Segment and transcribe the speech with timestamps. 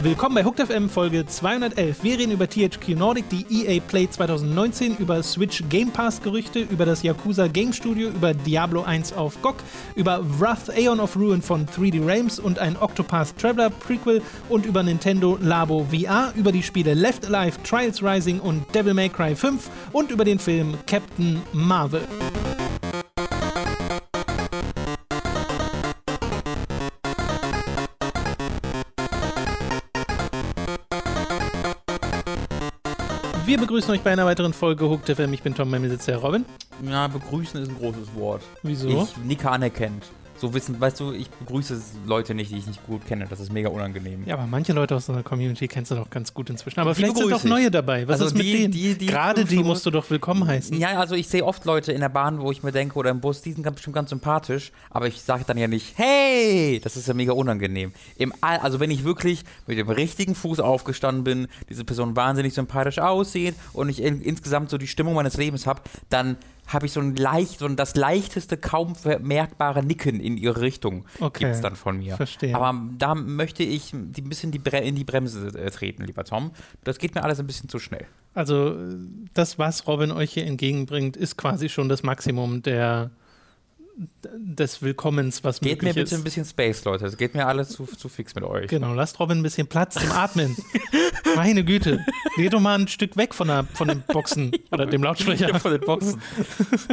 [0.00, 2.02] Willkommen bei Hooked FM Folge 211.
[2.02, 6.86] Wir reden über THQ Nordic, die EA Play 2019, über Switch Game Pass Gerüchte, über
[6.86, 9.56] das Yakuza Game Studio, über Diablo 1 auf GOG,
[9.96, 14.82] über Wrath Aeon of Ruin von 3D Realms und ein Octopath Traveler Prequel und über
[14.82, 19.68] Nintendo Labo VR, über die Spiele Left Alive, Trials Rising und Devil May Cry 5
[19.92, 22.02] und über den Film Captain Marvel.
[33.48, 35.32] Wir begrüßen euch bei einer weiteren Folge Hooked FM.
[35.32, 36.44] Ich bin Tom, bei mir sitzt der Robin.
[36.82, 38.42] Ja, begrüßen ist ein großes Wort.
[38.62, 38.88] Wieso?
[38.88, 40.04] Ich nicke anerkennt.
[40.40, 43.26] So wissen, weißt du, ich begrüße Leute nicht, die ich nicht gut kenne.
[43.28, 44.22] Das ist mega unangenehm.
[44.24, 46.78] Ja, aber manche Leute aus unserer Community kennst du doch ganz gut inzwischen.
[46.78, 48.06] Aber Die vielleicht sind doch neue dabei.
[48.06, 48.70] Was Also ist mit die- denen?
[48.72, 50.78] die- die Gerade die musst du doch willkommen heißen.
[50.78, 53.20] Ja, also ich sehe oft Leute in der Bahn, wo ich mir denke, oder im
[53.20, 56.96] Bus, die sind ganz, bestimmt ganz sympathisch, aber ich sage dann ja nicht, hey, das
[56.96, 57.92] ist ja mega unangenehm.
[58.16, 62.54] Im All, also wenn ich wirklich mit dem richtigen Fuß aufgestanden bin, diese Person wahnsinnig
[62.54, 66.36] sympathisch aussieht und ich in, insgesamt so die Stimmung meines Lebens habe, dann
[66.68, 71.04] habe ich so ein leicht, so ein, das leichteste, kaum vermerkbare Nicken in ihre Richtung
[71.18, 72.16] Okay, gibt's dann von mir.
[72.16, 72.54] verstehe.
[72.54, 76.24] Aber da möchte ich die, ein bisschen die Bre in die Bremse äh, treten, lieber
[76.24, 76.52] Tom.
[76.84, 78.06] Das geht mir alles ein bisschen zu schnell.
[78.34, 78.76] Also
[79.34, 83.10] das, was Robin euch hier entgegenbringt, ist quasi schon das Maximum der,
[84.22, 86.24] des Willkommens, was Geht mir möglich bitte ein ist.
[86.24, 87.06] bisschen Space, Leute.
[87.06, 88.68] Es geht mir alles zu, zu fix mit euch.
[88.68, 90.56] Genau, lasst Robin ein bisschen Platz zum Atmen.
[91.36, 92.04] Meine Güte.
[92.36, 95.58] Geht doch mal ein Stück weg von, der, von den Boxen oder dem Lautsprecher.
[95.58, 96.22] von den Boxen.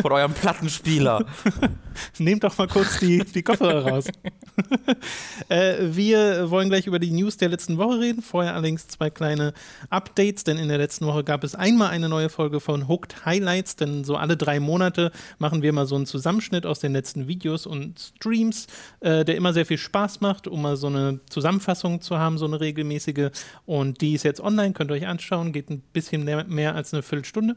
[0.02, 1.25] Von eurem Plattenspieler.
[2.17, 4.06] Nehmt doch mal kurz die, die Kopfhörer raus.
[5.50, 8.23] äh, wir wollen gleich über die News der letzten Woche reden.
[8.23, 9.53] Vorher allerdings zwei kleine
[9.90, 13.75] Updates, denn in der letzten Woche gab es einmal eine neue Folge von Hooked Highlights,
[13.75, 17.65] denn so alle drei Monate machen wir mal so einen Zusammenschnitt aus den letzten Videos
[17.65, 18.67] und Streams,
[19.01, 22.45] äh, der immer sehr viel Spaß macht, um mal so eine Zusammenfassung zu haben, so
[22.45, 23.29] eine regelmäßige.
[23.65, 26.94] Und die ist jetzt online, könnt ihr euch anschauen, geht ein bisschen mehr, mehr als
[26.94, 27.55] eine Viertelstunde.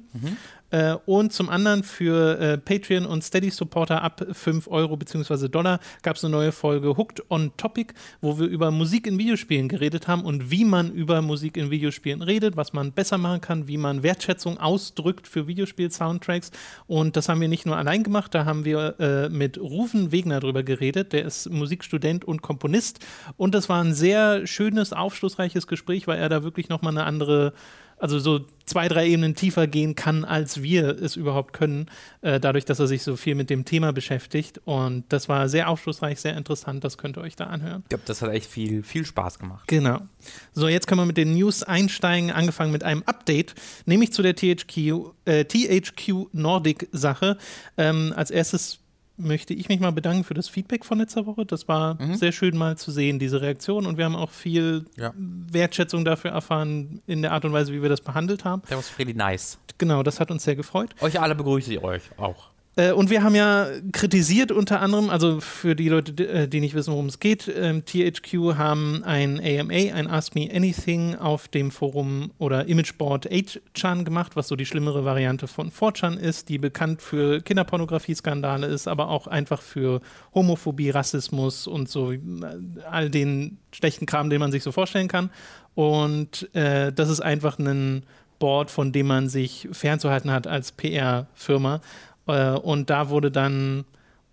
[0.71, 5.49] Äh, und zum anderen für äh, Patreon und Steady-Supporter ab 5 Euro bzw.
[5.49, 9.69] Dollar gab es eine neue Folge Hooked on Topic, wo wir über Musik in Videospielen
[9.69, 13.69] geredet haben und wie man über Musik in Videospielen redet, was man besser machen kann,
[13.69, 16.51] wie man Wertschätzung ausdrückt für Videospiel-Soundtracks.
[16.87, 20.41] Und das haben wir nicht nur allein gemacht, da haben wir äh, mit Rufen Wegner
[20.41, 21.13] drüber geredet.
[21.13, 23.01] Der ist Musikstudent und Komponist.
[23.37, 27.53] Und das war ein sehr schönes, aufschlussreiches Gespräch, weil er da wirklich nochmal eine andere
[27.99, 31.87] also so zwei, drei Ebenen tiefer gehen kann, als wir es überhaupt können,
[32.21, 34.61] äh, dadurch, dass er sich so viel mit dem Thema beschäftigt.
[34.65, 37.83] Und das war sehr aufschlussreich, sehr interessant, das könnt ihr euch da anhören.
[37.85, 39.67] Ich glaube, das hat echt viel, viel Spaß gemacht.
[39.67, 40.01] Genau.
[40.53, 43.55] So, jetzt können wir mit den News einsteigen, angefangen mit einem Update,
[43.87, 47.39] nämlich zu der THQ, äh, THQ Nordic Sache.
[47.77, 48.81] Ähm, als erstes
[49.19, 51.45] möchte ich mich mal bedanken für das Feedback von letzter Woche.
[51.45, 53.87] Das war sehr schön mal zu sehen, diese Reaktion.
[53.87, 55.13] Und wir haben auch viel Ja.
[55.17, 58.63] Wertschätzung dafür erfahren in der Art und Weise, wie wir das behandelt haben.
[58.63, 59.59] That was really nice.
[59.79, 60.91] Genau, das hat uns sehr gefreut.
[61.01, 62.49] Euch alle begrüße ich euch auch.
[62.79, 66.75] Äh, und wir haben ja kritisiert unter anderem, also für die Leute, die, äh, nicht
[66.75, 71.73] wissen, worum es geht, ähm, THQ haben ein AMA, ein Ask Me Anything auf dem
[71.73, 77.03] Forum oder Imageboard 8chan gemacht, was so die schlimmere Variante von 4chan ist, die bekannt
[77.03, 80.01] für Kinderpornografie-Skandale ist, aber auch einfach für
[80.33, 82.21] Homophobie, Rassismus und so äh,
[82.89, 85.31] all den schlechten Kram, den man sich so vorstellen kann.
[85.75, 88.05] Und äh, das ist einfach ein
[88.39, 91.81] Board, von dem man sich fernzuhalten hat als PR-Firma.
[92.29, 93.85] Äh, und da wurde dann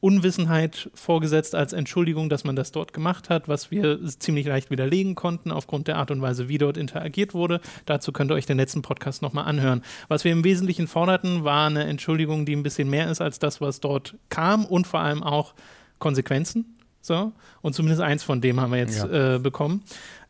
[0.05, 5.15] Unwissenheit vorgesetzt als Entschuldigung, dass man das dort gemacht hat, was wir ziemlich leicht widerlegen
[5.15, 7.59] konnten aufgrund der Art und Weise, wie dort interagiert wurde.
[7.87, 9.81] Dazu könnt ihr euch den letzten Podcast nochmal anhören.
[10.07, 13.61] Was wir im Wesentlichen forderten, war eine Entschuldigung, die ein bisschen mehr ist als das,
[13.61, 15.55] was dort kam und vor allem auch
[15.97, 16.77] Konsequenzen.
[17.01, 17.31] So,
[17.61, 19.83] und zumindest eins von dem haben wir jetzt äh, bekommen.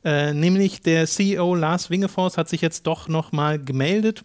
[0.05, 4.23] Äh, nämlich der CEO Lars Wingefors hat sich jetzt doch nochmal gemeldet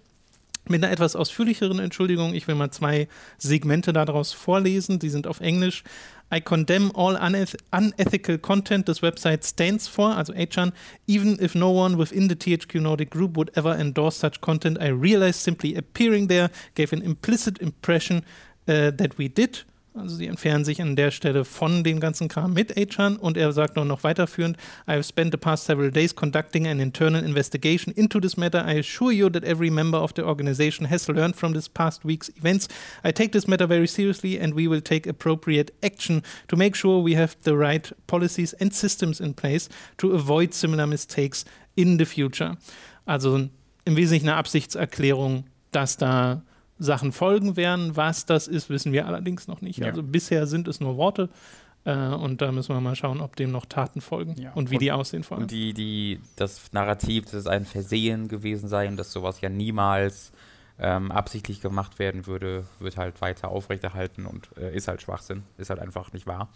[0.68, 2.34] mit einer etwas ausführlicheren Entschuldigung.
[2.34, 4.98] Ich will mal zwei Segmente daraus vorlesen.
[4.98, 5.84] Die sind auf Englisch.
[6.32, 10.72] I condemn all uneth unethical content this website stands for, also Achan,
[11.08, 14.78] even if no one within the THQ Nordic Group would ever endorse such content.
[14.80, 18.18] I realize simply appearing there gave an implicit impression
[18.68, 19.64] uh, that we did.
[19.92, 23.52] Also sie entfernen sich an der Stelle von dem ganzen Kram mit Achan und er
[23.52, 24.56] sagt noch, noch weiterführend,
[24.86, 28.64] I have spent the past several days conducting an internal investigation into this matter.
[28.64, 32.28] I assure you that every member of the organization has learned from this past week's
[32.36, 32.68] events.
[33.02, 37.02] I take this matter very seriously and we will take appropriate action to make sure
[37.02, 41.44] we have the right policies and systems in place to avoid similar mistakes
[41.76, 42.56] in the future.
[43.06, 43.48] Also
[43.84, 46.42] im Wesentlichen eine Absichtserklärung, dass da
[46.80, 47.96] Sachen folgen werden.
[47.96, 49.78] Was das ist, wissen wir allerdings noch nicht.
[49.78, 49.86] Ja.
[49.86, 51.28] Also bisher sind es nur Worte.
[51.84, 54.52] Äh, und da müssen wir mal schauen, ob dem noch Taten folgen Ja.
[54.54, 55.44] und wie Und- die aussehen vor allem.
[55.44, 59.48] Und die, die, das Narrativ, dass es ein Versehen gewesen sei und dass sowas ja
[59.48, 60.32] niemals
[60.82, 65.68] ähm, absichtlich gemacht werden würde, wird halt weiter aufrechterhalten und äh, ist halt Schwachsinn, ist
[65.70, 66.48] halt einfach nicht wahr.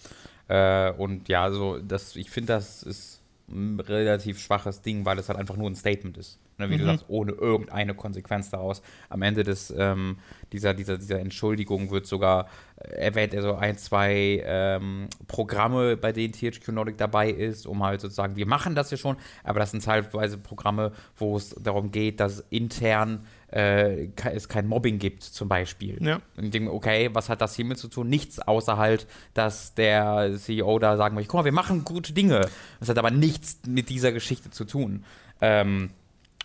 [0.48, 5.28] Äh, und ja, also das, ich finde, das ist ein relativ schwaches Ding, weil es
[5.28, 6.38] halt einfach nur ein Statement ist.
[6.56, 6.88] Ne, wie du Mhm.
[6.88, 8.80] sagst, ohne irgendeine Konsequenz daraus.
[9.08, 10.18] Am Ende des, ähm,
[10.52, 12.46] dieser, dieser, dieser Entschuldigung wird sogar
[12.76, 17.82] äh, erwähnt er so ein, zwei ähm, Programme, bei denen THQ Nordic dabei ist, um
[17.82, 21.90] halt sozusagen, wir machen das ja schon, aber das sind teilweise Programme, wo es darum
[21.90, 25.98] geht, dass intern äh, es kein Mobbing gibt, zum Beispiel.
[26.00, 26.20] Ja.
[26.36, 28.08] Und denke, okay, was hat das hiermit zu tun?
[28.08, 32.48] Nichts, außer halt, dass der CEO da sagen möchte, guck mal, wir machen gute Dinge.
[32.78, 35.04] Das hat aber nichts mit dieser Geschichte zu tun.
[35.40, 35.90] Ähm,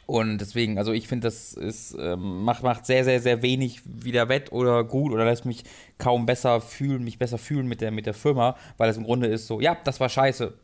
[0.10, 4.28] und deswegen, also ich finde, das ist, ähm, macht, macht sehr, sehr, sehr wenig wieder
[4.28, 5.64] wett oder gut oder lässt mich
[6.00, 9.28] kaum besser fühlen, mich besser fühlen mit der, mit der Firma, weil es im Grunde
[9.28, 10.56] ist so, ja, das war scheiße.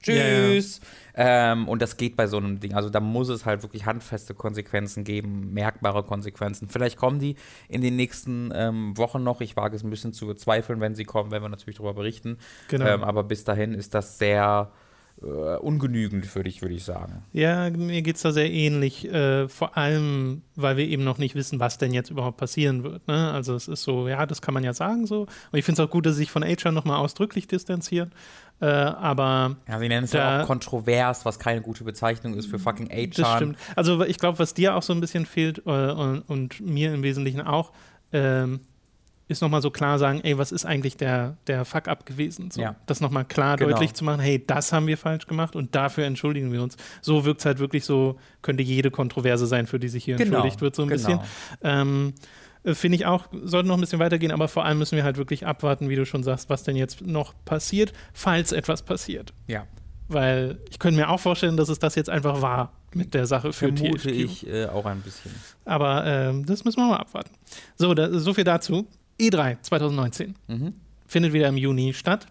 [0.00, 0.80] Tschüss.
[1.14, 2.72] Ähm, und das geht bei so einem Ding.
[2.72, 6.70] Also da muss es halt wirklich handfeste Konsequenzen geben, merkbare Konsequenzen.
[6.70, 7.36] Vielleicht kommen die
[7.68, 9.42] in den nächsten ähm, Wochen noch.
[9.42, 12.38] Ich wage es ein bisschen zu bezweifeln, wenn sie kommen, werden wir natürlich darüber berichten.
[12.68, 12.86] Genau.
[12.86, 14.72] Ähm, aber bis dahin ist das sehr
[15.22, 17.22] äh, ungenügend für dich, würde ich sagen.
[17.32, 21.34] Ja, mir geht es da sehr ähnlich, äh, vor allem, weil wir eben noch nicht
[21.34, 23.06] wissen, was denn jetzt überhaupt passieren wird.
[23.06, 23.30] Ne?
[23.32, 25.22] Also es ist so, ja, das kann man ja sagen so.
[25.52, 28.12] Und ich finde es auch gut, dass sie sich von HR nochmal ausdrücklich distanzieren.
[28.60, 32.58] Äh, aber Ja, sie nennen es ja auch kontrovers, was keine gute Bezeichnung ist für
[32.58, 33.36] fucking das HR.
[33.36, 33.58] stimmt.
[33.76, 37.02] Also ich glaube, was dir auch so ein bisschen fehlt äh, und, und mir im
[37.02, 37.72] Wesentlichen auch,
[38.12, 38.60] ähm,
[39.30, 42.50] ist nochmal so klar sagen, ey, was ist eigentlich der, der Fuck-up gewesen?
[42.50, 42.76] So, Ja.
[42.86, 43.70] Das nochmal klar Genau.
[43.70, 46.76] deutlich zu machen, hey, das haben wir falsch gemacht und dafür entschuldigen wir uns.
[47.00, 50.32] So wirkt es halt wirklich so, könnte jede Kontroverse sein, für die sich hier Genau,
[50.36, 50.96] entschuldigt wird, so ein genau.
[50.98, 51.20] bisschen.
[51.62, 52.12] Ähm,
[52.64, 55.16] äh, Finde ich auch, sollte noch ein bisschen weitergehen, aber vor allem müssen wir halt
[55.16, 59.32] wirklich abwarten, wie du schon sagst, was denn jetzt noch passiert, falls etwas passiert.
[59.46, 59.66] Ja,
[60.08, 63.52] Weil ich könnte mir auch vorstellen, dass es das jetzt einfach war mit der Sache
[63.52, 64.12] für vermute THQ.
[64.12, 65.30] ich äh, auch ein bisschen.
[65.64, 67.30] Aber ähm, das müssen wir mal abwarten.
[67.76, 68.88] So, da, so viel dazu.
[69.20, 70.74] E3 2019 Mhm.
[71.06, 72.26] findet wieder im Juni statt.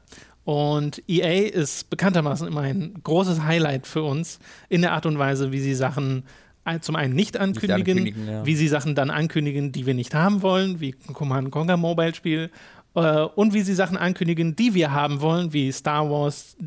[0.45, 5.51] Und EA ist bekanntermaßen immer ein großes Highlight für uns in der Art und Weise,
[5.51, 6.23] wie sie Sachen
[6.63, 8.45] ein- zum einen nicht ankündigen, ankündigen, ja.
[8.45, 12.15] wie sie Sachen dann ankündigen, die wir nicht haben wollen, wie ein Command Conquer Mobile
[12.15, 12.49] Spiel,
[12.95, 16.57] äh, und wie sie Sachen ankündigen, die wir haben wollen, wie Star Wars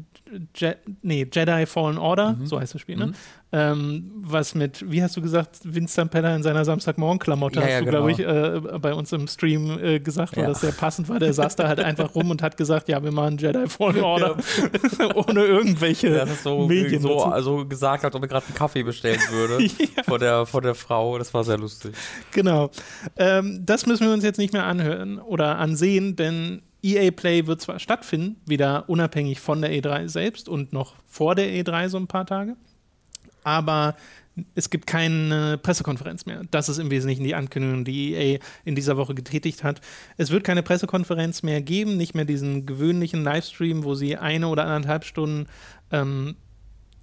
[0.56, 2.46] Je nee, Jedi Fallen Order, Mhm.
[2.46, 3.12] so heißt das Spiel, ne?
[3.54, 7.78] Ähm, was mit, wie hast du gesagt, Vincent Peller in seiner Samstagmorgen-Klamotte, Ja, hast ja,
[7.80, 8.06] du, genau.
[8.06, 10.48] glaube ich, äh, bei uns im Stream äh, gesagt, weil Ja.
[10.48, 11.18] das sehr passend war.
[11.18, 14.36] Der saß da halt einfach rum und hat gesagt, ja, wir machen Jedi Fallen Order,
[15.14, 17.26] ohne irgendwelche Das ist so, Medien so dazu.
[17.26, 19.64] also gesagt, als ob er gerade einen Kaffee bestellen würde
[19.96, 20.02] Ja.
[20.04, 21.18] vor, der, vor der Frau.
[21.18, 21.92] Das war sehr lustig.
[22.32, 22.70] Genau.
[23.16, 27.60] Ähm, das müssen wir uns jetzt nicht mehr anhören oder ansehen, denn EA Play wird
[27.60, 32.08] zwar stattfinden, wieder unabhängig von der E3 selbst und noch vor der E3 so ein
[32.08, 32.56] paar Tage,
[33.44, 33.96] aber
[34.54, 36.42] es gibt keine Pressekonferenz mehr.
[36.50, 39.80] Das ist im Wesentlichen die Ankündigung, die EA in dieser Woche getätigt hat.
[40.16, 44.64] Es wird keine Pressekonferenz mehr geben, nicht mehr diesen gewöhnlichen Livestream, wo sie eine oder
[44.64, 45.46] anderthalb Stunden
[45.90, 46.36] ähm,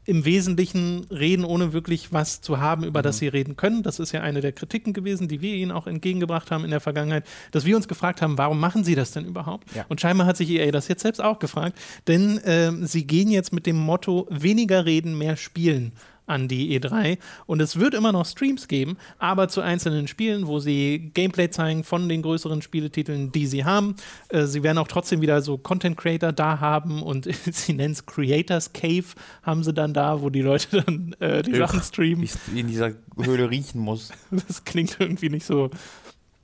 [0.09, 3.83] im Wesentlichen reden, ohne wirklich was zu haben, über das sie reden können.
[3.83, 6.79] Das ist ja eine der Kritiken gewesen, die wir ihnen auch entgegengebracht haben in der
[6.79, 9.67] Vergangenheit, dass wir uns gefragt haben, warum machen sie das denn überhaupt?
[9.75, 9.85] Ja.
[9.87, 11.77] Und scheinbar hat sich EA das jetzt selbst auch gefragt,
[12.07, 15.91] denn ähm, sie gehen jetzt mit dem Motto weniger reden, mehr spielen
[16.29, 20.59] an die E3 und es wird immer noch Streams geben, aber zu einzelnen Spielen, wo
[20.59, 23.95] sie Gameplay zeigen von den größeren Spieletiteln, die sie haben.
[24.29, 28.05] Äh, sie werden auch trotzdem wieder so Content Creator da haben und sie nennen es
[28.05, 29.05] Creators Cave,
[29.43, 31.55] haben sie dann da, wo die Leute dann äh, die.
[31.55, 32.23] Sachen streamen.
[32.23, 34.11] Ich in dieser Höhle riechen muss.
[34.47, 35.69] Das klingt irgendwie nicht so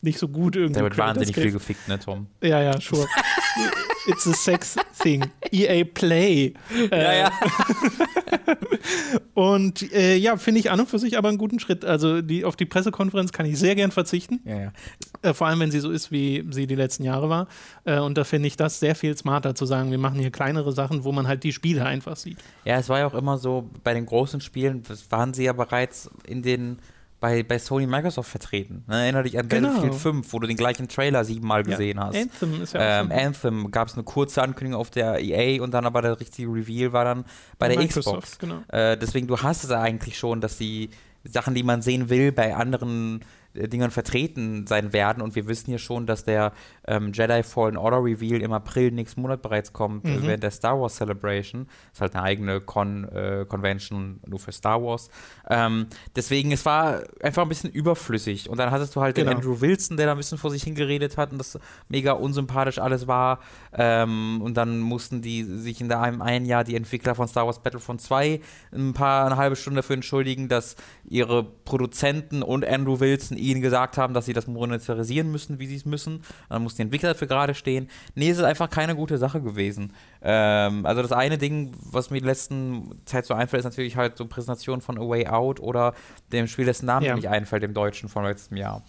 [0.02, 0.80] nicht so gut irgendwie.
[0.80, 2.28] Da wird wahnsinnig viel gefickt, ne, Tom?
[2.42, 3.08] Ja, ja, sure.
[4.08, 5.26] It's a sex thing.
[5.52, 6.54] EA Play.
[6.92, 7.32] Äh, Ja, ja.
[9.34, 11.84] Und äh, ja, finde ich an und für sich aber einen guten Schritt.
[11.84, 14.40] Also die, auf die Pressekonferenz kann ich sehr gern verzichten.
[14.46, 14.72] ja, ja.
[15.22, 17.48] Äh, vor allem, wenn sie so ist, wie sie die letzten Jahre war.
[17.84, 20.72] Äh, und da finde ich das sehr viel smarter zu sagen, wir machen hier kleinere
[20.72, 22.38] Sachen, wo man halt die Spiele einfach sieht.
[22.64, 26.10] Ja, es war ja auch immer so, bei den großen Spielen waren sie ja bereits
[26.28, 26.80] in den
[27.26, 28.84] bei, bei Sony Microsoft vertreten.
[28.88, 29.02] Ne?
[29.04, 29.70] Erinner dich an Genau.
[29.70, 32.16] Battlefield 5, wo du den gleichen Trailer siebenmal gesehen hast.
[32.16, 33.12] Anthem ist ja auch Ähm.
[33.12, 36.94] Anthem gab es eine kurze Ankündigung auf der EA und dann aber der richtige Reveal
[36.94, 37.26] war dann
[37.58, 38.38] bei der Microsoft, Xbox.
[38.38, 38.62] genau.
[38.68, 40.92] Äh, deswegen, du hast es eigentlich schon, dass die
[41.24, 43.22] Sachen, die man sehen will, bei anderen
[43.56, 45.22] Dingern vertreten sein werden.
[45.22, 46.54] Und wir wissen ja schon, dass der
[46.88, 50.24] ähm, Jedi Fallen Order Reveal im April nächsten Monat bereits kommt, mhm.
[50.24, 51.66] während der Star Wars Celebration.
[51.66, 55.10] Das ist halt eine eigene Con äh, Convention nur für Star Wars.
[55.50, 58.50] Ähm, deswegen, es war einfach ein bisschen überflüssig.
[58.50, 59.32] Und dann hattest du halt genau.
[59.32, 61.58] den Andrew Wilson, der da ein bisschen vor sich hingeredet hat und das
[61.90, 63.40] mega unsympathisch alles war.
[63.74, 67.62] Ähm, und dann mussten die sich in einem einen Jahr die Entwickler von Star Wars
[67.62, 68.42] Battlefront 2
[68.74, 70.76] ein paar eine halbe Stunde dafür entschuldigen, dass
[71.08, 75.76] ihre Produzenten und Andrew Wilson ihnen gesagt haben, dass sie das monetarisieren müssen, wie sie
[75.76, 76.24] es müssen.
[76.50, 77.90] Dann mussten die Entwickler dafür gerade stehen.
[78.16, 79.94] Nee, es ist einfach keine gute Sache gewesen.
[80.22, 84.18] Ähm, also das eine Ding, was mir in letzten Zeit so einfällt, ist natürlich halt
[84.18, 85.94] so Präsentation von A Way Out oder
[86.32, 87.16] dem Spiel, dessen Namen ja.
[87.16, 88.84] nicht einfällt, dem Deutschen von letztem Jahr.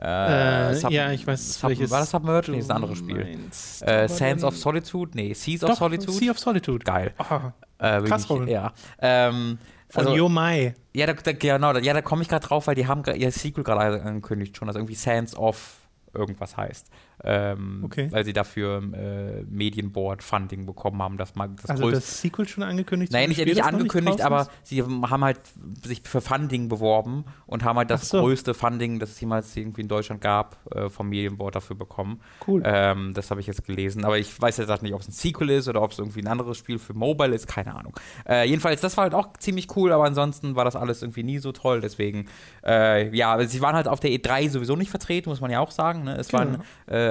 [0.00, 2.50] Äh, äh, Sub ja, ich weiß, Sub, welches war das Submerge?
[2.50, 3.38] Nee, das ist ein anderes Spiel.
[3.80, 5.12] Äh, Sands of Solitude?
[5.14, 6.12] Nee, Seas of Solitude?
[6.12, 6.84] Sea of Solitude.
[6.84, 7.12] Geil.
[7.18, 7.40] Oh,
[7.78, 8.72] äh, krass, ich, Ja.
[8.98, 9.58] Ähm,
[9.94, 10.74] von also, Yomai.
[10.92, 13.30] Ja, da, da, genau, da, ja, da komme ich gerade drauf, weil die haben ihr
[13.30, 15.76] Sequel gerade angekündigt schon, also irgendwie Sands of
[16.12, 16.88] irgendwas heißt.
[17.24, 18.08] Ähm, okay.
[18.10, 21.16] Weil sie dafür äh, Medienboard-Funding bekommen haben.
[21.16, 23.12] Das mal das also das Sequel schon angekündigt?
[23.12, 25.40] Nein, nicht, nicht angekündigt, nicht aber sie haben halt
[25.82, 28.20] sich für Funding beworben und haben halt das so.
[28.20, 32.20] größte Funding, das es jemals irgendwie in Deutschland gab, äh, vom Medienboard dafür bekommen.
[32.46, 32.62] Cool.
[32.64, 34.04] Ähm, das habe ich jetzt gelesen.
[34.04, 36.28] Aber ich weiß jetzt nicht, ob es ein Sequel ist oder ob es irgendwie ein
[36.28, 37.46] anderes Spiel für Mobile ist.
[37.46, 37.94] Keine Ahnung.
[38.28, 41.38] Äh, jedenfalls, das war halt auch ziemlich cool, aber ansonsten war das alles irgendwie nie
[41.38, 41.80] so toll.
[41.80, 42.26] Deswegen,
[42.64, 45.70] äh, ja, sie waren halt auf der E3 sowieso nicht vertreten, muss man ja auch
[45.70, 46.04] sagen.
[46.04, 46.16] Ne?
[46.16, 46.44] Es genau.
[46.44, 46.64] waren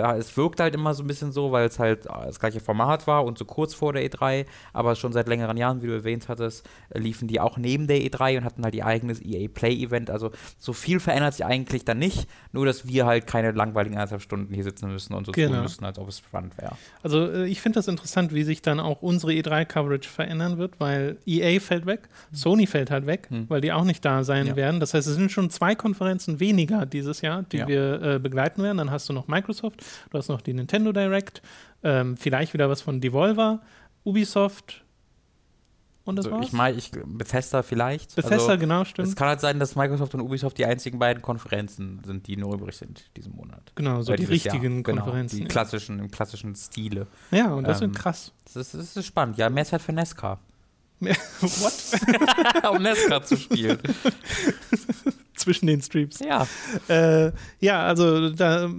[0.03, 3.07] äh, es wirkt halt immer so ein bisschen so, weil es halt das gleiche Format
[3.07, 6.27] war und so kurz vor der E3, aber schon seit längeren Jahren, wie du erwähnt
[6.27, 10.09] hattest, liefen die auch neben der E3 und hatten halt ihr eigenes EA Play Event.
[10.09, 14.21] Also so viel verändert sich eigentlich dann nicht, nur dass wir halt keine langweiligen eineinhalb
[14.21, 15.53] Stunden hier sitzen müssen und so genau.
[15.53, 16.75] tun müssen, als ob es spannend wäre.
[17.01, 21.17] Also äh, ich finde das interessant, wie sich dann auch unsere E3-Coverage verändern wird, weil
[21.25, 23.49] EA fällt weg, Sony fällt halt weg, hm.
[23.49, 24.55] weil die auch nicht da sein ja.
[24.55, 24.79] werden.
[24.79, 27.67] Das heißt, es sind schon zwei Konferenzen weniger dieses Jahr, die ja.
[27.67, 28.77] wir äh, begleiten werden.
[28.77, 31.41] Dann hast du noch Microsoft, du hast noch die Nintendo Direct,
[31.83, 33.61] ähm, vielleicht wieder was von Devolver,
[34.03, 34.83] Ubisoft
[36.05, 36.47] und das also, war's?
[36.47, 38.15] Ich meine, ich, Bethesda vielleicht.
[38.15, 39.07] Bethesda, also, genau, stimmt.
[39.07, 42.53] Es kann halt sein, dass Microsoft und Ubisoft die einzigen beiden Konferenzen sind, die nur
[42.53, 43.71] übrig sind diesen Monat.
[43.75, 44.83] Genau, so die richtigen Jahr.
[44.83, 45.37] Konferenzen.
[45.37, 47.07] Genau, die klassischen, im klassischen Stile.
[47.31, 48.33] Ja, und das ähm, ist krass.
[48.45, 49.37] Das ist, das ist spannend.
[49.37, 50.39] Ja, mehr Zeit für Nesca.
[50.99, 52.69] What?
[52.71, 53.79] um Nesca zu spielen.
[55.35, 56.19] Zwischen den Streams.
[56.19, 56.47] Ja.
[56.87, 58.69] Äh, ja, also da,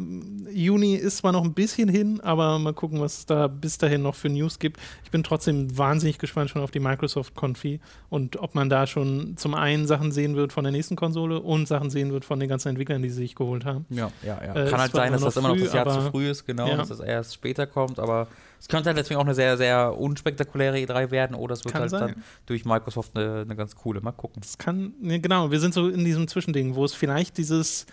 [0.51, 4.03] Juni ist zwar noch ein bisschen hin, aber mal gucken, was es da bis dahin
[4.03, 4.81] noch für News gibt.
[5.05, 9.37] Ich bin trotzdem wahnsinnig gespannt schon auf die Microsoft Confi und ob man da schon
[9.37, 12.49] zum einen Sachen sehen wird von der nächsten Konsole und Sachen sehen wird von den
[12.49, 13.87] ganzen Entwicklern, die sie sich geholt haben.
[13.91, 14.55] Ja, ja, ja.
[14.55, 16.77] Äh, Kann halt sein, dass das immer noch das Jahr zu früh ist, genau, ja.
[16.77, 18.29] dass das erst später kommt, aber
[18.65, 21.83] es könnte halt deswegen auch eine sehr, sehr unspektakuläre E3 werden oder es wird kann
[21.83, 22.01] halt sein.
[22.01, 24.01] dann durch Microsoft eine, eine, ganz coole.
[24.01, 24.41] Mal gucken.
[24.41, 27.85] Das kann, ja, genau, wir sind so in diesem Zwischending, wo es vielleicht dieses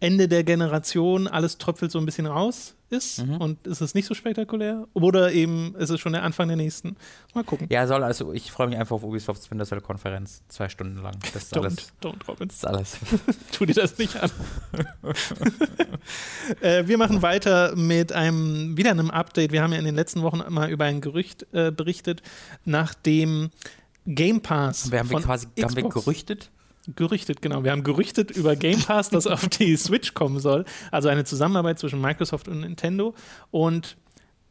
[0.00, 3.36] Ende der Generation, alles tröpfelt so ein bisschen raus ist mhm.
[3.38, 4.86] und ist es nicht so spektakulär.
[4.94, 6.96] Oder eben ist es schon der Anfang der nächsten.
[7.34, 7.66] Mal gucken.
[7.70, 11.14] Ja, soll also, ich freue mich einfach auf Ubisofts Splinter Cell Konferenz, zwei Stunden lang.
[11.32, 11.92] Das ist don't, alles.
[12.02, 12.48] Don't, Robin.
[12.48, 12.98] Das ist alles.
[13.52, 14.30] tu dir das nicht an.
[16.60, 19.52] äh, wir machen weiter mit einem, wieder einem Update.
[19.52, 22.22] Wir haben ja in den letzten Wochen mal über ein Gerücht äh, berichtet,
[22.64, 23.50] nachdem
[24.06, 24.90] Game Pass.
[24.92, 26.50] Wir haben wir quasi Xbox, haben wir gerüchtet?
[26.94, 27.64] Gerüchtet, genau.
[27.64, 30.64] Wir haben gerüchtet über Game Pass, das auf die Switch kommen soll.
[30.92, 33.14] Also eine Zusammenarbeit zwischen Microsoft und Nintendo.
[33.50, 33.96] Und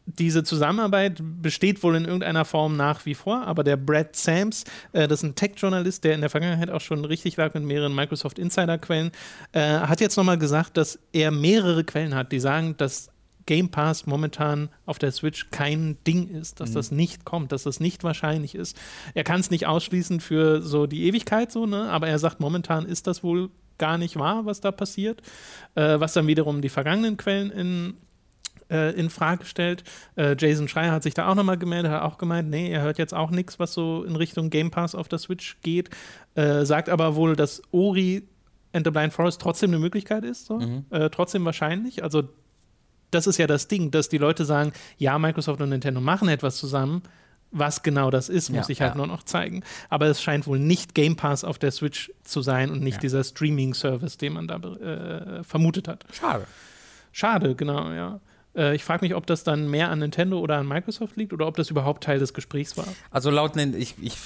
[0.05, 4.63] diese Zusammenarbeit besteht wohl in irgendeiner Form nach wie vor, aber der Brad Sams,
[4.93, 7.95] äh, das ist ein Tech-Journalist, der in der Vergangenheit auch schon richtig lag mit mehreren
[7.95, 9.11] Microsoft Insider-Quellen,
[9.53, 13.09] äh, hat jetzt nochmal gesagt, dass er mehrere Quellen hat, die sagen, dass
[13.45, 16.73] Game Pass momentan auf der Switch kein Ding ist, dass mhm.
[16.75, 18.77] das nicht kommt, dass das nicht wahrscheinlich ist.
[19.13, 21.89] Er kann es nicht ausschließen für so die Ewigkeit so, ne?
[21.89, 25.21] aber er sagt, momentan ist das wohl gar nicht wahr, was da passiert,
[25.75, 27.93] äh, was dann wiederum die vergangenen Quellen in
[28.69, 29.83] äh, in Frage stellt.
[30.15, 32.97] Äh, Jason Schreier hat sich da auch nochmal gemeldet, hat auch gemeint, nee, er hört
[32.97, 35.89] jetzt auch nichts, was so in Richtung Game Pass auf der Switch geht,
[36.33, 38.27] äh, sagt aber wohl, dass Ori
[38.73, 40.59] and the Blind Forest trotzdem eine Möglichkeit ist, so.
[40.59, 40.85] mhm.
[40.89, 42.03] Äh, trotzdem wahrscheinlich.
[42.03, 42.23] Also
[43.15, 46.57] das ist ja das Ding, dass die Leute sagen, ja, Microsoft und Nintendo machen etwas
[46.57, 47.01] zusammen.
[47.51, 48.97] Was genau das ist, muss ja, ich halt ja.
[48.97, 49.63] nur noch zeigen.
[49.89, 53.01] Aber es scheint wohl nicht Game Pass auf der Switch zu sein und nicht ja.
[53.01, 56.03] dieser Streaming-Service, den man da äh, vermutet hat.
[56.11, 56.45] Schade.
[57.13, 58.19] Schade, genau, ja.
[58.55, 61.47] Äh, ich frage mich, ob das dann mehr an Nintendo oder an Microsoft liegt oder
[61.47, 62.87] ob das überhaupt Teil des Gesprächs war.
[63.11, 64.17] Also laut, ich, ich,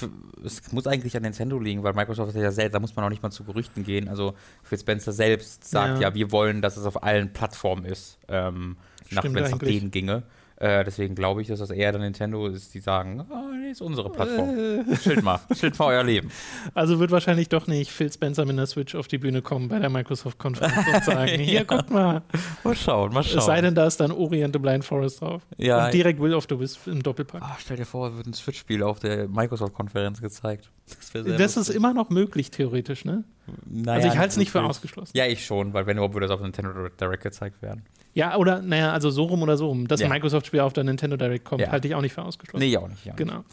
[0.45, 3.23] es muss eigentlich an Nintendo liegen, weil Microsoft ja selbst, da muss man auch nicht
[3.23, 4.07] mal zu Gerüchten gehen.
[4.07, 8.19] Also Phil Spencer selbst sagt ja, ja wir wollen, dass es auf allen Plattformen ist,
[8.27, 8.77] ähm,
[9.11, 10.23] nach, wenn es nach denen ginge.
[10.59, 13.81] Äh, deswegen glaube ich, dass das eher der Nintendo ist, die sagen, ah, nee, ist
[13.81, 14.85] unsere Plattform.
[15.01, 16.31] Schild mal, schild mal euer Leben.
[16.73, 19.79] Also wird wahrscheinlich doch nicht Phil Spencer mit einer Switch auf die Bühne kommen bei
[19.79, 22.23] der Microsoft-Konferenz und sagen, hier, guckt mal.
[22.65, 23.39] Mal schauen, mal schauen.
[23.39, 25.41] Es sei denn, da ist dann Orient the Blind Forest drauf.
[25.55, 25.85] Ja.
[25.85, 27.41] Und direkt Will of the Wisp im Doppelpack.
[27.41, 30.69] Ah, stell dir vor, es wird ein Switch-Spiel auf der Microsoft-Konferenz gezeigt.
[31.13, 33.23] Das, Das ist immer noch möglich, theoretisch, ne?
[33.65, 35.11] Naja, also ich halte es nicht für ausgeschlossen.
[35.15, 37.83] Ja, ich schon, weil wenn überhaupt würde das auf Nintendo Direct gezeigt werden.
[38.19, 39.87] Ja, oder, naja, also so rum oder so rum.
[39.87, 40.07] Dass Ja.
[40.07, 41.71] ein Microsoft-Spiel auf der Nintendo Direct kommt, Ja.
[41.71, 42.59] halte ich auch nicht für ausgeschlossen.
[42.65, 43.05] Nee, auch nicht.
[43.05, 43.13] Ja.
[43.15, 43.43] Genau.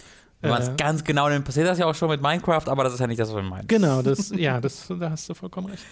[0.42, 2.84] Wenn man es Äh, ganz genau nimmt, passiert das ja auch schon mit Minecraft, aber
[2.84, 3.66] das ist ja nicht das, was wir meinen.
[3.68, 5.82] Genau, das, ja, das, da hast du vollkommen recht.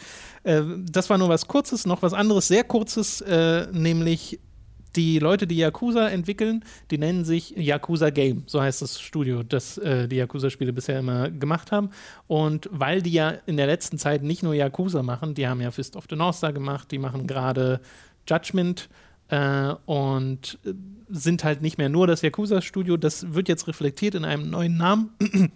[0.42, 4.38] Äh, das war nur was Kurzes, noch was anderes, sehr Kurzes, äh, nämlich
[4.96, 6.62] die Leute, die Yakuza entwickeln,
[6.92, 11.30] die nennen sich Yakuza Game, so heißt das Studio, das äh, die Yakuza-Spiele bisher immer
[11.30, 11.90] gemacht haben.
[12.28, 15.70] Und weil die ja in der letzten Zeit nicht nur Yakuza machen, die haben ja
[15.72, 17.80] Fist of the North Star gemacht, die machen gerade
[18.28, 18.88] Judgment
[19.28, 20.58] äh, und
[21.08, 22.96] sind halt nicht mehr nur das Yakuza-Studio.
[22.96, 25.10] Das wird jetzt reflektiert in einem neuen Namen.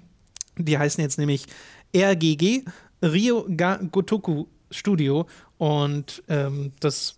[0.58, 1.46] Die heißen jetzt nämlich
[1.94, 2.64] RGG,
[3.02, 5.26] Rio Ga Gotoku Studio.
[5.56, 7.16] Und ähm, das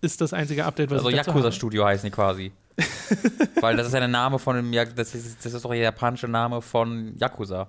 [0.00, 1.54] ist das einzige Update, was Also ich dazu Yakuza habe.
[1.54, 2.52] Studio heißen die quasi.
[3.60, 6.28] Weil das ist ja der Name von dem, das ist, das ist doch der japanische
[6.28, 7.68] Name von Yakuza.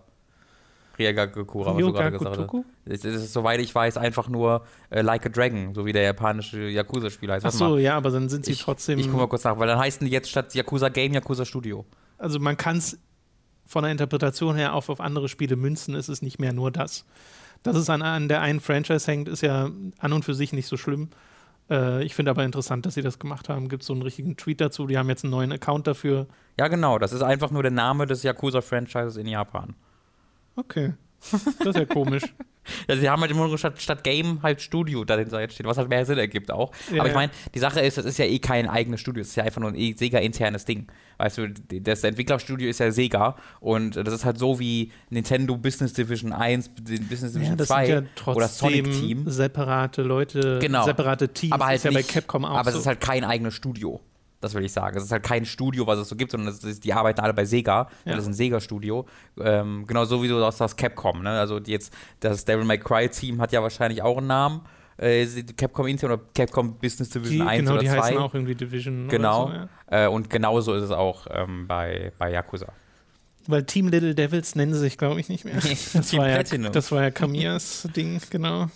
[0.98, 2.48] Ryagakura, was du Rio gerade gesagt hast.
[2.48, 2.64] Gotoku?
[2.86, 6.60] Es ist, soweit ich weiß, einfach nur äh, Like a Dragon, so wie der japanische
[6.70, 7.46] Yakuza-Spiel heißt.
[7.46, 7.80] Ach so, mal.
[7.80, 9.00] ja, aber dann sind sie Ich, trotzdem.
[9.00, 11.86] ich guck mal kurz nach, weil dann heißen die jetzt statt Yakuza Game Yakuza Studio.
[12.18, 12.98] also man kann es
[13.66, 17.06] von der Interpretation her auch auf andere Spiele münzen, ist es nicht mehr nur das.
[17.64, 20.68] Dass es an, an der einen Franchise hängt, ist ja an und für sich nicht
[20.68, 21.10] so schlimm.
[21.68, 23.70] Äh, ich finde aber interessant, dass sie das gemacht haben.
[23.70, 24.86] Gibt so einen richtigen Tweet dazu.
[24.86, 26.28] Die haben jetzt einen neuen Account dafür.
[26.60, 29.74] Ja, genau, das ist einfach nur der Name des Yakuza-Franchises in Japan.
[30.56, 30.94] Okay.
[31.32, 32.24] Das ist ja komisch.
[32.88, 35.78] Ja, sie haben halt immer nur statt, statt Game halt Studio dahinter jetzt steht, was
[35.78, 36.72] halt mehr Sinn ergibt auch.
[36.92, 39.28] Ja, Aber ich meine, die Sache ist, das ist ja eh kein eigenes Studio, das
[39.30, 40.88] ist ja einfach nur ein eh Sega-internes Ding.
[41.18, 45.94] Weißt du, das Entwicklerstudio ist ja Sega und das ist halt so wie Nintendo Business
[45.94, 49.30] Division 1, Business Division Ja, das 2 sind ja oder Sonic Team.
[49.30, 50.86] separate Leute, Genau.
[50.86, 51.54] separate Teams.
[51.54, 52.78] Aber halt ist ja nicht, bei Capcom auch aber so.
[52.78, 54.02] es ist halt kein eigenes Studio.
[54.46, 54.96] Das will ich sagen.
[54.96, 57.46] Es ist halt kein Studio, was es so gibt, sondern ist, die arbeiten alle bei
[57.46, 57.90] Sega.
[58.06, 58.14] Ja.
[58.14, 59.08] Das ist ein Sega-Studio.
[59.40, 61.24] Ähm, genau so wie du das, das Capcom.
[61.24, 61.32] Ne?
[61.32, 64.62] Also die jetzt das Devil May Cry-Team hat ja wahrscheinlich auch einen Namen.
[64.98, 65.26] Äh,
[65.58, 68.02] Capcom Intern oder Capcom Business Division die, 1 genau, oder die 2.
[68.02, 69.08] heißen auch irgendwie Division.
[69.08, 69.48] Genau.
[69.48, 70.06] So, ja.
[70.06, 72.68] äh, und genauso ist es auch ähm, bei, bei Yakuza.
[73.48, 75.56] Weil Team Little Devils nennen sie sich, glaube ich, nicht mehr.
[75.56, 78.70] Das war, ja, das war ja Kamias Ding, genau.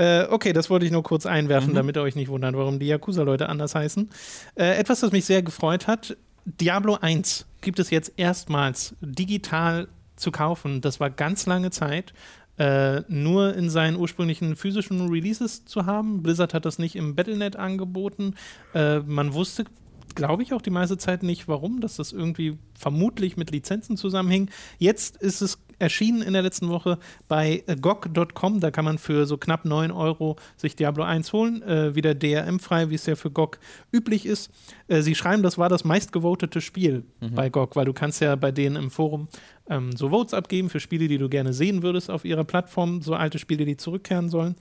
[0.00, 1.76] Äh, okay, das wollte ich nur kurz einwerfen, Mhm.
[1.76, 4.08] damit ihr euch nicht wundert, warum die Yakuza-Leute anders heißen.
[4.54, 10.30] Äh, etwas, das mich sehr gefreut hat: Diablo 1 gibt es jetzt erstmals digital zu
[10.30, 10.80] kaufen.
[10.80, 12.14] Das war ganz lange Zeit.
[12.58, 16.22] Äh, nur in seinen ursprünglichen physischen Releases zu haben.
[16.22, 18.34] Blizzard hat das nicht im Battlenet angeboten.
[18.74, 19.64] Äh, man wusste,
[20.14, 24.50] glaube ich, auch die meiste Zeit nicht, warum, dass das irgendwie vermutlich mit Lizenzen zusammenhing.
[24.78, 28.60] Jetzt ist es erschienen in der letzten Woche bei äh, GOG.com.
[28.60, 31.62] Da kann man für so knapp 9 Euro sich Diablo 1 holen.
[31.62, 33.58] Äh, wieder DRM-frei, wie es ja für GOG
[33.92, 34.50] üblich ist.
[34.88, 38.52] Äh, sie schreiben, das war das meistgevotete Spiel bei GOG, weil du kannst ja bei
[38.52, 39.28] denen im Forum
[39.68, 43.14] ähm, so Votes abgeben für Spiele, die du gerne sehen würdest auf ihrer Plattform, so
[43.14, 44.56] alte Spiele, die zurückkehren sollen.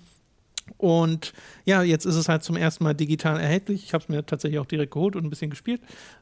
[0.78, 1.34] Und
[1.66, 3.84] ja, jetzt ist es halt zum ersten Mal digital erhältlich.
[3.84, 5.82] Ich habe es mir tatsächlich auch direkt geholt und ein bisschen gespielt.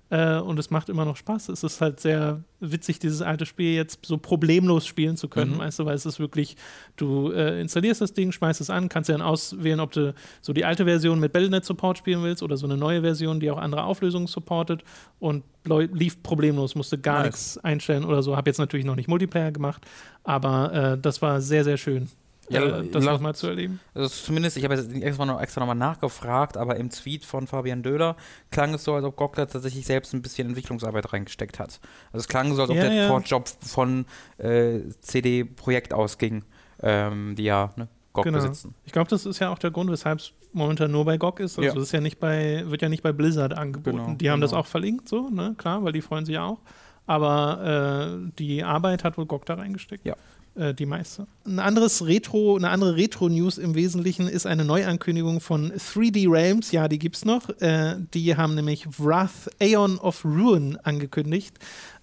[0.10, 1.49] Äh, und es macht immer noch Spaß.
[1.49, 5.60] Es ist halt sehr witzig, dieses alte Spiel jetzt so problemlos spielen zu können, Mhm.
[5.60, 6.55] weißt du, weil es ist wirklich,
[6.95, 10.53] du äh, installierst das Ding, schmeißt es an, kannst ja dann auswählen, ob du so
[10.53, 13.83] die alte Version mit Battlenet-Support spielen willst oder so eine neue Version, die auch andere
[13.83, 14.83] Auflösungen supportet
[15.19, 17.25] und lief problemlos, musste gar Nice.
[17.25, 18.38] nichts einstellen oder so.
[18.38, 19.86] Habe jetzt natürlich noch nicht Multiplayer gemacht,
[20.23, 22.07] aber äh, das war sehr, sehr schön.
[22.49, 23.79] Ja, äh, das nochmal zu erleben.
[23.93, 28.15] Also zumindest, ich habe jetzt extra, noch, nochmal nachgefragt, aber im Tweet von Fabian Döhler
[28.51, 31.79] klang es so, als ob da tatsächlich selbst ein bisschen Entwicklungsarbeit reingesteckt hat.
[32.12, 33.07] Also es klang so, als ob Ja, der ja.
[33.10, 34.05] Portjob von
[34.38, 36.43] äh, CD Projekt ausging,
[36.81, 38.38] ähm, die ja ne, GOG Genau.
[38.38, 38.75] besitzen.
[38.86, 41.57] Ich glaube, das ist ja auch der Grund, weshalb es momentan nur bei GOG ist.
[41.57, 41.73] Also Ja.
[41.73, 43.97] das ist ja nicht bei, wird ja nicht bei Blizzard angeboten.
[43.97, 44.62] Genau, die haben das genau.
[44.62, 46.60] auch verlinkt, so, ne, klar, weil die freuen sich ja auch.
[47.05, 50.05] Aber äh, die Arbeit hat wohl GOG da reingesteckt.
[50.05, 50.15] Ja.
[50.58, 51.28] Äh, die meiste.
[51.46, 56.72] Ein anderes Retro, eine andere Retro-News im Wesentlichen ist eine Neuankündigung von 3D Realms.
[56.72, 57.50] Ja, die gibt's noch.
[57.62, 61.60] Äh, die haben nämlich Wrath Aeon of Ruin angekündigt.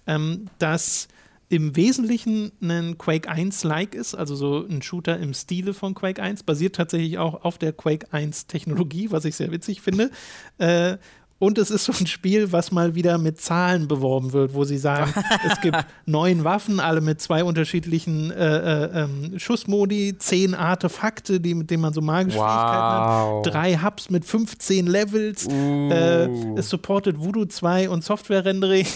[0.07, 1.09] Ähm, das
[1.49, 6.43] im Wesentlichen ein Quake 1-like ist, also so ein Shooter im Stile von Quake 1,
[6.43, 10.11] basiert tatsächlich auch auf der Quake 1-Technologie, was ich sehr witzig finde.
[10.59, 10.97] Äh,
[11.37, 14.77] Und es ist so ein Spiel, was mal wieder mit Zahlen beworben wird, wo sie
[14.77, 15.13] sagen,
[15.51, 21.53] es gibt neun Waffen, alle mit zwei unterschiedlichen äh, äh, ähm, Schussmodi, zehn Artefakte, die,
[21.53, 22.45] mit denen man so magische Wow.
[22.45, 25.47] Fähigkeiten hat, drei Hubs mit 15 Levels.
[25.47, 25.89] Uh.
[25.91, 28.87] Äh, es supportet Voodoo 2 und Software-Rendering.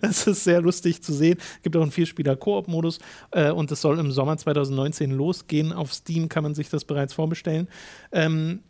[0.00, 1.38] Es ist sehr lustig zu sehen.
[1.38, 2.98] Es gibt auch einen Vierspieler-Koop-Modus
[3.32, 5.72] äh, und es soll im Sommer 2019 losgehen.
[5.72, 7.68] Auf Steam kann man sich das bereits vorbestellen.
[8.12, 8.60] Ähm,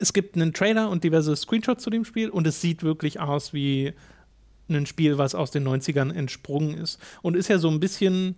[0.00, 3.52] es gibt einen Trailer und diverse Screenshots zu dem Spiel und es sieht wirklich aus
[3.52, 3.92] wie
[4.68, 6.98] ein Spiel, was aus den 90ern entsprungen ist.
[7.22, 8.36] Und ist ja so ein bisschen,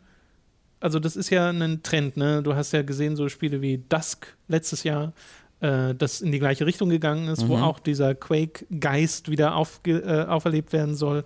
[0.81, 2.43] also das ist ja ein Trend, ne?
[2.43, 5.13] Du hast ja gesehen, so Spiele wie Dusk letztes Jahr,
[5.61, 7.63] äh, das in die gleiche Richtung gegangen ist, wo Mhm.
[7.63, 11.25] auch dieser Quake-Geist wieder aufge äh, auferlebt werden soll.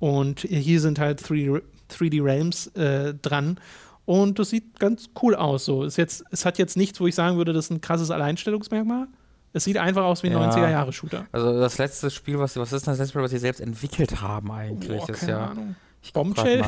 [0.00, 3.58] Und hier sind halt 3D, 3D Realms äh, dran.
[4.04, 5.64] Und das sieht ganz cool aus.
[5.66, 5.84] So.
[5.84, 9.06] Ist jetzt, es hat jetzt nichts, wo ich sagen würde, das ist ein krasses Alleinstellungsmerkmal.
[9.52, 10.50] Es sieht einfach aus wie ein Ja.
[10.50, 11.26] 90er-Jahre-Shooter.
[11.32, 14.50] Also das letzte Spiel, was, was ist das letzte Spiel, was sie selbst entwickelt haben
[14.52, 14.98] eigentlich?
[15.00, 15.76] Boah, keine ja, Ahnung.
[16.02, 16.64] ich Bombshell?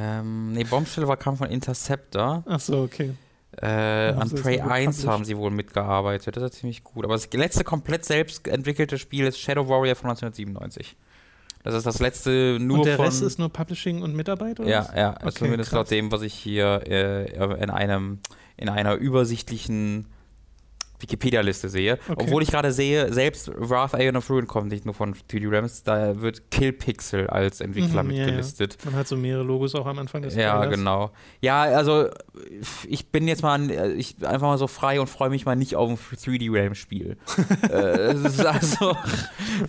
[0.00, 2.42] ähm, nee, Bombshell war, kam von Interceptor.
[2.46, 3.12] Ach so, okay.
[3.60, 3.66] Äh,
[4.12, 5.08] an Prey nur 1 gepublished?
[5.08, 6.36] haben sie wohl mitgearbeitet.
[6.36, 7.04] Das ist ziemlich gut.
[7.04, 10.94] Aber das letzte komplett selbst entwickelte Spiel ist Shadow Warrior von 1997.
[11.62, 13.06] Das ist das letzte nur und der von.
[13.06, 14.68] Rest ist nur Publishing und Mitarbeit, oder?
[14.68, 14.94] ja, was?
[14.94, 15.78] ja, Okay, zumindest krass.
[15.78, 17.32] laut dem, was ich hier äh,
[17.62, 18.18] in einem
[18.58, 20.06] in einer übersichtlichen
[21.00, 21.98] Wikipedia-Liste sehe.
[22.08, 22.24] Okay.
[22.24, 25.82] Obwohl ich gerade sehe, selbst Wrath Aeon of Ruin kommt nicht nur von 3D Realms,
[25.82, 28.24] da wird Killpixel als Entwickler Mhm, ja, ja.
[28.26, 28.78] mitgelistet.
[28.84, 30.74] Man hat so mehrere Logos auch am Anfang des Ja, Trailers.
[30.76, 31.10] genau.
[31.40, 32.08] Ja, also
[32.86, 35.76] ich bin jetzt mal äh, ich einfach mal so frei und freue mich mal nicht
[35.76, 37.16] auf ein 3D Realm Spiel.
[37.70, 38.14] äh,
[38.46, 38.96] also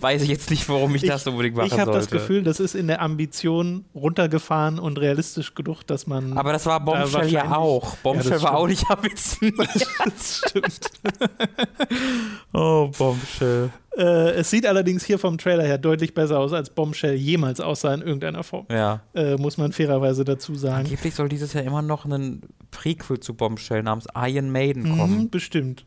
[0.00, 1.98] weiß ich jetzt nicht, warum ich, das unbedingt machen Ich habe sollte.
[1.98, 6.36] das Gefühl, das ist in der Ambition runtergefahren und realistisch genug, dass man.
[6.36, 7.96] aber das war Bombshell ja auch.
[7.98, 9.58] Bombshell das war auch nicht ambitioniert.
[10.04, 10.90] das stimmt.
[12.52, 13.70] oh, Bombshell.
[13.96, 17.92] Äh, es sieht allerdings hier vom Trailer her deutlich besser aus, als Bombshell jemals aussah
[17.94, 18.66] in irgendeiner Form.
[18.70, 19.02] Ja.
[19.14, 20.84] Äh, muss man fairerweise dazu sagen.
[20.84, 25.18] Angeblich soll dieses Jahr immer noch ein Prequel zu Bombshell namens Iron Maiden kommen.
[25.18, 25.84] Mhm, bestimmt.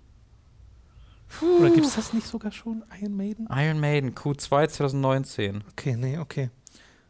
[1.59, 2.83] Oder gibt es das nicht sogar schon?
[3.01, 3.47] Iron Maiden?
[3.49, 5.63] Iron Maiden, Q2 2019.
[5.71, 6.49] Okay, nee, okay.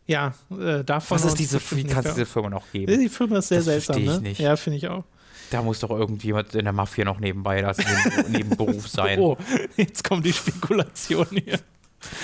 [0.06, 1.16] Ja, äh, davon.
[1.16, 3.00] Was ist diese, kann es diese Firma noch geben?
[3.00, 4.16] Die Firma ist sehr Das seltsam, verstehe ne?
[4.18, 4.40] ich nicht.
[4.42, 5.06] Ja, finde ich auch.
[5.52, 9.20] Da muss doch irgendjemand in der Mafia noch nebenbei Neben Nebenberuf sein.
[9.20, 9.38] Oh,
[9.76, 11.60] jetzt kommt die Spekulation hier.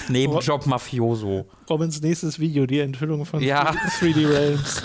[0.09, 1.45] Nebenjob Mafioso.
[1.69, 3.71] Robins nächstes Video, die Enthüllung von Ja.
[3.99, 4.81] 3D Realms.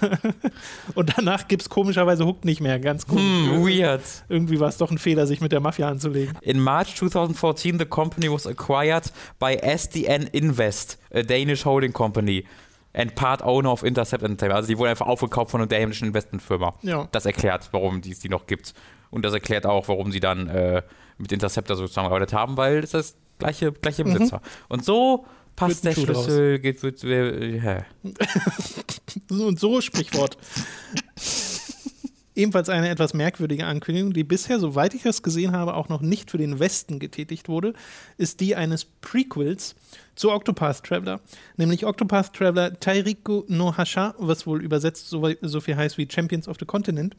[0.94, 2.78] Und danach gibt es komischerweise Hook nicht mehr.
[2.78, 3.22] Ganz komisch.
[3.22, 4.02] Hm, weird.
[4.28, 6.36] Irgendwie war es doch ein Fehler, sich mit der Mafia anzulegen.
[6.42, 12.44] In March 2014, the company was acquired by SDN Invest, a Danish holding company,
[12.92, 14.56] and part owner of Intercept Entertainment.
[14.56, 16.74] Also die wurden einfach aufgekauft von einer dänischen Investmentfirma.
[16.82, 17.08] Ja.
[17.12, 18.74] Das erklärt, warum es die noch gibt.
[19.10, 20.82] Und das erklärt auch, warum sie dann äh,
[21.18, 24.40] mit Interceptor so zusammengearbeitet haben, weil es ist das gleiche, gleiche Besitzer.
[24.68, 25.26] Und so
[25.56, 27.84] passt der Schuh Schlüssel, geht, wird, äh, hä.
[29.30, 30.36] Und so Sprichwort.
[32.40, 36.30] Ebenfalls eine etwas merkwürdige Ankündigung, die bisher, soweit ich das gesehen habe, auch noch nicht
[36.30, 37.74] für den Westen getätigt wurde,
[38.16, 39.74] ist die eines Prequels
[40.14, 41.20] zu Octopath Traveler.
[41.58, 46.48] Nämlich Octopath Traveler Tairiku no Hasha, was wohl übersetzt so, so viel heißt wie Champions
[46.48, 47.14] of the Continent,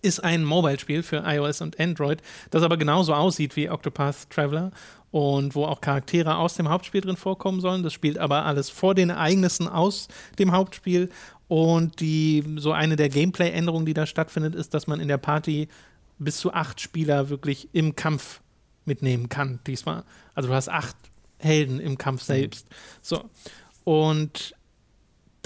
[0.00, 4.70] ist ein Mobile-Spiel für iOS und Android, das aber genauso aussieht wie Octopath Traveler
[5.10, 7.82] und wo auch Charaktere aus dem Hauptspiel drin vorkommen sollen.
[7.82, 10.08] Das spielt aber alles vor den Ereignissen aus
[10.38, 11.10] dem Hauptspiel.
[11.48, 15.68] Und die, so eine der Gameplay-Änderungen, die da stattfindet, ist, dass man in der Party
[16.18, 18.40] bis zu acht Spieler wirklich im Kampf
[18.84, 20.04] mitnehmen kann, diesmal.
[20.34, 20.96] Also du hast acht
[21.38, 22.66] Helden im Kampf selbst.
[23.00, 23.30] So.
[23.84, 24.54] Und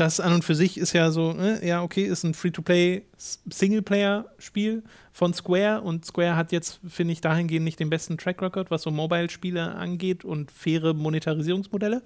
[0.02, 4.82] das an und für sich ist ja so, ne, ja, okay, ist ein Free-to-Play Singleplayer-Spiel
[5.12, 8.82] von Square und Square hat jetzt, finde ich, dahingehend nicht den besten Track Record, was
[8.82, 12.02] so Mobile-Spiele angeht und faire Monetarisierungsmodelle.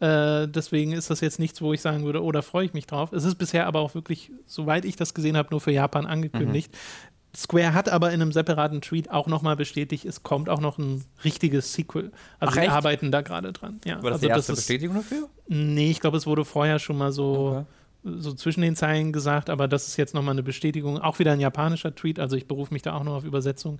[0.00, 2.86] Äh, deswegen ist das jetzt nichts, wo ich sagen würde, oh, da freue ich mich
[2.86, 3.12] drauf.
[3.12, 6.76] Es ist bisher aber auch wirklich, soweit ich das gesehen habe, nur für Japan angekündigt.
[7.38, 11.04] Square hat aber in einem separaten Tweet auch nochmal bestätigt, es kommt auch noch ein
[11.24, 12.10] richtiges Sequel.
[12.40, 13.80] Also Ach, sie arbeiten da gerade dran.
[13.84, 15.28] Ja, War das also die erste ist, Bestätigung dafür?
[15.46, 17.64] Nee, ich glaube, es wurde vorher schon mal so,
[18.04, 18.16] Okay.
[18.20, 20.98] so zwischen den Zeilen gesagt, aber das ist jetzt nochmal eine Bestätigung.
[20.98, 23.78] Auch wieder ein japanischer Tweet, also ich berufe mich da auch noch auf Übersetzung,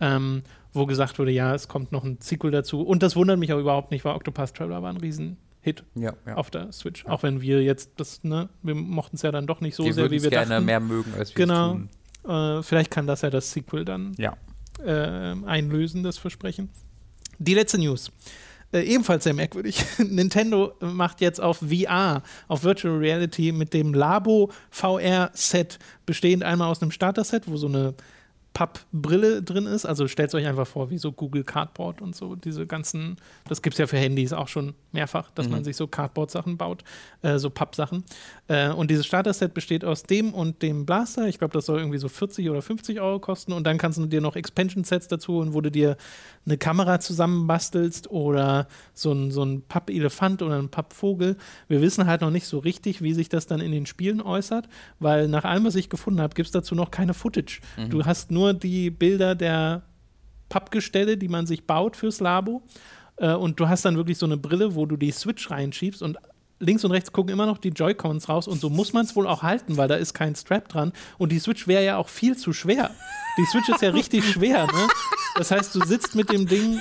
[0.00, 0.42] ähm,
[0.72, 2.82] wo gesagt wurde, ja, es kommt noch ein Sequel dazu.
[2.82, 6.34] Und das wundert mich auch überhaupt nicht, weil Octopath Traveler war ein Riesenhit Ja, ja.
[6.36, 7.04] auf der Switch.
[7.06, 9.94] Auch wenn wir jetzt das, ne, wir mochten es ja dann doch nicht so wir
[9.94, 10.64] sehr, wie wir gerne dachten.
[10.64, 11.66] mehr mögen, als wir Genau.
[11.72, 11.88] es tun.
[12.26, 14.36] Äh, vielleicht kann das ja das Sequel dann Ja.
[14.84, 16.68] äh, einlösen, das Versprechen.
[17.38, 18.10] Die letzte News.
[18.72, 19.82] Äh, ebenfalls sehr merkwürdig.
[19.98, 26.80] Nintendo macht jetzt auf VR, auf Virtual Reality mit dem Labo VR-Set, bestehend einmal aus
[26.82, 27.94] einem Starter-Set, wo so eine
[28.52, 29.86] Pappbrille drin ist.
[29.86, 33.16] Also stellt euch einfach vor, wie so Google Cardboard und so, diese ganzen,
[33.48, 35.52] das gibt es ja für Handys auch schon mehrfach, dass mhm.
[35.52, 36.82] man sich so Cardboard-Sachen baut,
[37.22, 38.04] äh, so Pappsachen.
[38.48, 41.28] Äh, und dieses Starter-Set besteht aus dem und dem Blaster.
[41.28, 43.52] Ich glaube, das soll irgendwie so 40 oder 50 Euro kosten.
[43.52, 45.96] Und dann kannst du dir noch Expansion-Sets dazu holen, wo du dir
[46.44, 51.36] eine Kamera zusammenbastelst oder so ein, so ein Papp-Elefant oder ein Pappvogel.
[51.68, 54.68] Wir wissen halt noch nicht so richtig, wie sich das dann in den Spielen äußert,
[54.98, 57.60] weil nach allem, was ich gefunden habe, gibt es dazu noch keine Footage.
[57.76, 57.90] Mhm.
[57.90, 59.82] Du hast nur die Bilder der
[60.48, 62.62] Pappgestelle, die man sich baut fürs Labo.
[63.16, 66.18] Äh, und du hast dann wirklich so eine Brille, wo du die Switch reinschiebst und
[66.60, 69.26] links und rechts gucken immer noch die Joy-Cons raus und so muss man es wohl
[69.26, 70.92] auch halten, weil da ist kein Strap dran.
[71.18, 72.90] Und die Switch wäre ja auch viel zu schwer.
[73.38, 74.88] Die Switch ist ja richtig schwer, ne?
[75.36, 76.78] Das heißt, du sitzt mit dem Ding,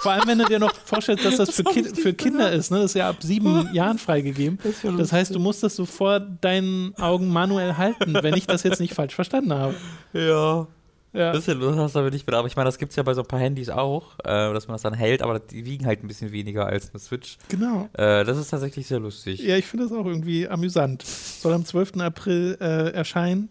[0.00, 2.70] vor allem wenn du dir noch vorstellst, dass das, das für, Ki für Kinder ist,
[2.70, 2.78] ne?
[2.78, 4.58] Das ist ja ab sieben Jahren freigegeben.
[4.62, 8.62] Das, das heißt, du musst das so vor deinen Augen manuell halten, wenn ich das
[8.62, 9.74] jetzt nicht falsch verstanden habe.
[10.14, 10.66] Ja.
[11.12, 11.32] Ja.
[11.32, 12.34] Bisschen, hast du aber nicht mit.
[12.34, 14.66] Aber ich meine, das gibt es ja bei so ein paar Handys auch, äh, dass
[14.66, 17.36] man das dann hält, aber die wiegen halt ein bisschen weniger als eine Switch.
[17.48, 17.88] Genau.
[17.92, 19.40] Äh, das ist tatsächlich sehr lustig.
[19.40, 21.02] Ja, ich finde das auch irgendwie amüsant.
[21.02, 21.98] Soll am 12.
[21.98, 23.50] April äh, erscheinen.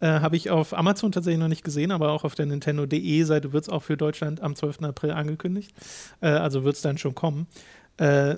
[0.00, 3.52] Äh, Habe ich auf Amazon tatsächlich noch nicht gesehen, aber auch auf der Nintendo.de Seite
[3.52, 4.82] wird es auch für Deutschland am 12.
[4.82, 5.72] April angekündigt.
[6.22, 7.46] Äh, also wird es dann schon kommen.
[7.98, 8.36] Äh,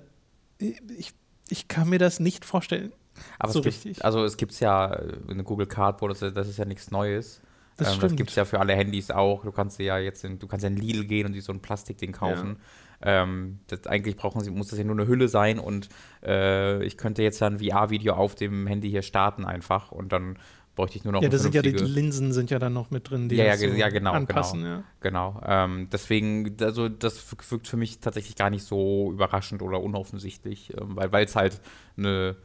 [0.58, 1.12] ich,
[1.48, 2.92] ich kann mir das nicht vorstellen.
[3.38, 6.90] Aber so es gibt, also es gibt ja eine Google Cardboard, das ist ja nichts
[6.90, 7.40] Neues.
[7.76, 9.44] Das, ähm, das gibt es ja für alle Handys auch.
[9.44, 11.60] Du kannst ja jetzt in, du kannst ja in Lidl gehen und dir so ein
[11.60, 12.56] Plastikding kaufen.
[13.04, 13.22] Ja.
[13.22, 15.88] Ähm, das, eigentlich brauchen sie, muss das ja nur eine Hülle sein und
[16.24, 20.38] äh, ich könnte jetzt dann ein VR-Video auf dem Handy hier starten einfach und dann
[20.74, 23.10] bräuchte ich nur noch Ja, das sind ja die Linsen sind ja dann noch mit
[23.10, 24.62] drin, die ja, ja, so ja genau, anpassen.
[24.62, 24.84] Genau, ja.
[25.00, 25.40] genau.
[25.44, 30.96] Ähm, deswegen, also das wirkt für mich tatsächlich gar nicht so überraschend oder unoffensichtlich, ähm,
[30.96, 31.60] weil es halt
[31.96, 32.36] eine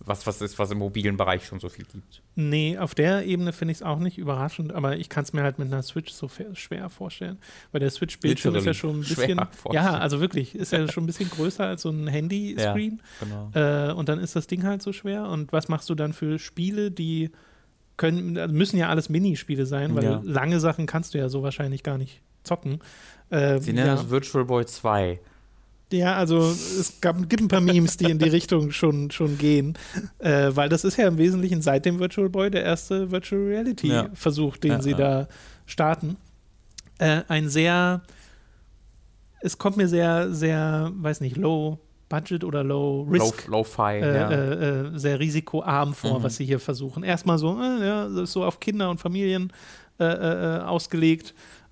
[0.00, 2.22] was, was ist, was im mobilen Bereich schon so viel gibt.
[2.34, 5.42] Nee, auf der Ebene finde ich es auch nicht überraschend, aber ich kann es mir
[5.42, 7.38] halt mit einer Switch so schwer vorstellen.
[7.72, 9.40] Weil der Switch-Bildschirm ist ja schon ein bisschen.
[9.72, 13.00] Ja, also wirklich, ist ja schon ein bisschen größer als so ein Handy-Screen.
[13.20, 13.90] Ja, genau.
[13.90, 15.28] Äh, und dann ist das Ding halt so schwer.
[15.28, 17.30] Und was machst du dann für Spiele, die
[17.96, 20.20] können, also müssen ja alles Minispiele sein, weil ja.
[20.24, 22.80] lange Sachen kannst du ja so wahrscheinlich gar nicht zocken.
[23.30, 23.94] Äh, Sie nennen ja.
[23.94, 25.20] das Virtual Boy 2.
[25.94, 29.78] Ja, also es gab, gibt ein paar Memes, die in die Richtung schon, schon gehen,
[30.18, 33.88] äh, weil das ist ja im Wesentlichen seit dem Virtual Boy der erste Virtual Reality
[33.88, 34.08] ja.
[34.12, 34.96] Versuch, den ja, sie ja.
[34.96, 35.28] da
[35.66, 36.16] starten.
[36.98, 38.02] Äh, ein sehr,
[39.40, 41.78] es kommt mir sehr, sehr, weiß nicht, low
[42.08, 44.30] Budget oder Low Risk, Low, low fi, äh, ja.
[44.30, 46.22] Äh, äh, sehr risikoarm vor, mhm.
[46.22, 47.02] was sie hier versuchen.
[47.02, 49.52] Erstmal so, äh, ja, so auf Kinder und Familien
[49.98, 50.04] äh,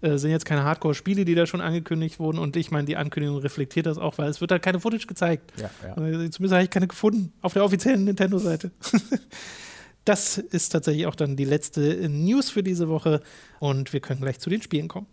[0.02, 2.38] äh, sind jetzt keine Hardcore-Spiele, die da schon angekündigt wurden.
[2.38, 5.52] Und ich meine, die Ankündigung reflektiert das auch, weil es wird halt keine Footage gezeigt.
[5.58, 5.94] Ja, ja.
[5.94, 8.72] Zumindest habe ich keine gefunden auf der offiziellen Nintendo-Seite.
[10.04, 13.22] das ist tatsächlich auch dann die letzte News für diese Woche.
[13.60, 15.06] Und wir können gleich zu den Spielen kommen.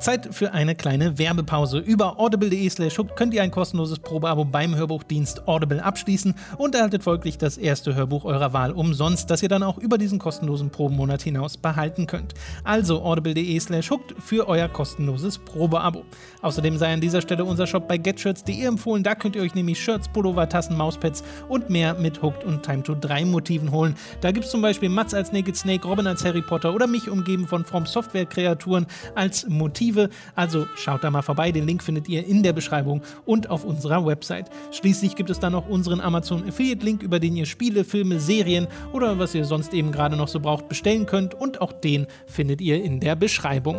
[0.00, 1.78] Zeit für eine kleine Werbepause.
[1.78, 7.36] Über audible.de slash könnt ihr ein kostenloses Probeabo beim Hörbuchdienst Audible abschließen und erhaltet folglich
[7.36, 11.56] das erste Hörbuch eurer Wahl umsonst, das ihr dann auch über diesen kostenlosen Probenmonat hinaus
[11.56, 12.34] behalten könnt.
[12.62, 16.04] Also audible.de slash für euer kostenloses Probeabo.
[16.42, 19.02] Außerdem sei an dieser Stelle unser Shop bei getshirts.de empfohlen.
[19.02, 22.82] Da könnt ihr euch nämlich Shirts, Pullover, Tassen, Mauspads und mehr mit Hooked und Time
[22.82, 23.96] to 3 Motiven holen.
[24.20, 27.08] Da gibt es zum Beispiel Mats als Naked Snake, Robin als Harry Potter oder mich
[27.08, 30.10] umgeben von From Software Kreaturen als Motiv Motive.
[30.34, 31.52] Also schaut da mal vorbei.
[31.52, 34.50] Den Link findet ihr in der Beschreibung und auf unserer Website.
[34.72, 38.68] Schließlich gibt es dann noch unseren Amazon Affiliate Link, über den ihr Spiele, Filme, Serien
[38.92, 41.34] oder was ihr sonst eben gerade noch so braucht bestellen könnt.
[41.34, 43.76] Und auch den findet ihr in der Beschreibung.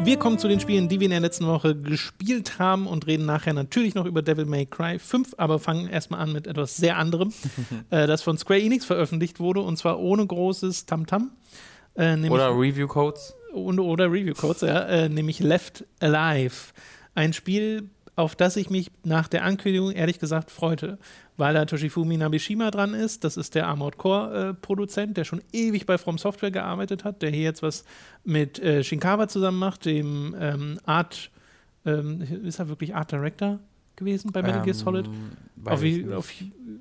[0.00, 3.26] Wir kommen zu den Spielen, die wir in der letzten Woche gespielt haben und reden
[3.26, 6.96] nachher natürlich noch über Devil May Cry 5, aber fangen erstmal an mit etwas sehr
[6.96, 7.34] anderem,
[7.90, 11.24] äh, das von Square Enix veröffentlicht wurde und zwar ohne großes Tamtam.
[11.24, 11.30] -Tam.
[11.98, 13.34] Äh, oder Review-Codes.
[13.52, 14.82] Und, oder Review-Codes, ja.
[14.82, 16.72] Äh, nämlich Left Alive.
[17.14, 20.98] Ein Spiel, auf das ich mich nach der Ankündigung ehrlich gesagt freute,
[21.36, 23.24] weil da Toshifumi Nabishima dran ist.
[23.24, 27.30] Das ist der Armored Core-Produzent, äh, der schon ewig bei From Software gearbeitet hat, der
[27.30, 27.84] hier jetzt was
[28.24, 31.30] mit äh, Shinkawa zusammen macht, dem ähm, Art,
[31.84, 33.58] ähm, ist er wirklich Art Director?
[33.98, 35.10] Gewesen bei Metal Gear ähm, Solid.
[35.64, 35.82] Auf,
[36.16, 36.32] auf,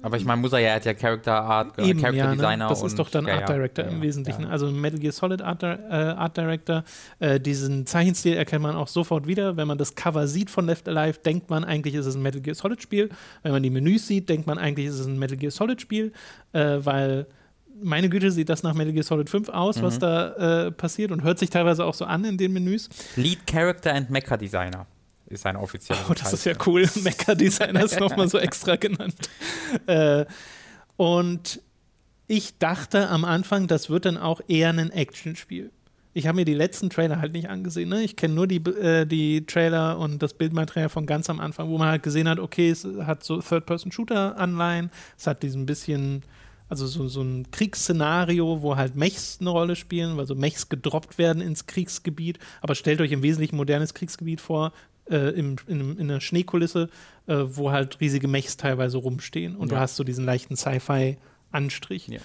[0.02, 2.30] aber ich meine, muss er ja, er hat ja Character Art, äh, Eben, Character ja,
[2.30, 2.36] ne?
[2.36, 2.70] Designer.
[2.70, 4.46] Das ist doch dann Art Director ja, im Wesentlichen.
[4.46, 6.84] Also Metal Gear Solid Art, äh, Art Director.
[7.20, 9.58] Äh, diesen Zeichenstil erkennt man auch sofort wieder.
[9.58, 12.42] Wenn man das Cover sieht von Left Alive, denkt man eigentlich, ist es ein Metal
[12.42, 13.10] Gear Solid Spiel.
[13.44, 16.14] Wenn man die Menüs sieht, denkt man eigentlich, ist es ein Metal Gear Solid Spiel,
[16.54, 17.28] äh, weil
[17.82, 19.82] meine Güte, sieht das nach Metal Gear Solid 5 aus, mhm.
[19.84, 22.90] was da äh, passiert und hört sich teilweise auch so an in den Menüs.
[23.16, 24.88] Lead Character and Mecha Designer
[25.28, 26.88] ist ein offizieller Oh, das ist ja cool.
[27.04, 29.16] Mecha-Designer ist nochmal so extra genannt.
[29.86, 30.26] Äh,
[30.96, 31.62] und
[32.28, 35.72] ich dachte am Anfang, das wird dann auch eher ein Actionspiel.
[36.14, 37.90] Ich habe mir die letzten Trailer halt nicht angesehen.
[37.90, 38.04] Ne?
[38.04, 41.78] Ich kenne nur die, äh, die Trailer und das Bildmaterial von ganz am Anfang, wo
[41.78, 46.24] man halt gesehen hat, okay, es hat so Third-Person-Shooter-Anleihen, es hat diesen bisschen,
[46.70, 51.20] also so, so ein Kriegsszenario, wo halt Mechs eine Rolle spielen, weil so Mechs gedroppt
[51.20, 52.40] werden ins Kriegsgebiet.
[52.62, 54.74] Aber stellt euch im Wesentlichen modernes Kriegsgebiet vor,
[55.10, 56.90] äh, im, in, in einer Schneekulisse,
[57.28, 59.78] äh, wo halt riesige Mechs teilweise rumstehen und ja.
[59.78, 62.08] du hast so diesen leichten Sci-Fi-Anstrich.
[62.08, 62.20] Ja.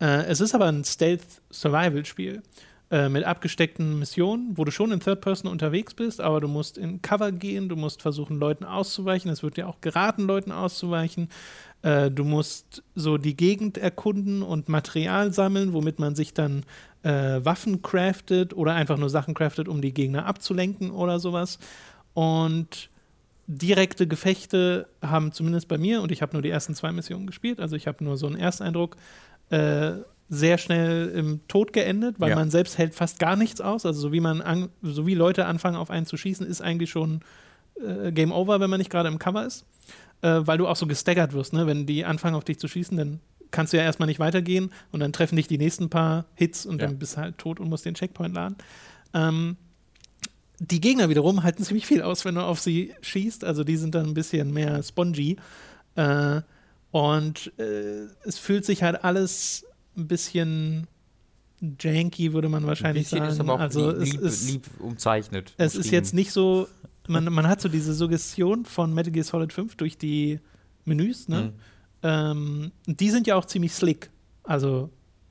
[0.00, 2.42] Äh, es ist aber ein Stealth-Survival-Spiel
[2.90, 6.76] äh, mit abgesteckten Missionen, wo du schon in Third Person unterwegs bist, aber du musst
[6.76, 9.30] in Cover gehen, du musst versuchen, Leuten auszuweichen.
[9.30, 11.28] Es wird dir auch geraten, Leuten auszuweichen.
[11.82, 16.64] Äh, du musst so die Gegend erkunden und Material sammeln, womit man sich dann
[17.02, 21.58] äh, Waffen craftet oder einfach nur Sachen craftet, um die Gegner abzulenken oder sowas.
[22.20, 22.90] Und
[23.46, 27.60] direkte Gefechte haben zumindest bei mir, und ich habe nur die ersten zwei Missionen gespielt,
[27.60, 28.98] also ich habe nur so einen Ersteindruck,
[29.48, 29.92] äh,
[30.28, 32.36] sehr schnell im Tod geendet, weil ja.
[32.36, 33.86] man selbst hält fast gar nichts aus.
[33.86, 36.90] Also so wie man an, so wie Leute anfangen auf einen zu schießen, ist eigentlich
[36.90, 37.22] schon
[37.82, 39.64] äh, Game Over, wenn man nicht gerade im Cover ist.
[40.20, 41.66] Äh, weil du auch so gestaggert wirst, ne?
[41.66, 45.00] Wenn die anfangen auf dich zu schießen, dann kannst du ja erstmal nicht weitergehen und
[45.00, 46.86] dann treffen dich die nächsten paar Hits und ja.
[46.86, 48.56] dann bist du halt tot und musst den Checkpoint laden.
[49.14, 49.56] Ähm,
[50.60, 53.44] die Gegner wiederum halten ziemlich viel aus, wenn du auf sie schießt.
[53.44, 55.36] Also die sind dann ein bisschen mehr spongy.
[55.96, 56.42] Äh,
[56.90, 59.64] und äh, es fühlt sich halt alles
[59.96, 60.86] ein bisschen
[61.80, 63.24] janky, würde man wahrscheinlich sagen.
[63.24, 65.54] Ist aber auch also lieb, es ist, lieb umzeichnet.
[65.56, 66.68] Es ist jetzt nicht so,
[67.08, 70.40] man, man hat so diese Suggestion von Metal Gear Solid 5 durch die
[70.84, 71.42] Menüs, ne?
[71.42, 71.52] Mhm.
[72.02, 74.10] Ähm, die sind ja auch ziemlich slick.
[74.42, 74.90] Also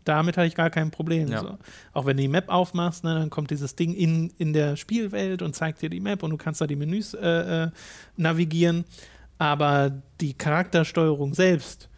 [0.10, 1.30] damit habe ich gar kein Problem.
[1.30, 1.42] Ja.
[1.42, 1.58] So.
[1.94, 5.42] Auch wenn du die Map aufmachst, ne, dann kommt dieses Ding in, in der Spielwelt
[5.42, 7.70] und zeigt dir die Map und du kannst da die Menüs äh, äh,
[8.18, 8.86] navigieren.
[9.38, 11.90] Aber die Charaktersteuerung selbst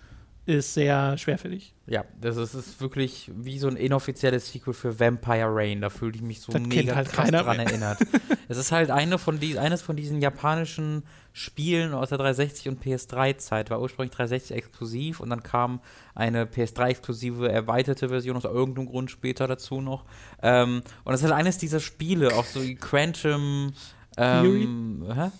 [0.46, 1.74] ist sehr schwerfällig.
[1.92, 5.82] Ja, das ist, ist, wirklich wie so ein inoffizielles Sequel für Vampire Rain.
[5.82, 7.66] Da fühle ich mich so das mega halt krass dran mehr.
[7.66, 7.98] erinnert.
[8.48, 12.82] es ist halt eine von die, eines von diesen japanischen Spielen aus der 360 und
[12.82, 13.72] PS3-Zeit.
[13.72, 15.82] War ursprünglich 360 exklusiv und dann kam
[16.16, 20.06] eine PS3-exklusive erweiterte Version aus irgendeinem Grund später dazu noch.
[20.42, 23.74] Ähm, und es ist halt eines dieser Spiele, auch so wie Quantum.
[24.16, 25.14] Ähm, Theory?
[25.14, 25.32] Hä?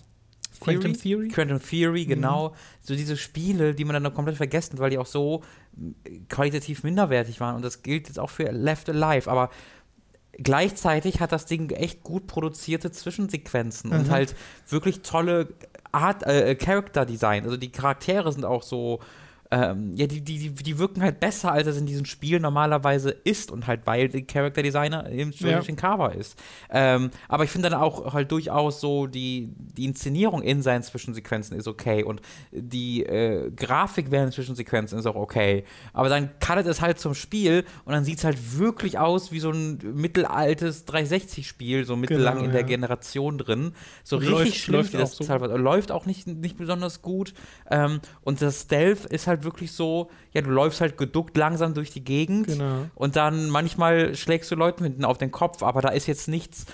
[0.64, 1.28] Quantum Theory?
[1.28, 2.08] Quantum Theory, mhm.
[2.08, 2.48] genau.
[2.48, 2.54] Mhm.
[2.80, 5.42] So diese Spiele, die man dann noch komplett vergessen, weil die auch so
[6.04, 7.56] äh, qualitativ minderwertig waren.
[7.56, 9.30] Und das gilt jetzt auch für Left Alive.
[9.30, 9.50] Aber
[10.32, 13.96] gleichzeitig hat das Ding echt gut produzierte Zwischensequenzen mhm.
[13.96, 14.34] und halt
[14.68, 15.48] wirklich tolle
[15.92, 17.44] Art, äh, Character Design.
[17.44, 19.00] Also die Charaktere sind auch so
[19.52, 23.50] ähm, ja, die, die, die wirken halt besser, als es in diesen Spielen normalerweise ist
[23.50, 25.60] und halt, weil der Character Designer im ja.
[25.60, 26.40] Cover ist.
[26.70, 31.54] Ähm, aber ich finde dann auch halt durchaus so, die, die Inszenierung in seinen Zwischensequenzen
[31.54, 35.64] ist okay und die äh, Grafik während Zwischensequenzen ist auch okay.
[35.92, 39.40] Aber dann cuttet es halt zum Spiel und dann sieht es halt wirklich aus wie
[39.40, 43.74] so ein mittelaltes 360-Spiel, so mittellang genau, in der Generation drin.
[44.02, 45.56] So und richtig läuft, schlimm, läuft das auch so.
[45.58, 47.34] läuft auch nicht, nicht besonders gut.
[47.70, 51.90] Ähm, und das Stealth ist halt wirklich so, ja, du läufst halt geduckt langsam durch
[51.90, 52.86] die Gegend genau.
[52.94, 56.66] und dann manchmal schlägst du Leuten hinten auf den Kopf, aber da ist jetzt nichts,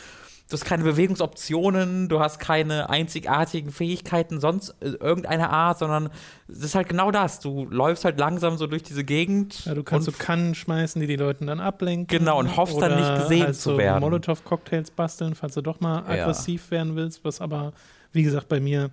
[0.49, 6.11] du hast keine Bewegungsoptionen, du hast keine einzigartigen Fähigkeiten sonst äh, irgendeiner Art, sondern
[6.49, 7.41] es ist halt genau das.
[7.41, 9.67] Du läufst halt langsam so durch diese Gegend.
[9.67, 12.19] Ja, du kannst so Kannen schmeißen, die die Leute dann ablenken.
[12.19, 14.01] Genau, und hoffst dann nicht gesehen halt zu so werden.
[14.01, 16.79] Molotow-Cocktails basteln, falls du doch mal aggressiv ja.
[16.79, 17.73] werden willst, was aber,
[18.13, 18.91] wie gesagt, bei mir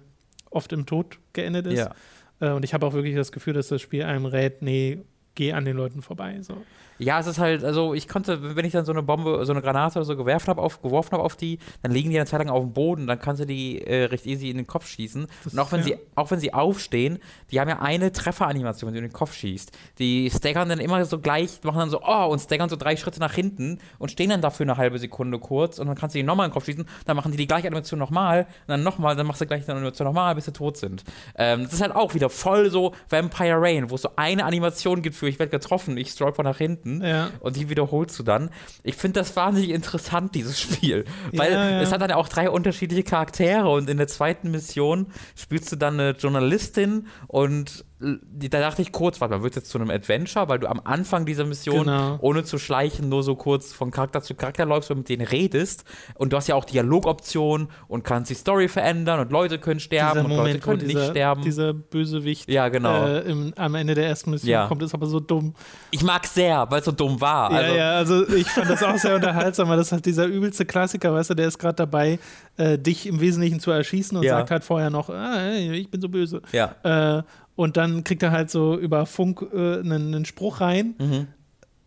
[0.49, 1.79] oft im Tod geendet ist.
[1.79, 1.91] Ja.
[2.39, 4.99] Äh, und ich habe auch wirklich das Gefühl, dass das Spiel einem rät, nee,
[5.35, 6.37] geh an den Leuten vorbei.
[6.41, 6.57] So.
[6.97, 9.61] Ja, es ist halt, also ich konnte, wenn ich dann so eine Bombe, so eine
[9.61, 12.39] Granate oder so geworfen habe auf, geworfen habe auf die, dann liegen die eine Zeit
[12.39, 15.27] lang auf dem Boden, dann kannst du die äh, recht easy in den Kopf schießen.
[15.43, 15.85] Das und auch wenn ja.
[15.85, 17.19] sie, auch wenn sie aufstehen,
[17.51, 19.71] die haben ja eine Trefferanimation, wenn du in den Kopf schießt.
[19.99, 23.19] Die staggern dann immer so gleich, machen dann so, oh, und staggern so drei Schritte
[23.19, 26.23] nach hinten und stehen dann dafür eine halbe Sekunde kurz und dann kannst du die
[26.23, 29.17] nochmal in den Kopf schießen, dann machen die die gleiche Animation nochmal und dann nochmal,
[29.17, 31.03] dann machst du gleich die Animation nochmal, bis sie tot sind.
[31.37, 35.01] Ähm, das ist halt auch wieder voll so Vampire Rain, wo es so eine Animation
[35.01, 37.31] gibt für, ich werde getroffen, ich stolper nach hinten ja.
[37.39, 38.49] und die wiederholst du dann.
[38.83, 41.05] Ich finde das wahnsinnig interessant, dieses Spiel.
[41.33, 41.81] Weil ja, ja.
[41.81, 45.99] es hat dann auch drei unterschiedliche Charaktere und in der zweiten Mission spielst du dann
[45.99, 50.59] eine Journalistin und da dachte ich kurz, warte mal, wird jetzt zu einem Adventure, weil
[50.59, 52.17] du am Anfang dieser Mission, genau.
[52.19, 55.85] ohne zu schleichen, nur so kurz von Charakter zu Charakter läufst und mit denen redest.
[56.15, 60.19] Und du hast ja auch Dialogoptionen und kannst die Story verändern und Leute können sterben
[60.19, 61.41] dieser und Moment, Leute können dieser, nicht sterben.
[61.41, 63.05] Dieser Bösewicht ja, genau.
[63.05, 64.67] Äh, im, am Ende der ersten Mission ja.
[64.67, 65.53] kommt, ist aber so dumm.
[65.91, 67.49] Ich mag sehr, weil es so dumm war.
[67.51, 67.75] Ja, also.
[67.75, 67.91] ja,
[68.25, 71.33] also ich fand das auch sehr unterhaltsam, weil das halt dieser übelste Klassiker, weißt du,
[71.33, 72.19] der ist gerade dabei,
[72.57, 74.37] äh, dich im Wesentlichen zu erschießen und Ja.
[74.37, 76.41] sagt halt vorher noch, ah, ich bin so böse.
[76.51, 76.75] Ja.
[76.83, 77.23] Äh,
[77.55, 81.27] und dann kriegt er halt so über Funk äh, einen, einen Spruch rein Mhm.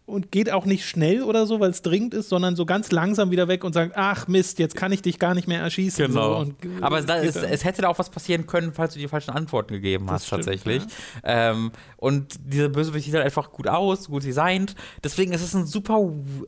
[0.07, 3.31] und geht auch nicht schnell oder so, weil es dringend ist, sondern so ganz langsam
[3.31, 6.11] wieder weg und sagt, ach Mist, jetzt kann ich dich gar nicht mehr erschießen.
[6.11, 6.87] So, und, Genau.
[6.87, 7.23] Aber ist, dann.
[7.23, 10.27] es hätte da auch was passieren können, falls du die falschen Antworten gegeben Das hast,
[10.29, 10.83] stimmt, tatsächlich.
[11.25, 14.75] Ähm, und dieser Bösewicht sieht halt einfach gut aus, gut designt.
[15.05, 16.01] Deswegen ist es ein super,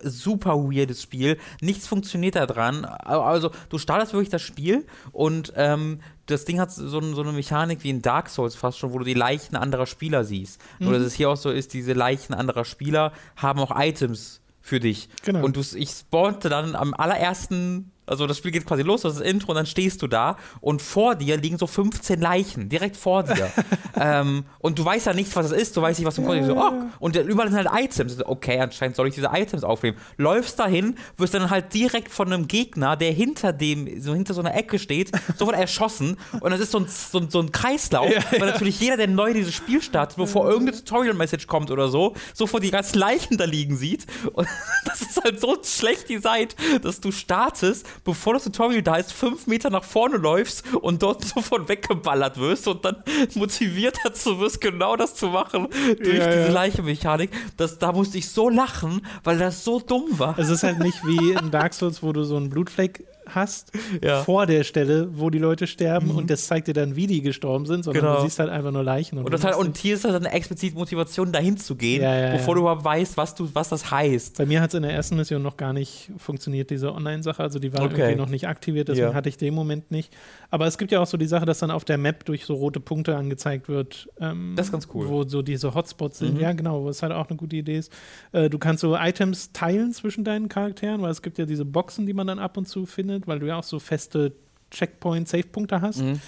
[0.02, 1.36] super weirdes Spiel.
[1.60, 2.86] Nichts funktioniert da dran.
[2.86, 6.00] Also, du startest wirklich das Spiel und ähm,
[6.30, 9.04] das Ding hat so, so eine Mechanik wie in Dark Souls fast schon, wo du
[9.04, 10.60] die Leichen anderer Spieler siehst.
[10.78, 10.94] Nur, Mhm.
[10.94, 15.08] dass es hier auch so ist, diese Leichen anderer Spieler haben auch Items für dich.
[15.24, 15.44] Genau.
[15.44, 19.20] Und du, ich spawnte dann am allerersten, also das Spiel geht quasi los, das ist
[19.20, 22.96] das Intro und dann stehst du da und vor dir liegen so 15 Leichen, direkt
[22.96, 23.50] vor dir.
[23.96, 26.44] ähm, und du weißt ja nicht, was es ist, du weißt nicht, was du ja,
[26.44, 28.18] so, oh, Und überall sind halt Items.
[28.24, 29.96] Okay, anscheinend soll ich diese Items aufnehmen.
[30.16, 34.40] Läufst dahin, wirst dann halt direkt von einem Gegner, der hinter dem, so hinter so
[34.40, 36.16] einer Ecke steht, sofort erschossen.
[36.40, 39.32] Und das ist so ein, so ein, so ein Kreislauf, weil natürlich jeder, der neu
[39.32, 43.76] dieses Spiel startet, bevor irgendeine Tutorial-Message kommt oder so, sofort die ganzen Leichen da liegen
[43.76, 44.06] sieht.
[44.32, 44.48] Und
[44.84, 49.46] das ist halt so schlecht designt, dass du startest, bevor das Tutorial da ist, fünf
[49.46, 53.02] Meter nach vorne läufst und dort sofort weggeballert wirst und dann
[53.34, 56.50] motiviert dazu wirst, genau das zu machen durch Ja, diese ja.
[56.50, 57.30] Leiche-Mechanik.
[57.56, 60.38] Das, da musste ich so lachen, weil das so dumm war.
[60.38, 63.04] Es ist halt nicht wie in Dark Souls, wo du so einen Blutfleck
[63.34, 63.72] hast
[64.02, 64.22] Ja.
[64.22, 67.66] vor der Stelle, wo die Leute sterben und das zeigt dir dann, wie die gestorben
[67.66, 68.16] sind, sondern Genau.
[68.16, 69.18] du siehst halt einfach nur Leichen.
[69.18, 72.14] Und, du das halt, und hier ist halt eine explizit Motivation, dahin zu gehen, Ja,
[72.18, 74.38] ja, bevor du überhaupt weißt, was, du, was das heißt.
[74.38, 77.42] Bei mir hat es in der ersten Mission noch gar nicht funktioniert, diese Online-Sache.
[77.42, 78.00] Also die war Okay.
[78.00, 80.12] irgendwie noch nicht aktiviert, deswegen hatte ich den Moment nicht.
[80.50, 82.54] Aber es gibt ja auch so die Sache, dass dann auf der Map durch so
[82.54, 84.08] rote Punkte angezeigt wird.
[84.20, 85.08] Ähm, Das ist ganz cool.
[85.08, 86.34] Wo so diese Hotspots sind.
[86.34, 86.40] Mhm.
[86.40, 87.92] Ja, genau, was halt auch eine gute Idee ist.
[88.32, 92.06] Äh, du kannst so Items teilen zwischen deinen Charakteren, weil es gibt ja diese Boxen,
[92.06, 94.32] die man dann ab und zu findet, weil du ja auch so feste
[94.70, 96.02] Checkpoint, Safe-Punkte hast.
[96.02, 96.20] Mhm.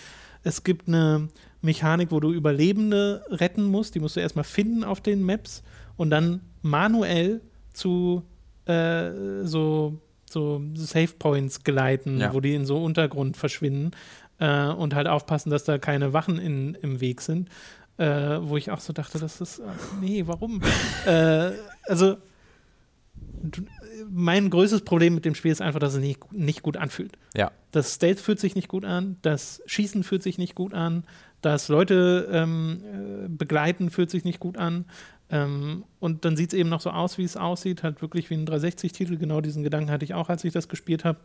[0.43, 1.29] Es gibt eine
[1.61, 3.95] Mechanik, wo du Überlebende retten musst.
[3.95, 5.63] Die musst du erstmal finden auf den Maps
[5.97, 7.41] und dann manuell
[7.73, 8.23] zu
[8.67, 9.11] äh,
[9.45, 12.35] so, so Safe Points geleiten, Ja.
[12.35, 13.93] wo die in so Untergrund verschwinden
[14.39, 17.49] äh, und halt aufpassen, dass da keine Wachen in, im Weg sind.
[17.99, 19.63] Äh, wo ich auch so dachte, das ist, äh,
[20.01, 20.63] nee, warum?
[21.07, 21.51] äh,
[21.87, 22.17] also,
[23.43, 23.63] du,
[24.11, 27.13] mein größtes Problem mit dem Spiel ist einfach, dass es nicht, nicht gut anfühlt.
[27.35, 27.51] Ja.
[27.71, 31.05] Das Stealth fühlt sich nicht gut an, das Schießen fühlt sich nicht gut an,
[31.41, 34.85] das Leute ähm, äh, begleiten fühlt sich nicht gut an.
[35.29, 38.35] Ähm, und dann sieht es eben noch so aus, wie es aussieht, halt wirklich wie
[38.35, 39.17] ein 360-Titel.
[39.17, 41.19] Genau diesen Gedanken hatte ich auch, als ich das gespielt habe.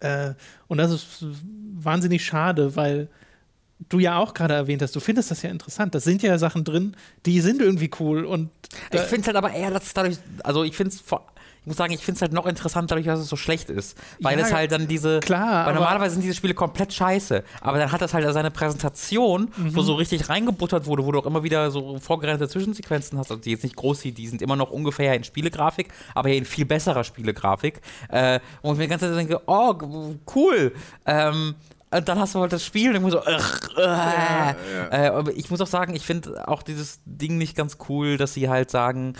[0.00, 0.34] Äh,
[0.66, 1.24] und das ist
[1.74, 3.08] wahnsinnig schade, weil
[3.88, 5.94] du ja auch gerade erwähnt hast, du findest das ja interessant.
[5.94, 8.24] Das sind ja Sachen drin, die sind irgendwie cool.
[8.24, 8.50] Und
[8.92, 11.00] Ich finde es halt aber eher, dass es dadurch, also ich finde es
[11.60, 13.96] ich muss sagen, ich finde es halt noch interessant dadurch, dass es so schlecht ist.
[14.20, 15.20] Weil Ja, es halt dann diese.
[15.20, 17.44] klar, Weil normalerweise sind diese Spiele komplett scheiße.
[17.60, 19.76] Aber dann hat das halt seine Präsentation, Mhm.
[19.76, 23.40] wo so richtig reingebuttert wurde, wo du auch immer wieder so vorgerendete Zwischensequenzen hast, also
[23.42, 26.44] die jetzt nicht groß sind, die sind immer noch ungefähr in Spielegrafik, aber ja in
[26.46, 27.80] viel besserer Spielegrafik.
[28.08, 29.74] Äh, und ich mir die ganze Zeit denke, oh,
[30.34, 30.72] cool.
[31.06, 31.54] Ähm,
[31.92, 34.54] und dann hast du halt das Spiel und irgendwie so, ugh, äh,
[35.06, 38.32] Äh, aber ich muss auch sagen, ich finde auch dieses Ding nicht ganz cool, dass
[38.34, 39.14] sie halt sagen,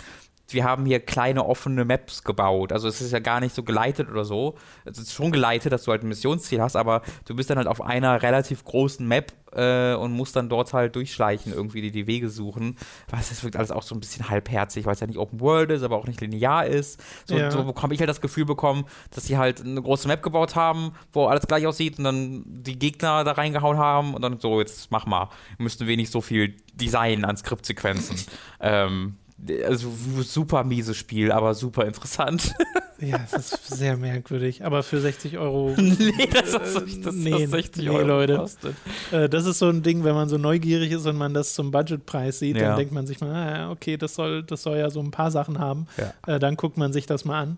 [0.53, 2.71] wir haben hier kleine offene Maps gebaut.
[2.71, 4.55] Also es ist ja gar nicht so geleitet oder so.
[4.85, 7.67] Es ist schon geleitet, dass du halt ein Missionsziel hast, aber du bist dann halt
[7.67, 12.07] auf einer relativ großen Map äh, und musst dann dort halt durchschleichen, irgendwie die, die
[12.07, 12.77] Wege suchen.
[13.09, 15.71] Was das wirkt alles auch so ein bisschen halbherzig, weil es ja nicht Open World
[15.71, 17.01] ist, aber auch nicht linear ist.
[17.25, 17.51] So, Ja.
[17.51, 20.93] so bekomme ich halt das Gefühl bekommen, dass sie halt eine große Map gebaut haben,
[21.11, 24.91] wo alles gleich aussieht und dann die Gegner da reingehauen haben und dann so, jetzt
[24.91, 25.29] mach mal.
[25.57, 28.15] Müssten wir nicht so viel Design an Skriptsequenzen.
[28.61, 29.17] ähm,
[29.65, 29.91] also
[30.23, 32.53] super mieses Spiel, aber super interessant.
[32.99, 34.63] ja, es ist sehr merkwürdig.
[34.63, 38.37] Aber für 60 Euro nee, das ist das, das, nee, das 60 nee, Euro Leute.
[38.37, 38.75] kostet.
[39.11, 41.71] Äh, das ist so ein Ding, wenn man so neugierig ist und man das zum
[41.71, 42.69] Budgetpreis sieht, Ja.
[42.69, 45.31] dann denkt man sich mal, ah, okay, das soll, das soll ja so ein paar
[45.31, 45.87] Sachen haben.
[45.97, 46.35] Ja.
[46.35, 47.57] Äh, dann guckt man sich das mal an.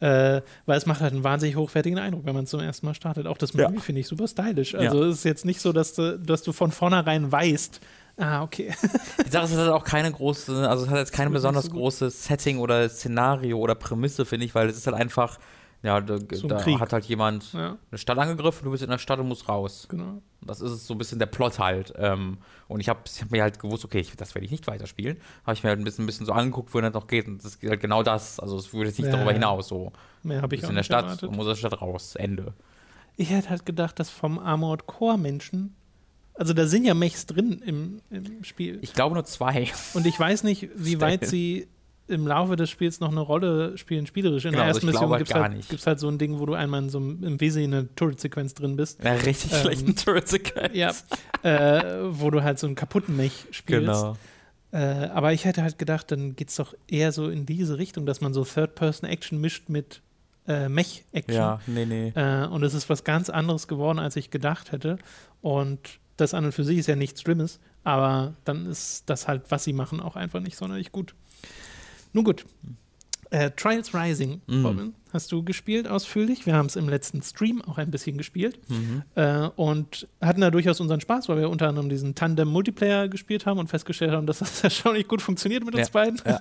[0.00, 2.94] Äh, weil es macht halt einen wahnsinnig hochwertigen Eindruck, wenn man es zum ersten Mal
[2.94, 3.26] startet.
[3.26, 3.68] Auch das Ja.
[3.68, 4.72] Menü finde ich super stylisch.
[4.72, 4.78] Ja.
[4.78, 7.80] Also es ist jetzt nicht so, dass du, dass du von vornherein weißt,
[8.18, 8.74] ah, okay.
[9.26, 11.72] Die Sache ist, es hat auch keine große, also es hat jetzt kein besonders so
[11.72, 15.38] großes Setting oder Szenario oder Prämisse, finde ich, weil es ist halt einfach,
[15.82, 18.98] ja, da, So da hat halt jemand ja, eine Stadt angegriffen, du bist in der
[18.98, 19.86] Stadt und musst raus.
[19.88, 20.20] genau.
[20.40, 21.92] Das ist so ein bisschen der Plot halt.
[21.96, 22.38] Ähm,
[22.68, 25.18] und ich habe hab mir halt gewusst, okay, ich, das werde ich nicht weiterspielen.
[25.44, 27.26] Habe ich mir halt ein bisschen, ein bisschen so angeguckt, wohin das noch geht.
[27.26, 28.38] Und das ist halt genau das.
[28.38, 29.66] Also es würde jetzt nicht Ja, darüber hinaus.
[29.66, 29.92] So,
[30.22, 31.28] Mehr habe ich auch in der Stadt erwartet.
[31.28, 32.14] und muss aus der Stadt raus.
[32.14, 32.54] Ende.
[33.16, 35.74] Ich hätte halt gedacht, dass vom Armored Core Menschen,
[36.38, 38.78] also da sind ja Mechs drin im, im Spiel.
[38.80, 39.68] Ich glaube nur zwei.
[39.94, 41.68] Und ich weiß nicht, wie weit sie
[42.06, 44.44] im Laufe des Spiels noch eine Rolle spielen, spielerisch.
[44.44, 46.46] In Genau, der also ersten ich Mission gibt es halt, halt so ein Ding, wo
[46.46, 49.02] du einmal in so einem, im Wesentlichen eine Turret-Sequenz drin bist.
[49.04, 50.74] Ja, richtig Ähm, schlechten Turret-Sequenz.
[50.74, 50.92] Ja,
[51.42, 53.86] äh, wo du halt so einen kaputten Mech spielst.
[53.86, 54.16] Genau.
[54.70, 58.06] Äh, aber ich hätte halt gedacht, dann geht es doch eher so in diese Richtung,
[58.06, 60.00] dass man so Third-Person-Action mischt mit
[60.46, 61.34] äh, Mech-Action.
[61.34, 62.12] Ja, nee, nee.
[62.14, 64.98] Äh, und es ist was ganz anderes geworden, als ich gedacht hätte.
[65.42, 69.42] Und das an und für sich ist ja nichts Schlimmes, aber dann ist das halt,
[69.50, 71.14] was sie machen, auch einfach nicht sonderlich gut.
[72.12, 72.44] Nun gut.
[73.30, 74.64] Äh, Trials Rising, Mhm.
[74.64, 76.46] Robin, hast du gespielt ausführlich.
[76.46, 79.02] Wir haben es im letzten Stream auch ein bisschen gespielt Mhm.
[79.16, 83.58] äh, und hatten da durchaus unseren Spaß, weil wir unter anderem diesen Tandem-Multiplayer gespielt haben
[83.58, 86.20] und festgestellt haben, dass das erstaunlich gut funktioniert mit uns Ja, beiden.
[86.24, 86.40] ja.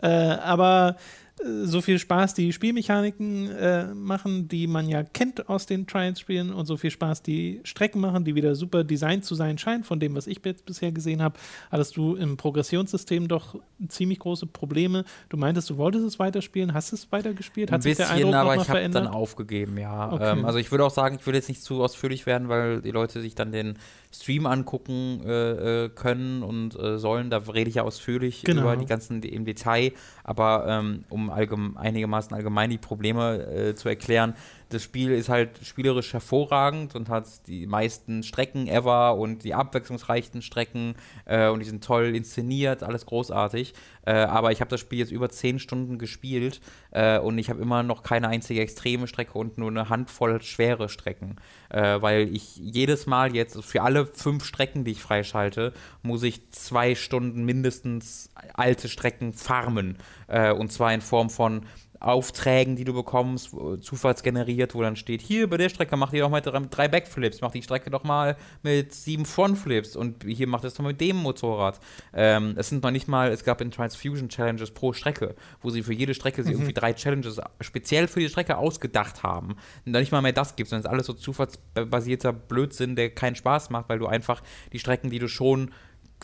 [0.00, 0.96] äh, aber
[1.40, 6.66] so viel Spaß die Spielmechaniken äh, machen, die man ja kennt aus den Trials-Spielen und
[6.66, 10.14] so viel Spaß die Strecken machen, die wieder super designt zu sein scheinen, von dem,
[10.14, 11.38] was ich jetzt bisher gesehen habe,
[11.70, 13.56] hattest du im Progressionssystem doch
[13.88, 15.04] ziemlich große Probleme.
[15.30, 17.70] Du meintest, du wolltest es weiterspielen, hast es weitergespielt?
[17.70, 20.12] Hat Ein sich der bisschen, Eindruck aber ich habe dann aufgegeben, ja.
[20.12, 20.32] Okay.
[20.32, 22.90] Ähm, also ich würde auch sagen, ich würde jetzt nicht zu ausführlich werden, weil die
[22.90, 23.78] Leute sich dann den
[24.14, 27.30] Stream angucken äh, äh, können und äh, sollen.
[27.30, 28.62] Da rede ich ja ausführlich Genau.
[28.62, 29.92] über die ganzen im Detail.
[30.24, 34.34] Aber ähm, um allgem einigermaßen allgemein die Probleme äh, zu erklären,
[34.72, 40.42] das Spiel ist halt spielerisch hervorragend und hat die meisten Strecken ever und die abwechslungsreichsten
[40.42, 40.94] Strecken
[41.26, 43.74] äh, und die sind toll inszeniert, alles großartig.
[44.04, 46.60] Äh, aber ich habe das Spiel jetzt über zehn Stunden gespielt
[46.90, 50.88] äh, und ich habe immer noch keine einzige extreme Strecke und nur eine Handvoll schwere
[50.88, 51.36] Strecken.
[51.68, 56.50] Äh, weil ich jedes Mal jetzt, für alle fünf Strecken, die ich freischalte, muss ich
[56.50, 59.98] zwei Stunden mindestens alte Strecken farmen.
[60.26, 61.66] Äh, und zwar in Form von
[62.02, 66.30] Aufträgen, die du bekommst, zufallsgeneriert, wo dann steht, hier bei der Strecke mach die doch
[66.30, 70.74] mal drei, Backflips, mach die Strecke doch mal mit sieben Frontflips und hier macht es
[70.74, 71.80] doch mit dem Motorrad.
[72.12, 75.82] Ähm, es sind noch nicht mal, es gab in Transfusion Challenges pro Strecke, wo sie
[75.82, 79.56] für jede Strecke sie irgendwie drei Challenges speziell für die Strecke ausgedacht haben.
[79.86, 83.10] Und da nicht mal mehr das gibt, sondern es ist alles so zufallsbasierter Blödsinn, der
[83.10, 84.42] keinen Spaß macht, weil du einfach
[84.72, 85.70] die Strecken, die du schon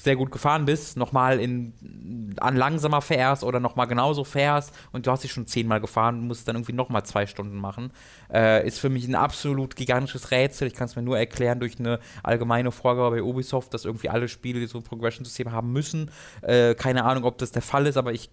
[0.01, 5.25] sehr gut gefahren bist, nochmal an langsamer fährst oder nochmal genauso fährst und du hast
[5.25, 7.93] dich schon zehnmal gefahren und musst dann irgendwie nochmal zwei Stunden machen,
[8.33, 10.69] äh, ist für mich ein absolut gigantisches Rätsel.
[10.69, 14.29] Ich kann es mir nur erklären durch eine allgemeine Vorgabe bei Ubisoft, dass irgendwie alle
[14.29, 16.11] Spiele so ein Progression-System haben müssen.
[16.43, 18.31] Äh, keine Ahnung, ob das der Fall ist, aber ich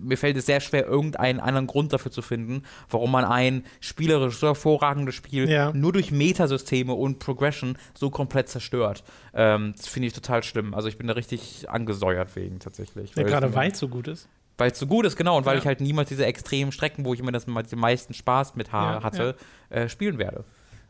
[0.00, 4.38] mir fällt es sehr schwer, irgendeinen anderen Grund dafür zu finden, warum man ein spielerisch
[4.38, 5.72] so hervorragendes Spiel Ja.
[5.72, 9.04] nur durch Metasysteme und Progression so komplett zerstört.
[9.34, 10.74] Ähm, das finde ich total schlimm.
[10.74, 13.10] Also ich bin da richtig angesäuert wegen tatsächlich.
[13.10, 14.28] Ja, Weil gerade weil es so gut ist.
[14.58, 15.60] weil es so gut ist, genau, und weil Ja.
[15.60, 19.36] ich halt niemals diese extremen Strecken, wo ich immer das, den meisten Spaß mit hatte,
[19.68, 20.44] Äh, spielen werde.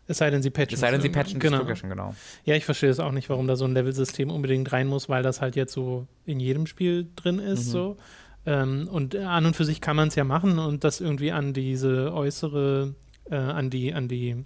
[0.09, 0.74] Es sei denn, sie patchen.
[0.74, 1.57] Es sei denn, sie patchen genau.
[1.59, 2.14] Progression, genau.
[2.44, 5.22] Ja, ich verstehe es auch nicht, warum da so ein Level-System unbedingt rein muss, weil
[5.24, 7.66] das halt jetzt so in jedem Spiel drin ist.
[7.66, 7.70] Mhm.
[7.72, 7.97] So.
[8.47, 11.53] Ähm, und an und für sich kann man es ja machen und das irgendwie an
[11.53, 12.94] diese äußere,
[13.30, 14.44] äh, an die, an die,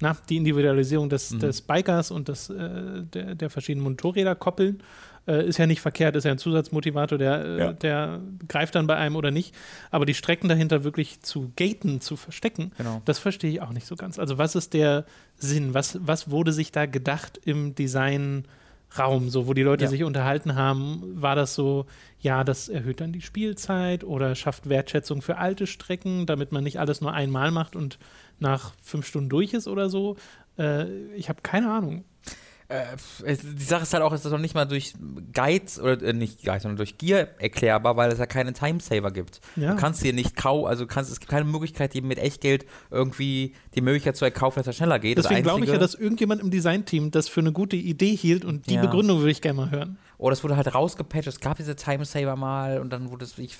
[0.00, 1.40] na, die Individualisierung des, Mhm.
[1.40, 4.82] des Bikers und des, äh, der, der verschiedenen Motorräder koppeln.
[5.28, 7.72] Äh, ist ja nicht verkehrt, ist ja ein Zusatzmotivator, der, äh, Ja.
[7.74, 9.54] der greift dann bei einem oder nicht.
[9.92, 13.02] Aber die Strecken dahinter wirklich zu gaten, zu verstecken, Genau.
[13.04, 14.18] das verstehe ich auch nicht so ganz.
[14.18, 15.04] Also was ist der
[15.36, 15.74] Sinn?
[15.74, 17.76] Was, was wurde sich da gedacht im
[18.92, 19.90] Designraum, so wo die Leute Ja.
[19.90, 21.02] sich unterhalten haben?
[21.20, 21.86] War das so,
[22.20, 26.78] ja, das erhöht dann die Spielzeit oder schafft Wertschätzung für alte Strecken, damit man nicht
[26.78, 27.98] alles nur einmal macht und
[28.38, 30.16] nach fünf Stunden durch ist oder so?
[30.58, 32.04] Äh, ich habe keine Ahnung.
[32.72, 34.94] Äh, die Sache ist halt auch, es ist noch nicht mal durch
[35.34, 39.40] Guides oder äh, nicht Guides, sondern durch Gear erklärbar, weil es ja keine Timesaver gibt.
[39.56, 39.74] Ja.
[39.74, 43.54] Du kannst dir nicht kau, also kannst, es gibt keine Möglichkeit, dir mit Echtgeld irgendwie
[43.74, 45.18] die Möglichkeit zu erkaufen, dass es schneller geht.
[45.18, 48.68] Deswegen glaube ich ja, dass irgendjemand im Designteam das für eine gute Idee hielt und
[48.68, 48.80] die Ja.
[48.82, 49.98] Begründung würde ich gerne mal hören.
[50.22, 53.56] Oder es wurde halt rausgepatcht, es gab diese Timesaver mal und dann wurde es, ich,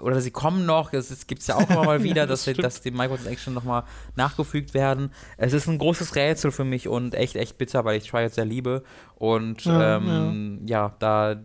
[0.00, 2.44] oder sie kommen noch, es gibt es ja auch immer mal wieder, Ja, dass, das
[2.44, 2.64] sie- stimmt.
[2.64, 5.10] dass die Microtransaction nochmal nachgefügt werden.
[5.36, 8.46] Es ist ein großes Rätsel für mich und echt, echt bitter, weil ich Trials sehr
[8.46, 8.82] liebe
[9.16, 10.90] und Ja, ähm, ja.
[10.98, 11.36] da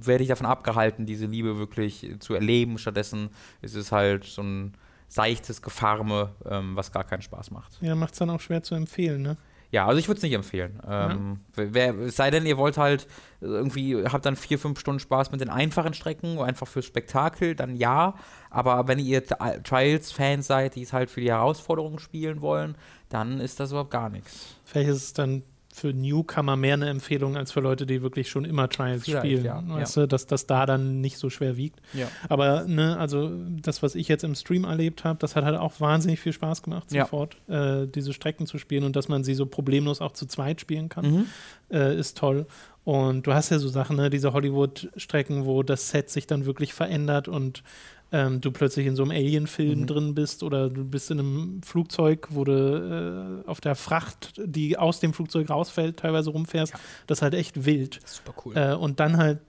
[0.00, 2.78] werde ich davon abgehalten, diese Liebe wirklich zu erleben.
[2.78, 3.30] Stattdessen
[3.62, 4.74] ist es halt so ein
[5.08, 7.78] seichtes Gefarme, ähm, was gar keinen Spaß macht.
[7.80, 9.36] Ja, macht es dann auch schwer zu empfehlen, ne?
[9.70, 10.80] Ja, also ich würde es nicht empfehlen.
[10.88, 13.06] Ähm, wer, es sei denn, ihr wollt halt
[13.42, 17.76] irgendwie, habt dann vier, fünf Stunden Spaß mit den einfachen Strecken, einfach fürs Spektakel, dann
[17.76, 18.14] ja.
[18.48, 22.76] Aber wenn ihr T- Trials-Fans seid, die es halt für die Herausforderungen spielen wollen,
[23.10, 24.56] dann ist das überhaupt gar nichts.
[24.64, 25.42] Vielleicht ist es dann
[25.78, 29.44] für Newcomer mehr eine Empfehlung als für Leute, die wirklich schon immer Trials Vielleicht, spielen.
[29.44, 30.02] ja, weißt ja.
[30.02, 31.80] du, dass das da dann nicht so schwer wiegt.
[31.94, 32.08] Ja.
[32.28, 33.30] Aber ne, also
[33.62, 36.62] das, was ich jetzt im Stream erlebt habe, das hat halt auch wahnsinnig viel Spaß
[36.62, 40.26] gemacht, sofort, äh, diese Strecken zu spielen und dass man sie so problemlos auch zu
[40.26, 41.26] zweit spielen kann, Mhm.
[41.70, 42.46] äh, ist toll.
[42.84, 46.72] Und du hast ja so Sachen, ne, diese Hollywood-Strecken, wo das Set sich dann wirklich
[46.74, 47.62] verändert und
[48.10, 49.86] ähm, du plötzlich in so einem Alien-Film Mhm.
[49.86, 54.78] drin bist oder du bist in einem Flugzeug, wo du äh, auf der Fracht, die
[54.78, 56.72] aus dem Flugzeug rausfällt, teilweise rumfährst.
[56.72, 56.80] Ja.
[57.06, 58.00] Das ist halt echt wild.
[58.06, 58.56] Super cool.
[58.56, 59.40] Äh, und dann halt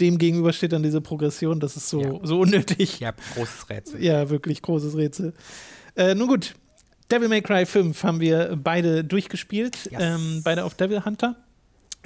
[0.00, 2.20] dem gegenüber steht dann diese Progression, das ist so, Ja.
[2.22, 3.00] so unnötig.
[3.00, 4.02] ja, großes Rätsel.
[4.04, 5.32] Ja, wirklich großes Rätsel.
[5.96, 6.54] Äh, nun gut,
[7.10, 10.00] Devil May Cry 5 haben wir beide durchgespielt, Yes.
[10.00, 11.36] ähm, beide auf Devil Hunter.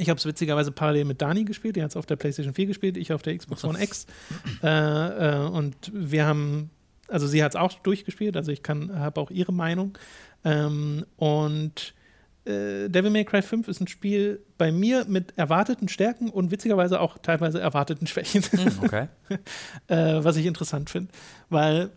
[0.03, 2.67] Ich habe es witzigerweise parallel mit Dani gespielt, die hat es auf der PlayStation 4
[2.67, 4.07] gespielt, ich auf der Xbox One X.
[4.63, 6.71] Äh, äh, und wir haben,
[7.09, 9.97] also sie hat es auch durchgespielt, also ich habe auch ihre Meinung.
[10.45, 11.95] Ähm, und
[12.45, 17.01] äh, Devil May Cry 5 ist ein Spiel bei mir mit erwarteten Stärken und witzigerweise
[17.01, 19.09] auch teilweise erwarteten Schwächen Mhm, Okay.
[19.87, 21.13] äh, was ich interessant finde.
[21.49, 21.91] Weil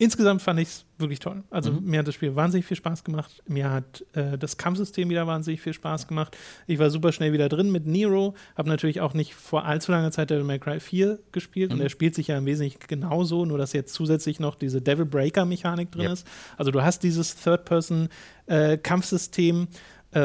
[0.00, 1.44] insgesamt fand ich es wirklich toll.
[1.50, 1.84] Also Mhm.
[1.84, 3.42] mir hat das Spiel wahnsinnig viel Spaß gemacht.
[3.46, 6.36] Mir hat äh, das Kampfsystem wieder wahnsinnig viel Spaß gemacht.
[6.66, 8.34] Ich war super schnell wieder drin mit Nero.
[8.56, 11.70] Habe natürlich auch nicht vor allzu langer Zeit Devil May Cry 4 gespielt.
[11.70, 11.82] Und Mhm.
[11.84, 15.92] er spielt sich ja im Wesentlichen genauso, nur dass jetzt zusätzlich noch diese Devil Breaker-Mechanik
[15.92, 16.12] drin Yep.
[16.12, 16.26] ist.
[16.56, 17.36] Also du hast dieses
[18.48, 19.62] Third-Person-Kampfsystem.
[19.62, 19.66] Äh,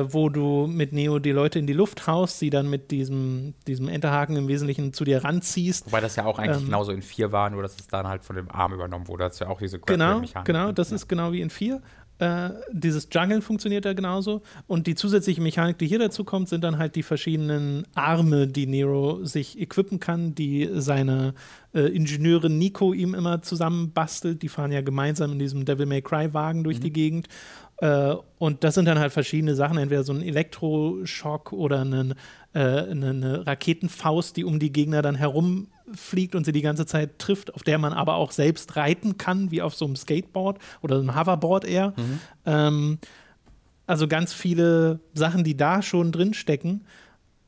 [0.10, 3.88] wo du mit Neo die Leute in die Luft haust, sie dann mit diesem, diesem
[3.88, 7.32] Enterhaken im Wesentlichen zu dir ranziehst Wobei das ja auch eigentlich Ähm, genauso in vier
[7.32, 9.26] war, nur dass es dann halt von dem Arm übernommen wurde.
[9.26, 10.96] Das ist ja auch diese Genau, genau, das Ja.
[10.96, 11.82] ist genau wie in 4.
[12.18, 14.42] Äh, dieses Jungle funktioniert da genauso.
[14.68, 18.68] Und die zusätzliche Mechanik, die hier dazu kommt, sind dann halt die verschiedenen Arme, die
[18.68, 21.34] Nero sich equippen kann, die seine
[21.74, 24.42] äh, Ingenieurin Nico ihm immer zusammenbastelt.
[24.44, 27.28] Die fahren ja gemeinsam in diesem Devil May Cry-Wagen durch die Gegend.
[27.78, 32.14] Äh, und das sind dann halt verschiedene Sachen, entweder so ein Elektroschock oder einen,
[32.54, 37.20] äh, eine, eine Raketenfaust, die um die Gegner dann herumfliegt und sie die ganze Zeit
[37.20, 40.98] trifft, auf der man aber auch selbst reiten kann, wie auf so einem Skateboard oder
[41.00, 41.94] einem Hoverboard eher.
[42.46, 43.00] Ähm,
[43.88, 46.86] also ganz viele Sachen, die da schon drin stecken.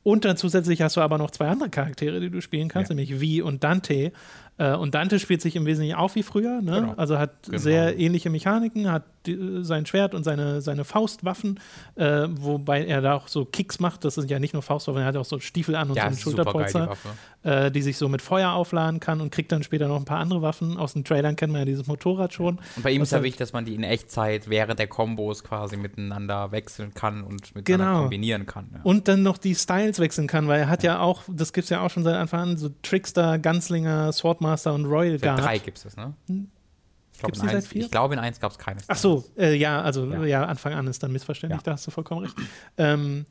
[0.04, 2.96] Und dann zusätzlich hast du aber noch zwei andere Charaktere, die du spielen kannst, Ja.
[2.96, 4.12] nämlich Vi und Dante.
[4.58, 6.82] Äh, und Dante spielt sich im Wesentlichen auch wie früher, ne?
[6.82, 6.94] Genau.
[6.98, 7.58] also hat Genau.
[7.60, 11.60] sehr ähnliche Mechaniken, hat die, sein Schwert und seine, seine Faustwaffen,
[11.96, 14.04] äh, wobei er da auch so Kicks macht.
[14.06, 16.08] Das sind ja nicht nur Faustwaffen, er hat auch so Stiefel an und Ja, so
[16.08, 17.10] einen die Schulterpolster Waffe.
[17.44, 20.20] äh, die sich so mit Feuer aufladen kann und kriegt dann später noch ein paar
[20.20, 20.78] andere Waffen.
[20.78, 22.58] Aus den Trailern kennt man ja dieses Motorrad schon.
[22.78, 25.44] Und bei ihm ist ja halt- wichtig, dass man die in Echtzeit während der Kombos
[25.44, 28.00] quasi miteinander wechseln kann und miteinander Genau.
[28.02, 28.70] kombinieren kann.
[28.74, 28.80] Ja.
[28.84, 31.70] Und dann noch die Styles wechseln kann, weil er hat ja, auch, das gibt es
[31.70, 34.12] ja auch schon seit Anfang an, so Trickster, Gunslinger,
[34.56, 35.40] Swordmaster und Royal Guard.
[35.42, 36.14] drei gibt es, ne?
[37.14, 37.82] Ich glaube, in, eins- vier?
[37.86, 38.80] ich glaube, in eins gab es keine.
[38.88, 40.24] Ach so, äh, ja, also Ja.
[40.26, 40.46] ja.
[40.46, 41.64] Anfang an ist dann missverständlich, Ja.
[41.66, 42.36] da hast du vollkommen recht.
[42.78, 43.26] Ähm,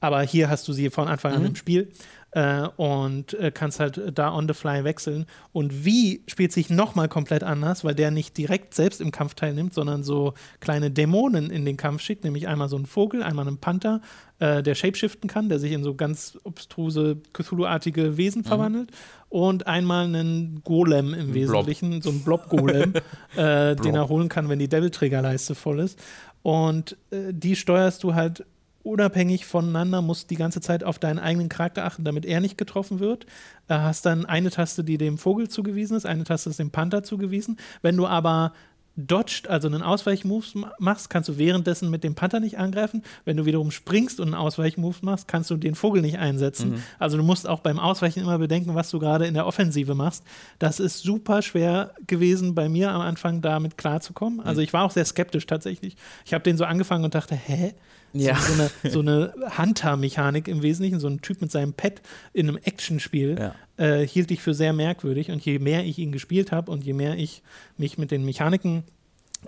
[0.00, 1.46] aber hier hast du sie von Anfang an Mhm.
[1.46, 1.92] im Spiel
[2.32, 5.26] äh, und äh, kannst halt da on the fly wechseln.
[5.52, 9.74] Und wie spielt sich nochmal komplett anders, weil der nicht direkt selbst im Kampf teilnimmt,
[9.74, 13.58] sondern so kleine Dämonen in den Kampf schickt, nämlich einmal so einen Vogel, einmal einen
[13.58, 14.00] Panther,
[14.38, 18.90] äh, der shapeshiften kann, der sich in so ganz obstruse Cthulhu-artige Wesen verwandelt
[19.32, 21.66] und einmal einen Golem im Blob.
[21.66, 22.92] Wesentlichen, so einen Blob-Golem,
[23.36, 23.94] äh, den Blob.
[23.94, 25.98] er holen kann, wenn die Devil-Trägerleiste voll ist.
[26.42, 28.44] Und äh, die steuerst du halt
[28.82, 33.00] unabhängig voneinander, musst die ganze Zeit auf deinen eigenen Charakter achten, damit er nicht getroffen
[33.00, 33.24] wird.
[33.68, 37.02] Äh, hast dann eine Taste, die dem Vogel zugewiesen ist, eine Taste ist dem Panther
[37.02, 37.58] zugewiesen.
[37.80, 38.52] Wenn du aber
[38.96, 43.02] dodged, also einen Ausweichmove ma- machst, kannst du währenddessen mit dem Panther nicht angreifen.
[43.24, 46.74] Wenn du wiederum springst und einen Ausweichmove machst, kannst du den Vogel nicht einsetzen.
[46.98, 50.24] Also du musst auch beim Ausweichen immer bedenken, was du gerade in der Offensive machst.
[50.58, 54.40] Das ist super schwer gewesen bei mir am Anfang damit klarzukommen.
[54.40, 55.96] Also ich war auch sehr skeptisch tatsächlich.
[56.26, 57.74] Ich habe den so angefangen und dachte, hä?
[58.14, 58.36] Ja.
[58.36, 62.02] So, so eine, so eine Hunter-Mechanik im Wesentlichen, so ein Typ mit seinem Pet
[62.32, 63.54] in einem Actionspiel, Ja.
[63.84, 65.30] äh, hielt ich für sehr merkwürdig.
[65.30, 67.42] Und je mehr ich ihn gespielt habe und je mehr ich
[67.78, 68.84] mich mit den Mechaniken,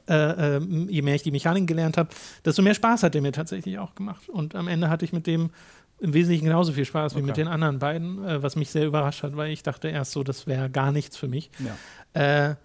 [0.08, 2.08] äh, ähm, je mehr ich die Mechaniken gelernt habe,
[2.44, 4.28] desto mehr Spaß hat er mir tatsächlich auch gemacht.
[4.28, 5.50] Und am Ende hatte ich mit dem
[6.00, 7.42] im Wesentlichen genauso viel Spaß wie mit Okay.
[7.42, 10.46] den anderen beiden, äh, was mich sehr überrascht hat, weil ich dachte erst so, das
[10.48, 11.50] wäre gar nichts für mich.
[12.14, 12.50] Ja.
[12.50, 12.56] Äh,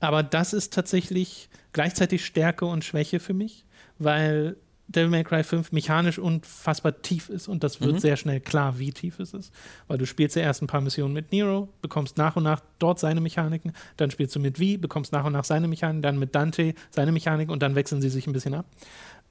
[0.00, 3.66] aber das ist tatsächlich gleichzeitig Stärke und Schwäche für mich,
[3.98, 4.56] weil
[4.88, 7.98] Devil May Cry 5 mechanisch unfassbar tief ist und das wird Mhm.
[7.98, 9.52] sehr schnell klar, wie tief es ist.
[9.86, 12.98] Weil du spielst ja erst ein paar Missionen mit Nero, bekommst nach und nach dort
[12.98, 16.34] seine Mechaniken, dann spielst du mit V, bekommst nach und nach seine Mechaniken, dann mit
[16.34, 18.64] Dante seine Mechanik und dann wechseln sie sich ein bisschen ab.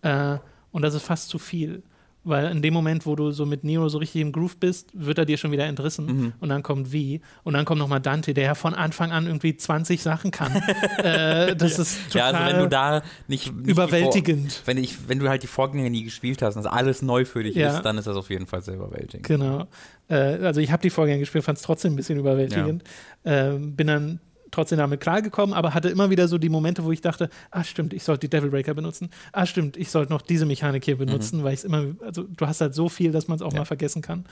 [0.04, 0.38] Äh,
[0.72, 1.82] und das ist fast zu viel.
[2.28, 5.18] Weil in dem Moment, wo du so mit Nero so richtig im Groove bist, wird
[5.18, 6.34] er dir schon wieder entrissen Mhm.
[6.40, 9.56] und dann kommt wie und dann kommt nochmal Dante, der ja von Anfang an irgendwie
[9.58, 10.52] 20 Sachen kann.
[10.98, 14.52] äh, das ist Ja, total also wenn du da nicht, nicht überwältigend.
[14.54, 17.26] Vor wenn, ich, wenn du halt die Vorgänger nie gespielt hast und das alles neu
[17.26, 17.76] für dich Ja.
[17.76, 19.26] ist, dann ist das auf jeden Fall sehr überwältigend.
[19.28, 19.68] Genau.
[20.10, 22.84] Äh, also ich habe die Vorgänger gespielt, fand es trotzdem ein bisschen überwältigend.
[23.26, 24.20] Ähm, bin dann
[24.52, 27.94] trotzdem damit klargekommen, aber hatte immer wieder so die Momente, wo ich dachte, ah stimmt,
[27.94, 29.10] ich sollte die Devil Breaker benutzen.
[29.34, 32.48] Ah stimmt, ich sollte noch diese Mechanik hier benutzen, weil ich es immer, also du
[32.48, 33.60] hast halt so viel, dass man es auch Ja.
[33.60, 34.26] mal vergessen kann.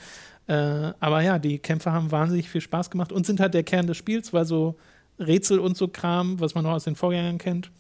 [0.48, 0.54] Äh,
[1.00, 3.98] aber ja, die Kämpfe haben wahnsinnig viel Spaß gemacht und sind halt der Kern des
[3.98, 4.76] Spiels, weil so
[5.20, 7.72] Rätsel und so Kram, was man noch aus den Vorgängern kennt,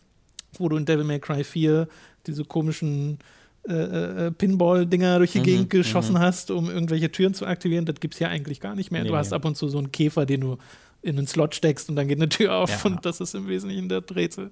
[0.57, 1.87] wo du in Devil May Cry 4
[2.27, 3.19] diese komischen
[3.67, 7.85] äh, äh, Pinball-Dinger durch die Mhm, Gegend geschossen hast, um irgendwelche Türen zu aktivieren.
[7.85, 9.03] Das gibt es ja eigentlich gar nicht mehr.
[9.03, 10.57] Nee, du hast ab und zu so einen Käfer, den du
[11.05, 12.89] in einen Slot steckst und dann geht eine Tür auf Ja.
[12.91, 14.51] und das ist im Wesentlichen der Rätsel.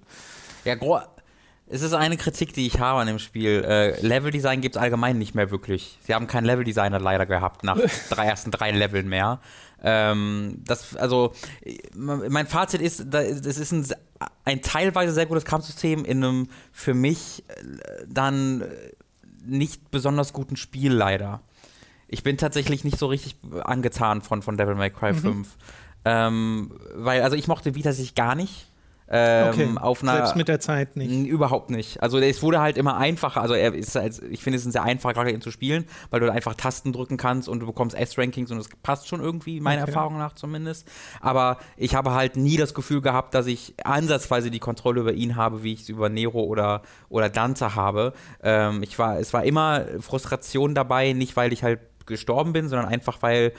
[0.66, 1.00] Ja, gro
[1.68, 3.64] es ist eine Kritik, die ich habe an dem Spiel.
[3.64, 5.98] Äh, Leveldesign gibt es allgemein nicht mehr wirklich.
[6.04, 7.80] Sie haben keinen Leveldesigner leider gehabt nach
[8.10, 9.40] drei, ersten drei Leveln mehr.
[9.82, 11.34] Ähm, das, also,
[11.96, 13.88] mein Fazit ist, das ist ein,
[14.46, 18.68] ein teilweise sehr gutes Kampfsystem in einem für mich äh, dann äh,
[19.46, 21.42] nicht besonders guten Spiel leider.
[22.08, 25.58] Ich bin tatsächlich nicht so richtig angetan von, von Devil May Cry 5.
[26.06, 28.68] Ähm, weil, also ich mochte Vita sich gar nicht.
[29.10, 31.28] Ähm, Okay, auf einer, Selbst mit der Zeit nicht.
[31.28, 32.02] Überhaupt nicht.
[32.02, 33.42] Also es wurde halt immer einfacher.
[33.42, 36.22] Also er ist als, ich finde es ein sehr einfacher Charakter ihn zu spielen, weil
[36.22, 39.84] du einfach Tasten drücken kannst und du bekommst S-Rankings und es passt schon irgendwie, meiner
[39.84, 39.92] Okay.
[39.92, 40.88] Erfahrung nach zumindest.
[41.20, 45.36] Aber ich habe halt nie das Gefühl gehabt, dass ich ansatzweise die Kontrolle über ihn
[45.36, 48.14] habe, wie ich es über Nero oder, oder Dante habe.
[48.42, 52.88] Ähm, ich war, es war immer Frustration dabei, nicht weil ich halt gestorben bin, sondern
[52.88, 53.52] einfach weil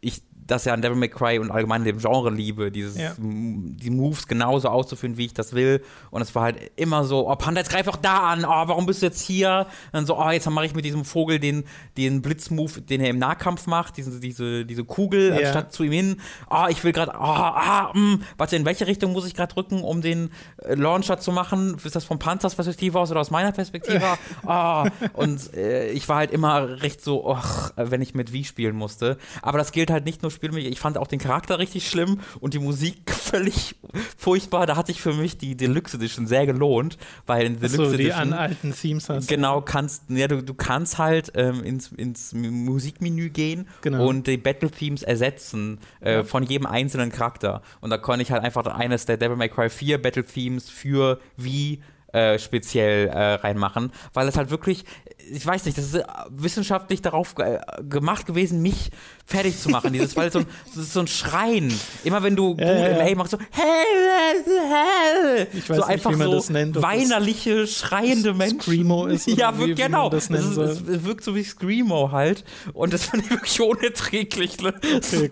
[0.00, 3.12] ich das ja an Devil May Cry und allgemein dem Genre liebe, dieses, Ja.
[3.18, 5.82] die Moves genauso auszuführen, wie ich das will.
[6.10, 8.86] Und es war halt immer so, oh Panda, jetzt greif doch da an, oh, warum
[8.86, 9.66] bist du jetzt hier?
[9.86, 11.64] Und dann so, oh, jetzt mache ich mit diesem Vogel den,
[11.96, 15.46] den Blitzmove, den er im Nahkampf macht, diese, diese, diese Kugel, Ja.
[15.46, 16.16] anstatt zu ihm hin.
[16.50, 19.82] Oh, ich will gerade, oh, ah, mh, warte, in welche Richtung muss ich gerade drücken,
[19.82, 20.30] um den
[20.64, 21.76] äh, Launcher zu machen?
[21.84, 24.02] Ist das von Panthers Perspektive aus oder aus meiner Perspektive?
[24.46, 24.84] oh,
[25.14, 27.36] und äh, ich war halt immer recht so,
[27.76, 29.16] äh, wenn ich mit Wii spielen musste.
[29.42, 30.56] Aber das gilt halt nicht nur Spiel.
[30.58, 33.76] Ich fand auch den Charakter richtig schlimm und die Musik völlig
[34.16, 34.66] furchtbar.
[34.66, 38.04] Da hat sich für mich die Deluxe Edition sehr gelohnt, weil in Deluxe So, die
[38.04, 39.28] Edition an alten Themes hast.
[39.28, 44.06] genau kannst, ja, du, du kannst halt ähm, ins, ins Musikmenü gehen Genau.
[44.06, 46.24] und die Battle Themes ersetzen äh, Ja.
[46.24, 47.62] von jedem einzelnen Charakter.
[47.80, 51.20] Und da konnte ich halt einfach eines der Devil May Cry 4 Battle Themes für
[51.36, 54.84] Wii äh, speziell äh, reinmachen, weil es halt wirklich,
[55.30, 58.90] ich weiß nicht, das ist äh, wissenschaftlich darauf ge gemacht gewesen, mich
[59.30, 59.92] fertig zu machen.
[59.92, 61.72] Dieses, weil so ein, das ist so ein Schreien.
[62.04, 63.12] Immer wenn du Ja, gut ja, ja.
[63.12, 65.46] A machst, so hell, hell.
[65.52, 68.60] Weiß so nicht, einfach man so nennt, weinerliche, schreiende Menschen.
[68.60, 70.10] Screamo ist Ja, wie- genau.
[70.10, 72.44] nennen ist, es wirkt so wie Screamo halt.
[72.72, 74.50] Und das fand ich wirklich unerträglich.
[74.60, 74.74] Ne?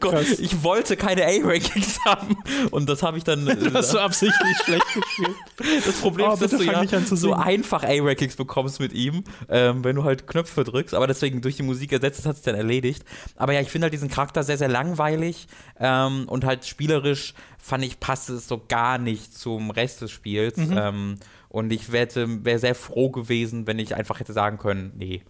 [0.00, 2.36] Okay, ich wollte keine A-Rankings haben.
[2.70, 3.44] Und das habe ich dann.
[3.58, 5.84] Du hast so äh, absichtlich schlecht gespielt.
[5.84, 9.82] das Problem Oh, ist, dass du ja nicht so einfach A-Rankings bekommst mit ihm, ähm,
[9.84, 10.94] wenn du halt Knöpfe drückst.
[10.94, 13.04] Aber deswegen durch die Musik ersetzt, das hat sich dann erledigt.
[13.36, 15.48] Aber ja, ich finde halt diesen Charakter sehr, sehr langweilig.
[15.78, 20.56] Ähm, und halt spielerisch fand ich, passte es so gar nicht zum Rest des Spiels.
[20.56, 20.78] Mhm.
[20.78, 21.16] Ähm,
[21.48, 22.08] und ich wäre
[22.44, 25.22] wär sehr froh gewesen, wenn ich einfach hätte sagen können, nee,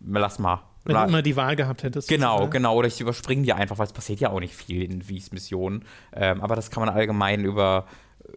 [0.00, 0.62] lass mal.
[0.84, 2.08] Wenn du immer die Wahl gehabt hättest.
[2.08, 2.50] Genau, sozusagen.
[2.50, 2.76] genau.
[2.76, 5.84] Oder ich überspringe die einfach, weil es passiert ja auch nicht viel in Wies Missionen.
[6.14, 7.86] Ähm, aber das kann man allgemein über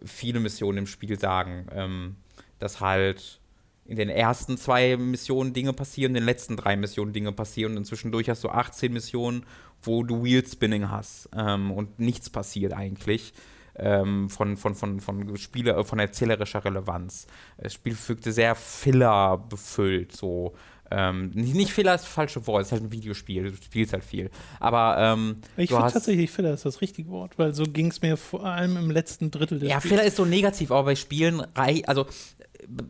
[0.03, 1.67] viele Missionen im Spiel sagen.
[1.71, 2.15] Ähm,
[2.59, 3.40] dass halt
[3.85, 7.85] in den ersten zwei Missionen Dinge passieren, in den letzten drei Missionen Dinge passieren und
[7.85, 9.45] zwischendurch hast du 18 Missionen,
[9.81, 13.33] wo du Wheel-Spinning hast ähm, und nichts passiert eigentlich.
[13.75, 17.25] Ähm, von, von, von, von, Spiele, äh, von erzählerischer Relevanz.
[17.57, 20.53] Das Spiel fügte sehr Filler befüllt, so.
[20.93, 23.93] Ähm, nicht, nicht Filler ist das falsche Wort, es ist halt ein Videospiel, du spielst
[23.93, 24.29] halt viel.
[24.59, 28.17] Aber ähm, Ich finde tatsächlich, Filler ist das richtige Wort, weil so ging es mir
[28.17, 29.93] vor allem im letzten Drittel des Ja, Spiels.
[29.93, 32.07] Filler ist so negativ, aber bei Spielen, also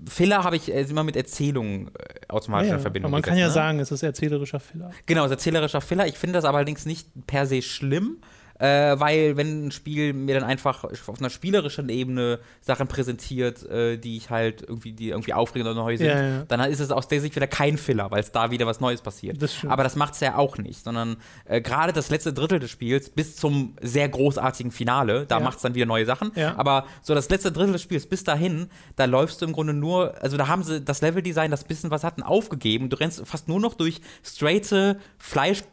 [0.07, 3.35] Filler habe ich äh, immer mit Erzählungen äh, automatisch ja, in Verbindung aber man kann
[3.35, 3.53] gesetzt, ja ne?
[3.53, 4.91] sagen, es ist erzählerischer Filler.
[5.05, 6.07] Genau, es ist erzählerischer Filler.
[6.07, 8.17] Ich finde das aber allerdings nicht per se schlimm,
[8.61, 13.97] äh, weil wenn ein Spiel mir dann einfach auf einer spielerischen Ebene Sachen präsentiert, äh,
[13.97, 16.43] die ich halt irgendwie, die irgendwie aufregend oder neu sind, Ja, ja.
[16.47, 19.01] dann ist es aus der Sicht wieder kein Filler, weil es da wieder was Neues
[19.01, 19.41] passiert.
[19.41, 22.69] Das aber das macht es ja auch nicht, sondern äh, gerade das letzte Drittel des
[22.69, 25.43] Spiels bis zum sehr großartigen Finale, da Ja.
[25.43, 26.31] macht es dann wieder neue Sachen.
[26.57, 30.13] Aber so das letzte Drittel des Spiels bis dahin, da läufst du im Grunde nur,
[30.21, 32.89] also da haben sie das Leveldesign, das bisschen was hatten, aufgegeben.
[32.89, 34.99] Du rennst fast nur noch durch straighte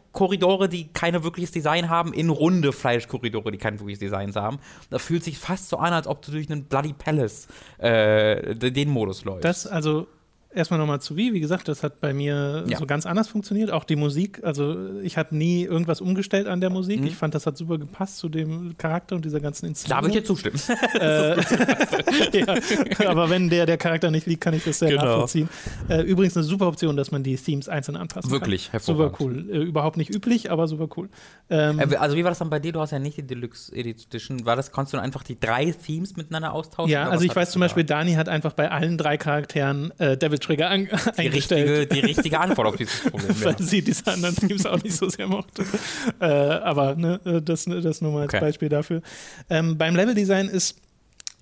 [0.09, 4.59] Fleischkorridore, die keine wirkliches Design haben, in runde Fleischkorridore, die kein wirkliches Design haben.
[4.89, 7.47] Da fühlt sich fast so an, als ob du durch einen Bloody Palace
[7.77, 9.45] äh, den Modus läufst.
[9.45, 10.07] Das, also,
[10.53, 11.33] erstmal nochmal zu wie.
[11.33, 12.77] Wie gesagt, das hat bei mir Ja.
[12.77, 13.71] so ganz anders funktioniert.
[13.71, 14.41] Auch die Musik.
[14.43, 17.01] Also ich habe nie irgendwas umgestellt an der Musik.
[17.01, 17.07] Mhm.
[17.07, 20.03] Ich fand, das hat super gepasst zu dem Charakter und dieser ganzen Da Inszenierung.
[20.05, 20.59] würde ich dir zustimmen.
[20.99, 21.35] Äh,
[22.39, 25.03] ja, aber wenn der, der Charakter nicht liegt, kann ich das sehr Genau.
[25.05, 25.49] nachvollziehen.
[25.87, 28.79] Äh, übrigens eine super Option, dass man die Themes einzeln anpassen Wirklich, kann.
[28.81, 29.47] Super cool.
[29.51, 31.09] Äh, überhaupt nicht üblich, aber super cool.
[31.49, 32.71] Ähm, Äh, Also wie war das dann bei dir?
[32.71, 34.45] Du hast ja nicht die Deluxe Edition.
[34.45, 36.91] War das, konntest du einfach die drei Themes miteinander austauschen?
[36.91, 40.38] ja, also ich weiß zum Beispiel, Dani hat einfach bei allen drei Charakteren äh, Devil
[40.39, 40.85] Trigger an,
[41.17, 41.69] die eingestellt.
[41.69, 43.35] richtige, die richtige Antwort auf dieses Problem.
[43.43, 43.57] weil Ja.
[43.59, 45.63] sie diese anderen Teams auch nicht so sehr mochte.
[46.19, 48.41] äh, aber ne, äh, das, das nur mal als Okay.
[48.41, 49.01] Beispiel dafür.
[49.49, 50.77] Ähm, beim Leveldesign ist,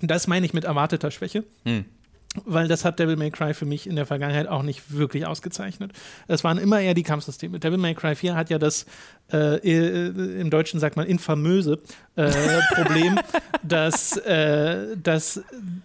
[0.02, 1.86] das meine ich mit erwarteter Schwäche, Hm.
[2.46, 5.92] weil das hat Devil May Cry für mich in der Vergangenheit auch nicht wirklich ausgezeichnet.
[6.28, 7.60] Es waren immer eher die Kampfsysteme.
[7.60, 8.86] Devil May Cry 4 hat ja das,
[9.34, 11.80] äh, äh, im Deutschen sagt man infamöse
[12.16, 12.30] äh,
[12.76, 13.20] Problem,
[13.64, 15.42] dass, äh, dass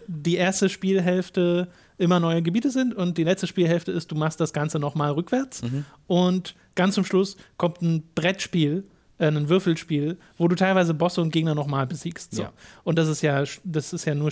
[0.07, 1.69] die erste Spielhälfte
[2.03, 5.63] immer neue Gebiete sind und die letzte Spielhälfte ist, du machst das Ganze nochmal rückwärts
[5.63, 5.85] Mhm.
[6.07, 8.85] und ganz zum Schluss kommt ein Brettspiel,
[9.19, 12.35] äh, ein Würfelspiel, wo du teilweise Bosse und Gegner nochmal besiegst.
[12.35, 12.43] So.
[12.43, 12.53] Ja.
[12.85, 14.31] Und das ist ja, das ist ja nur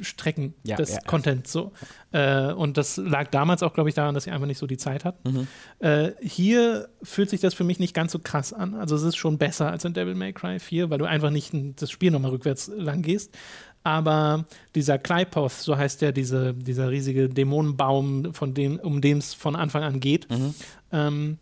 [0.00, 1.00] Strecken Ja, des ja.
[1.06, 1.72] Contents so.
[2.12, 4.78] Äh, und das lag damals auch, glaube ich, daran, dass sie einfach nicht so die
[4.78, 5.30] Zeit hatten.
[5.80, 5.86] Mhm.
[5.86, 8.74] Äh, hier fühlt sich das für mich nicht ganz so krass an.
[8.74, 11.52] Also es ist schon besser als in Devil May Cry 4, weil du einfach nicht
[11.76, 13.36] das Spiel nochmal rückwärts lang gehst.
[13.84, 19.34] Aber dieser Kleipoth, so heißt der, diese, dieser riesige Dämonenbaum, von dem, um den es
[19.34, 20.54] von Anfang an geht, Mhm.
[20.92, 21.38] ähm,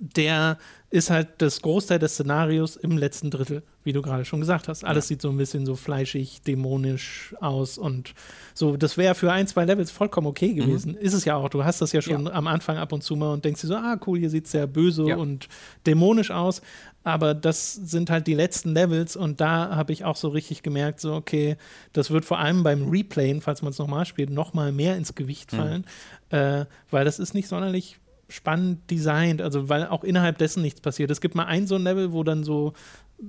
[0.00, 0.58] der
[0.90, 4.84] ist halt das Großteil des Szenarios im letzten Drittel, wie du gerade schon gesagt hast.
[4.86, 8.14] Alles sieht so ein bisschen so fleischig, dämonisch aus und
[8.54, 8.78] so.
[8.78, 10.96] Das wäre für ein, zwei Levels vollkommen okay gewesen.
[10.96, 11.50] Ist es ja auch.
[11.50, 12.26] Du hast das ja schon Mhm.
[12.28, 12.32] Ja.
[12.32, 14.52] am Anfang ab und zu mal und denkst dir so, ah, cool, hier sieht es
[14.52, 15.16] sehr böse Ja.
[15.16, 15.48] und
[15.86, 16.62] dämonisch aus.
[17.04, 21.00] Aber das sind halt die letzten Levels und da habe ich auch so richtig gemerkt,
[21.00, 21.56] so, okay,
[21.92, 25.52] das wird vor allem beim Replayen, falls man es nochmal spielt, nochmal mehr ins Gewicht
[25.52, 25.56] Mhm.
[25.56, 25.86] fallen,
[26.30, 31.10] äh, weil das ist nicht sonderlich spannend designt, also weil auch innerhalb dessen nichts passiert.
[31.10, 32.74] Es gibt mal ein so ein Level, wo dann so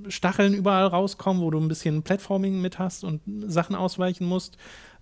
[0.07, 4.57] Stacheln überall rauskommen, wo du ein bisschen Platforming mit hast und Sachen ausweichen musst.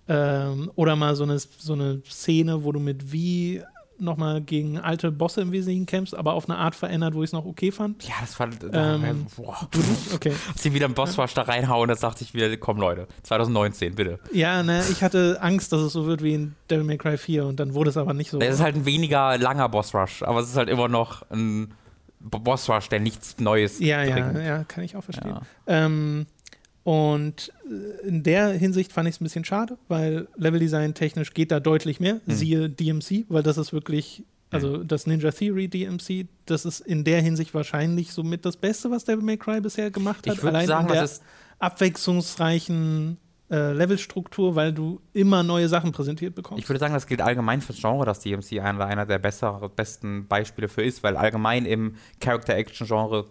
[0.08, 3.62] Ähm, oder mal so eine, so eine Szene, wo du mit wie
[4.00, 7.32] nochmal gegen alte Bosse im Wesentlichen kämpfst, aber auf eine Art verändert, wo ich es
[7.32, 8.04] noch okay fand.
[8.04, 8.48] Ja, das war.
[8.72, 9.68] Ähm, boah.
[9.70, 10.14] Du nicht?
[10.14, 10.32] Okay.
[10.52, 14.18] Als sie wieder einen Bossrush da reinhauen, das dachte ich wieder, komm Leute, 2019, bitte.
[14.32, 17.46] Ja, ne, ich hatte Angst, dass es so wird wie in Devil May Cry 4
[17.46, 18.40] und dann wurde es aber nicht so.
[18.40, 21.74] Es ist halt ein weniger langer Bossrush, aber es ist halt immer noch ein
[22.20, 24.44] Bossrush, der nichts Neues ja, ja, bringt.
[24.44, 25.30] ja, kann ich auch verstehen.
[25.30, 25.42] Ja.
[25.66, 26.26] Ähm,
[26.88, 31.50] und äh, in der Hinsicht fand ich es ein bisschen schade, weil Leveldesign technisch geht
[31.50, 32.22] da deutlich mehr.
[32.24, 32.32] Mhm.
[32.32, 37.20] Siehe DMC, weil das ist wirklich, also das Ninja Theory DMC, das ist in der
[37.20, 40.36] Hinsicht wahrscheinlich somit das Beste, was Devil May Cry bisher gemacht hat.
[40.36, 41.10] Ich würde Allein sagen, in der
[41.58, 43.18] abwechslungsreichen
[43.50, 46.62] äh, Levelstruktur, weil du immer neue Sachen präsentiert bekommst.
[46.62, 50.26] Ich würde sagen, das gilt allgemein fürs Genre, dass DMC einer, einer der besseren, besten
[50.26, 53.26] Beispiele für ist, weil allgemein im Character-Action-Genre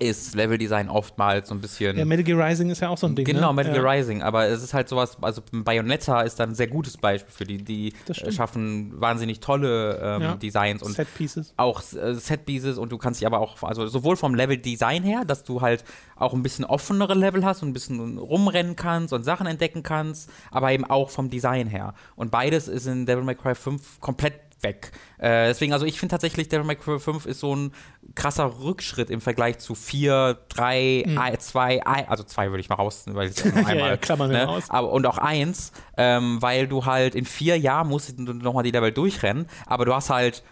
[0.00, 1.96] ist Leveldesign oftmals so ein bisschen.
[1.96, 3.24] ja, Metal Gear Rising ist ja auch so ein Ding.
[3.24, 3.54] Genau, ne?
[3.54, 3.80] Metal ja.
[3.82, 7.32] Gear Rising, aber es ist halt sowas, also Bayonetta ist dann ein sehr gutes Beispiel
[7.32, 10.34] für die, die äh, schaffen wahnsinnig tolle ähm, Ja.
[10.36, 11.52] Designs und Set Pieces.
[11.56, 15.44] auch äh, Setpieces und du kannst dich aber auch, also sowohl vom Level-Design her, dass
[15.44, 15.84] du halt
[16.16, 20.30] auch ein bisschen offenere Level hast und ein bisschen rumrennen kannst und Sachen entdecken kannst,
[20.50, 21.94] aber eben auch vom Design her.
[22.16, 24.92] Und beides ist in Devil May Cry 5 komplett weg.
[25.18, 27.72] Äh, deswegen, also ich finde tatsächlich, Devil May Cry 5 ist so ein
[28.14, 31.18] krasser Rückschritt im Vergleich zu 4, 3, Mhm.
[31.38, 34.46] 2, also 2 würde ich mal raus, weil es nur einmal, Ja, ja, klammern ne?
[34.46, 34.70] mal aus.
[34.70, 38.70] aber, und auch 1, ähm, weil du halt in vier Jahren musst du nochmal die
[38.70, 40.42] Level durchrennen, aber du hast halt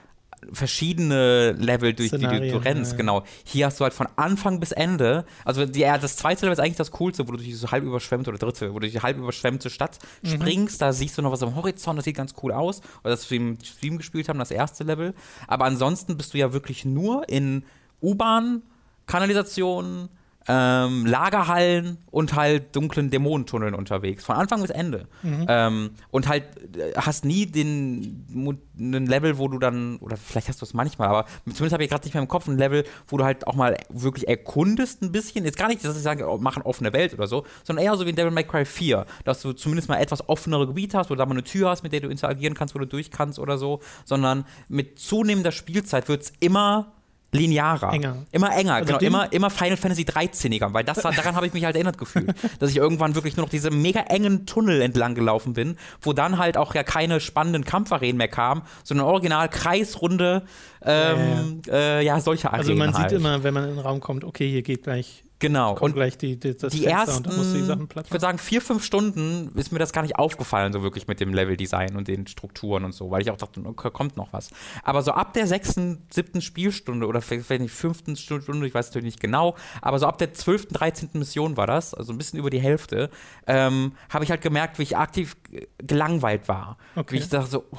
[0.53, 3.01] verschiedene Level, durch die du, du Szenarien, rennst, ja, ja.
[3.03, 3.24] genau.
[3.45, 6.61] Hier hast du halt von Anfang bis Ende, also die, ja, das zweite Level ist
[6.61, 9.01] eigentlich das coolste, wo du durch diese halb überschwemmte, oder dritte, wo du durch die
[9.01, 10.28] halb überschwemmte Stadt Mhm.
[10.28, 13.30] springst, da siehst du noch was am Horizont, das sieht ganz cool aus, weil das
[13.30, 15.14] wir im Stream gespielt haben, das erste Level.
[15.47, 17.64] Aber ansonsten bist du ja wirklich nur in
[18.03, 18.62] U-Bahn,
[19.07, 20.09] Kanalisation,
[20.49, 25.07] ähm, Lagerhallen und halt dunklen Dämonentunneln unterwegs, von Anfang bis Ende.
[25.22, 25.46] Mhm.
[25.46, 26.44] Ähm, und halt
[26.76, 31.09] äh, hast nie den einen Level, wo du dann, oder vielleicht hast du es manchmal,
[31.09, 33.55] aber zumindest habe ich gerade nicht mehr im Kopf ein Level, wo du halt auch
[33.55, 35.44] mal wirklich erkundest ein bisschen.
[35.44, 38.07] Jetzt gar nicht, dass ich sage, oh, machen offene Welt oder so, sondern eher so
[38.07, 41.14] wie in Devil May Cry 4, dass du zumindest mal etwas offenere Gebiete hast, wo
[41.14, 43.38] du da mal eine Tür hast, mit der du interagieren kannst, wo du durch kannst
[43.38, 46.92] oder so, sondern mit zunehmender Spielzeit wird es immer
[47.33, 47.93] linearer.
[47.93, 48.26] Enger.
[48.33, 49.01] Immer enger, Also genau.
[49.01, 52.35] Immer, immer Final Fantasy 13iger, weil das, daran habe ich mich halt erinnert gefühlt.
[52.59, 56.39] dass ich irgendwann wirklich nur noch diese mega engen Tunnel entlang gelaufen bin, wo dann
[56.39, 60.43] halt auch ja keine spannenden Kampfarenen mehr kamen, sondern original kreisrunde,
[60.83, 63.11] ähm, Äh, ja, solche Arenen Also man halt.
[63.11, 65.74] sieht immer, wenn man in den Raum kommt, okay, hier geht gleich Genau.
[65.76, 68.12] Kommt gleich die, die, das die Fenster ersten, und musst du die Sachen platt ich
[68.12, 71.32] würde sagen, vier, fünf Stunden ist mir das gar nicht aufgefallen, so wirklich mit dem
[71.32, 74.51] Leveldesign und den Strukturen und so, weil ich auch dachte, okay, kommt noch was.
[74.82, 79.05] Aber so ab der sechsten, siebten Spielstunde oder vielleicht nicht fünften Stunde, ich weiß natürlich
[79.07, 82.51] nicht genau, aber so ab der zwölften, dreizehnten Mission war das, also ein bisschen über
[82.51, 83.11] die Hälfte,
[83.47, 85.36] ähm, habe ich halt gemerkt, wie ich aktiv
[85.78, 86.78] gelangweilt war.
[86.97, 87.14] Okay.
[87.14, 87.76] Wie ich dachte so, oh,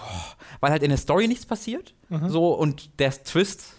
[0.61, 1.93] weil halt in der Story nichts passiert,
[2.27, 3.75] so und der Twist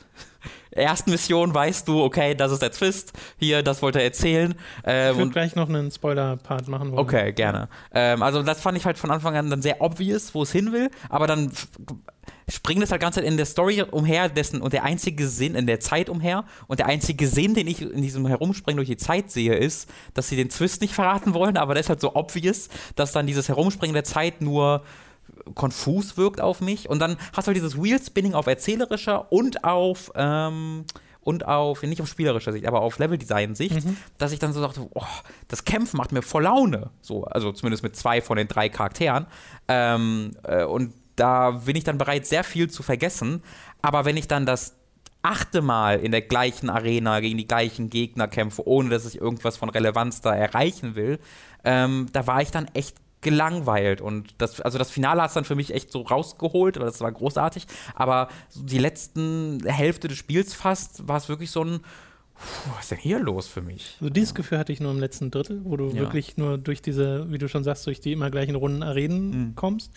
[0.71, 4.55] ersten Mission weißt du, okay, das ist der Twist, hier, das wollte er erzählen.
[4.85, 6.99] Ähm, Ich würde gleich noch einen Spoiler-Part machen wollen.
[7.01, 7.69] okay, gerne.
[7.93, 10.73] Ähm, also das fand ich halt von Anfang an dann sehr obvious, wo es hin
[10.73, 11.53] will, aber dann
[12.49, 15.79] springt es halt ganz in der Story umher, dessen und der einzige Sinn in der
[15.81, 19.55] Zeit umher und der einzige Sinn, den ich in diesem Herumspringen durch die Zeit sehe,
[19.55, 23.13] ist, dass sie den Twist nicht verraten wollen, aber der ist halt so obvious, dass
[23.13, 24.83] dann dieses Herumspringen der Zeit nur
[25.55, 26.89] konfus wirkt auf mich.
[26.89, 30.85] Und dann hast du halt dieses Wheel-Spinning auf erzählerischer und auf, ähm,
[31.21, 33.87] und auf, nicht auf spielerischer Sicht, aber auf Level-Design-Sicht,
[34.19, 35.03] dass ich dann so dachte, oh,
[35.49, 36.91] das Kämpfen macht mir voll Laune.
[37.03, 39.27] So, also zumindest mit zwei von den drei Charakteren.
[39.69, 43.43] Ähm, äh, und da bin ich dann bereit, sehr viel zu vergessen.
[43.83, 44.77] Aber wenn ich dann das
[45.23, 49.57] achte Mal in der gleichen Arena gegen die gleichen Gegner kämpfe, ohne dass ich irgendwas
[49.57, 51.19] von Relevanz da erreichen will,
[51.65, 55.45] ähm, da war ich dann echt gelangweilt und das, also das Finale hat es dann
[55.45, 60.17] für mich echt so rausgeholt, weil das war großartig, aber so die letzten Hälfte des
[60.19, 61.81] Spiels fast war es wirklich so ein,
[62.35, 63.97] puh, was ist denn hier los für mich?
[64.01, 65.97] Also dieses Gefühl hatte ich nur im letzten Drittel, wo du Ja.
[66.01, 69.55] wirklich nur durch diese, wie du schon sagst, durch die immer gleichen runden Arenen Mhm.
[69.55, 69.93] kommst.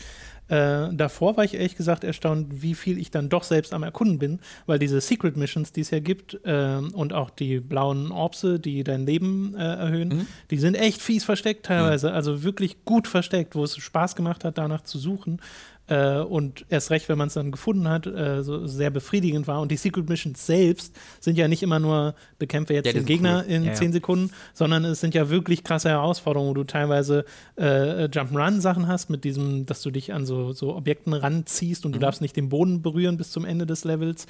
[0.49, 4.19] Äh, davor war ich ehrlich gesagt erstaunt, wie viel ich dann doch selbst am Erkunden
[4.19, 8.59] bin, weil diese Secret Missions, die es ja gibt äh, und auch die blauen Orbse,
[8.59, 10.27] die dein Leben äh, erhöhen, Mhm.
[10.51, 14.57] die sind echt fies versteckt teilweise, also wirklich gut versteckt, wo es Spaß gemacht hat,
[14.57, 15.39] danach zu suchen.
[15.87, 19.59] Äh, und erst recht, wenn man es dann gefunden hat, äh, so sehr befriedigend war.
[19.59, 23.43] Und die Secret Missions selbst sind ja nicht immer nur bekämpfe jetzt Ja, den Gegner
[23.45, 23.51] cool.
[23.51, 23.75] in Ja, ja.
[23.75, 27.25] 10 Sekunden, sondern es sind ja wirklich krasse Herausforderungen, wo du teilweise
[27.57, 31.93] äh, Jump'n'Run-Sachen hast, mit diesem, dass du dich an so, so Objekten ranziehst und Mhm.
[31.93, 34.25] du darfst nicht den Boden berühren bis zum Ende des Levels.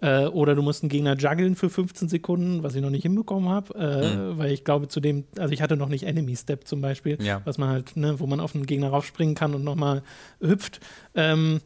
[0.00, 3.48] Äh, oder du musst einen Gegner juggeln für 15 Sekunden, was ich noch nicht hinbekommen
[3.48, 6.80] habe, äh, weil ich glaube, zu dem, also ich hatte noch nicht Enemy Step zum
[6.80, 7.24] Beispiel, Mhm.
[7.24, 7.40] Ja.
[7.44, 10.02] was man halt, ne, wo man auf einen Gegner raufspringen kann und nochmal
[10.40, 10.78] hüpft.
[11.14, 11.60] Ähm,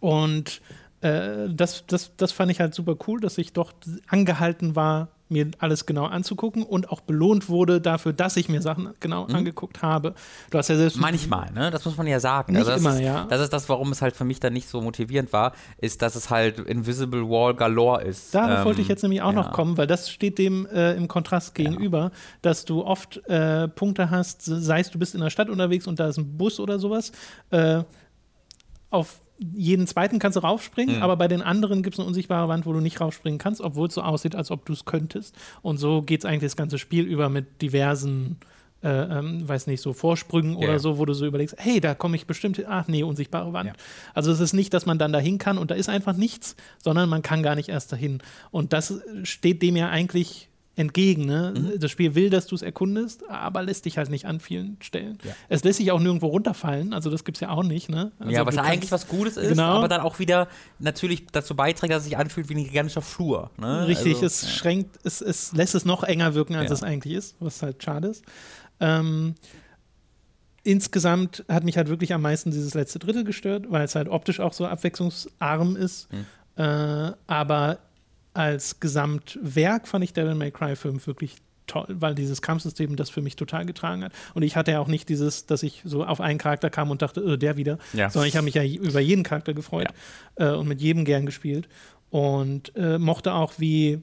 [0.00, 0.60] und
[1.00, 3.72] äh, das, das, das fand ich halt super cool, dass ich doch
[4.08, 8.90] angehalten war, mir alles genau anzugucken und auch belohnt wurde dafür, dass ich mir Sachen
[9.00, 9.34] genau Mhm.
[9.36, 10.14] angeguckt habe.
[10.50, 11.70] Du hast ja selbst Manchmal, ne?
[11.70, 12.52] Das muss man ja sagen.
[12.52, 13.24] Nicht das immer, ist, ja.
[13.28, 16.14] Das ist das, warum es halt für mich dann nicht so motivierend war, ist, dass
[16.14, 18.34] es halt Invisible Wall Galore ist.
[18.34, 19.42] Darauf Ähm, wollte ich jetzt nämlich auch ja.
[19.42, 22.10] noch kommen, weil das steht dem äh, im Kontrast gegenüber,
[22.42, 25.98] dass du oft äh, Punkte hast, sei es du bist in der Stadt unterwegs und
[25.98, 27.12] da ist ein Bus oder sowas,
[27.50, 27.82] äh,
[28.90, 31.02] auf jeden zweiten kannst du raufspringen, Mhm.
[31.02, 33.88] aber bei den anderen gibt es eine unsichtbare Wand, wo du nicht raufspringen kannst, obwohl
[33.88, 35.34] es so aussieht, als ob du es könntest.
[35.62, 38.36] Und so geht es eigentlich das ganze Spiel über mit diversen,
[38.82, 40.68] äh, ähm, weiß nicht, so Vorsprüngen Ja.
[40.68, 42.66] oder so, wo du so überlegst, hey, da komme ich bestimmt, hin.
[42.68, 43.68] ach nee, unsichtbare Wand.
[43.68, 43.72] Ja.
[44.14, 47.08] Also es ist nicht, dass man dann dahin kann und da ist einfach nichts, sondern
[47.08, 48.22] man kann gar nicht erst dahin.
[48.52, 51.24] Und das steht dem ja eigentlich entgegen.
[51.26, 51.54] Ne?
[51.56, 51.78] Mhm.
[51.80, 55.18] Das Spiel will, dass du es erkundest, aber lässt dich halt nicht an vielen Stellen.
[55.22, 55.32] Ja.
[55.48, 57.88] Es lässt sich auch nirgendwo runterfallen, also das gibt es ja auch nicht.
[57.88, 58.10] Ne?
[58.18, 59.76] Also ja, was eigentlich was Gutes ist, Genau.
[59.76, 60.48] aber dann auch wieder
[60.80, 63.50] natürlich dazu beiträgt, dass es sich anfühlt wie ein gigantischer Flur.
[63.56, 63.86] Ne?
[63.86, 64.48] Richtig, Also, es ja.
[64.48, 66.74] schränkt, es, es lässt es noch enger wirken, als Ja.
[66.74, 68.24] es eigentlich ist, was halt schade ist.
[68.80, 69.34] Ähm,
[70.62, 74.40] insgesamt hat mich halt wirklich am meisten dieses letzte Drittel gestört, weil es halt optisch
[74.40, 76.08] auch so abwechslungsarm ist.
[76.10, 76.26] Hm.
[76.56, 77.78] Äh, aber
[78.34, 83.22] als Gesamtwerk fand ich Devil May Cry 5 wirklich toll, weil dieses Kampfsystem das für
[83.22, 84.12] mich total getragen hat.
[84.34, 87.00] Und ich hatte ja auch nicht dieses, dass ich so auf einen Charakter kam und
[87.00, 88.10] dachte, äh, der wieder, Ja.
[88.10, 89.88] sondern ich habe mich ja über jeden Charakter gefreut
[90.36, 91.68] äh, und mit jedem gern gespielt
[92.10, 94.02] und äh, mochte auch, wie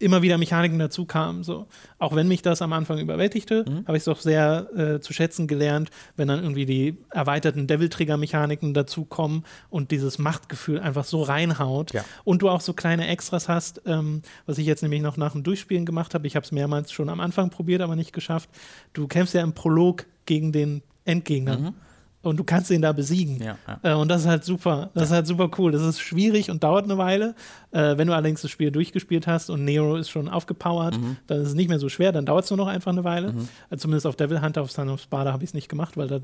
[0.00, 1.44] immer wieder Mechaniken dazu kamen.
[1.44, 1.66] So.
[1.98, 3.86] Auch wenn mich das am Anfang überwältigte, Mhm.
[3.86, 8.74] habe ich es doch sehr äh, zu schätzen gelernt, wenn dann irgendwie die erweiterten Devil-Trigger-Mechaniken
[8.74, 11.92] dazukommen und dieses Machtgefühl einfach so reinhaut.
[11.92, 12.04] Ja.
[12.24, 15.42] Und du auch so kleine Extras hast, ähm, was ich jetzt nämlich noch nach dem
[15.42, 16.26] Durchspielen gemacht habe.
[16.26, 18.48] Ich habe es mehrmals schon am Anfang probiert, aber nicht geschafft.
[18.94, 21.58] Du kämpfst ja im Prolog gegen den Endgegner.
[21.58, 21.74] Mhm.
[22.22, 23.42] Und du kannst ihn da besiegen.
[23.42, 23.92] Ja, ja.
[23.92, 24.90] Äh, und das ist halt super.
[24.92, 25.72] Das ist halt super cool.
[25.72, 27.34] Das ist schwierig und dauert eine Weile.
[27.70, 31.16] Äh, wenn du allerdings das Spiel durchgespielt hast und Nero ist schon aufgepowert, Mhm.
[31.26, 32.12] dann ist es nicht mehr so schwer.
[32.12, 33.34] Dann dauert es nur noch einfach eine Weile.
[33.70, 36.08] Äh, zumindest auf Devil Hunter, auf Son of Sparta habe ich es nicht gemacht, weil
[36.08, 36.20] da,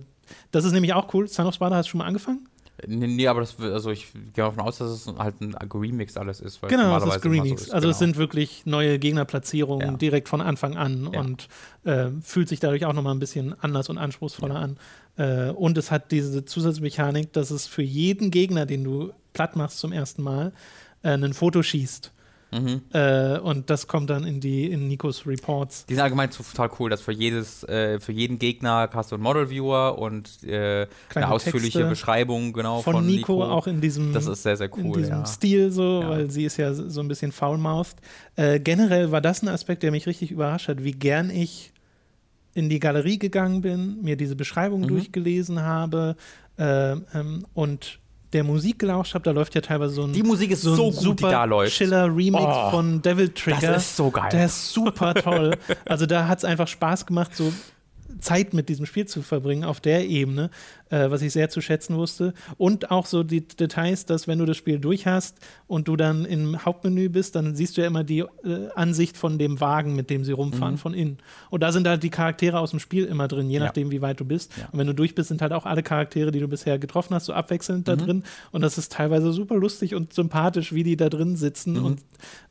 [0.50, 1.28] das ist nämlich auch cool.
[1.28, 2.46] Son of Sparta hast du schon mal angefangen?
[2.86, 6.40] Nee, nee, aber das, also ich gehe davon aus, dass es halt ein Remix alles
[6.40, 6.62] ist.
[6.62, 7.48] Weil es Genau, es ist Greenies.
[7.60, 8.06] so ist, also es genau.
[8.12, 9.96] sind wirklich neue Gegnerplatzierungen Ja.
[9.96, 11.20] direkt von Anfang an Ja.
[11.20, 11.48] und
[11.84, 14.78] äh, fühlt sich dadurch auch nochmal ein bisschen anders und anspruchsvoller an.
[15.16, 19.78] Äh, und es hat diese Zusatzmechanik, dass es für jeden Gegner, den du platt machst
[19.78, 20.52] zum ersten Mal,
[21.02, 22.12] äh, ein Foto schießt.
[22.52, 22.82] Mhm.
[22.92, 25.84] Äh, und das kommt dann in die in Nikos Reports.
[25.86, 29.24] Die sind allgemein total cool, dass für jedes, äh, für jeden Gegner hast du einen
[29.24, 34.12] Model Viewer und äh, eine ausführliche Texte Beschreibung genau von, von, Nico, auch in diesem,
[34.12, 34.98] Das ist sehr, sehr in cool.
[34.98, 35.26] diesem Ja.
[35.26, 36.10] Stil so, Ja.
[36.10, 37.96] weil sie ist ja so ein bisschen faulmouthed.
[38.36, 41.72] Äh, generell war das ein Aspekt, der mich richtig überrascht hat, wie gern ich
[42.54, 44.88] in die Galerie gegangen bin, mir diese Beschreibung Mhm.
[44.88, 46.16] durchgelesen habe
[46.58, 47.98] äh, ähm, und
[48.32, 49.24] der Musik gelauscht habe.
[49.24, 51.44] Da läuft ja teilweise so ein Die Musik ist so, so, gut, super die da
[51.44, 51.76] läuft.
[51.76, 53.72] Chiller Remix Oh, von Devil Trigger.
[53.72, 54.28] Das ist so geil.
[54.32, 55.56] Der ist super toll.
[55.84, 57.52] Also da hat es einfach Spaß gemacht, so
[58.20, 60.50] Zeit mit diesem Spiel zu verbringen auf der Ebene,
[60.90, 62.34] äh, was ich sehr zu schätzen wusste.
[62.58, 66.24] Und auch so die Details, dass wenn du das Spiel durch hast und du dann
[66.24, 70.10] im Hauptmenü bist, dann siehst du ja immer die äh, Ansicht von dem Wagen, mit
[70.10, 70.78] dem sie rumfahren, Mhm.
[70.78, 71.18] von innen.
[71.50, 73.64] Und da sind halt die Charaktere aus dem Spiel immer drin, je Ja.
[73.64, 74.52] nachdem, wie weit du bist.
[74.56, 74.68] Ja.
[74.72, 77.26] Und wenn du durch bist, sind halt auch alle Charaktere, die du bisher getroffen hast,
[77.26, 78.00] so abwechselnd da Mhm.
[78.00, 78.22] drin.
[78.52, 81.84] Und das ist teilweise super lustig und sympathisch, wie die da drin sitzen Mhm.
[81.84, 82.00] und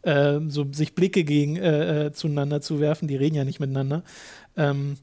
[0.03, 3.07] äh, so sich Blicke gegen äh, äh, zueinander zu werfen.
[3.07, 4.03] Die reden ja nicht miteinander.
[4.57, 4.97] Ähm,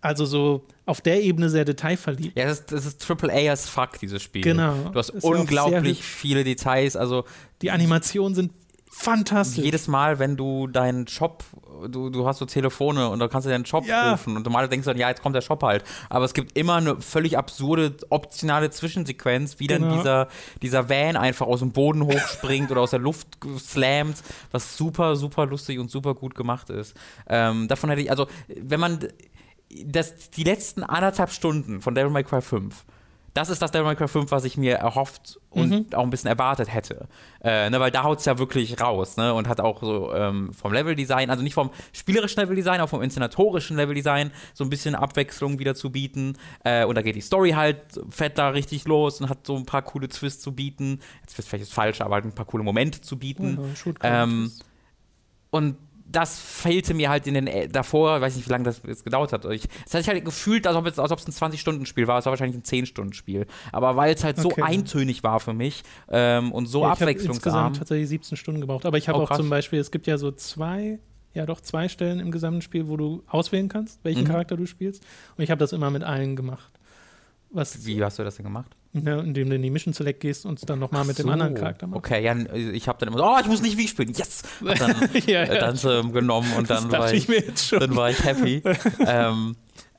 [0.00, 2.36] also so auf der Ebene sehr detailverliebt.
[2.36, 4.42] Ja, das ist, das ist Triple A as fuck, dieses Spiel.
[4.42, 4.74] Genau.
[4.92, 6.96] Du hast Ist unglaublich viele Details.
[6.96, 7.24] Also
[7.62, 8.52] Die Animationen sind
[8.94, 9.64] fantastisch.
[9.64, 11.44] jedes Mal, wenn du deinen Shop,
[11.88, 14.10] du, du hast so Telefone und da kannst du deinen Shop Ja.
[14.12, 15.82] rufen und normal denkst du dann, ja, jetzt kommt der Shop halt.
[16.10, 19.96] Aber es gibt immer eine völlig absurde, optionale Zwischensequenz, wie dann Genau.
[19.96, 20.28] dieser,
[20.60, 23.28] dieser Van einfach aus dem Boden hochspringt oder aus der Luft
[23.58, 26.94] slammt, was super, super lustig und super gut gemacht ist.
[27.28, 28.98] Ähm, davon hätte ich, also, wenn man
[29.86, 32.84] das, die letzten anderthalb Stunden von Devil May Cry 5,
[33.34, 35.86] das ist das Devil May Cry 5, was ich mir erhofft und Mhm.
[35.94, 37.08] auch ein bisschen erwartet hätte.
[37.42, 40.52] Äh, ne, weil da haut es ja wirklich raus ne, und hat auch so ähm,
[40.52, 45.58] vom Leveldesign, also nicht vom spielerischen Leveldesign, auch vom inszenatorischen Leveldesign so ein bisschen Abwechslung
[45.58, 46.36] wieder zu bieten.
[46.62, 47.78] Äh, und da geht die Story halt
[48.10, 51.00] fett da richtig los und hat so ein paar coole Twists zu bieten.
[51.22, 53.58] Jetzt ist vielleicht falsch, aber halt ein paar coole Momente zu bieten.
[53.74, 54.52] Shoot Ähm.
[55.50, 55.76] Und
[56.12, 59.32] das fehlte mir halt in den äh, davor, weiß nicht, wie lange das jetzt gedauert
[59.32, 59.44] hat.
[59.46, 62.18] Ich, es hat sich halt gefühlt, als ob es, als ob es ein 20-Stunden-Spiel war.
[62.18, 63.46] Es war wahrscheinlich ein 10-Stunden-Spiel.
[63.72, 64.62] Aber weil es halt so Okay.
[64.62, 67.34] eintönig war für mich ähm, und so Ja, ich habe abwechslungsarm.
[67.36, 68.84] insgesamt tatsächlich 17 Stunden gebraucht.
[68.86, 69.38] Aber ich habe Oh, auch krass.
[69.38, 70.98] zum Beispiel, es gibt ja so zwei,
[71.34, 74.28] ja doch zwei Stellen im gesamten Spiel, wo du auswählen kannst, welchen Mhm.
[74.28, 75.02] Charakter du spielst.
[75.36, 76.72] Und ich habe das immer mit allen gemacht.
[77.52, 78.74] Was, Wie hast du das denn gemacht?
[78.94, 81.32] ja, indem du in die Mission Select gehst und es dann nochmal mit dem So.
[81.32, 81.98] anderen Charakter machst.
[81.98, 84.12] Okay, ja, ich habe dann immer so, oh, ich muss nicht wie spielen.
[84.12, 84.42] Yes!
[84.60, 84.94] Und dann,
[85.26, 87.26] ja, äh, dann ähm, genommen und dann war ich,
[87.70, 88.62] dann war ich happy.
[89.06, 89.91] ähm, äh,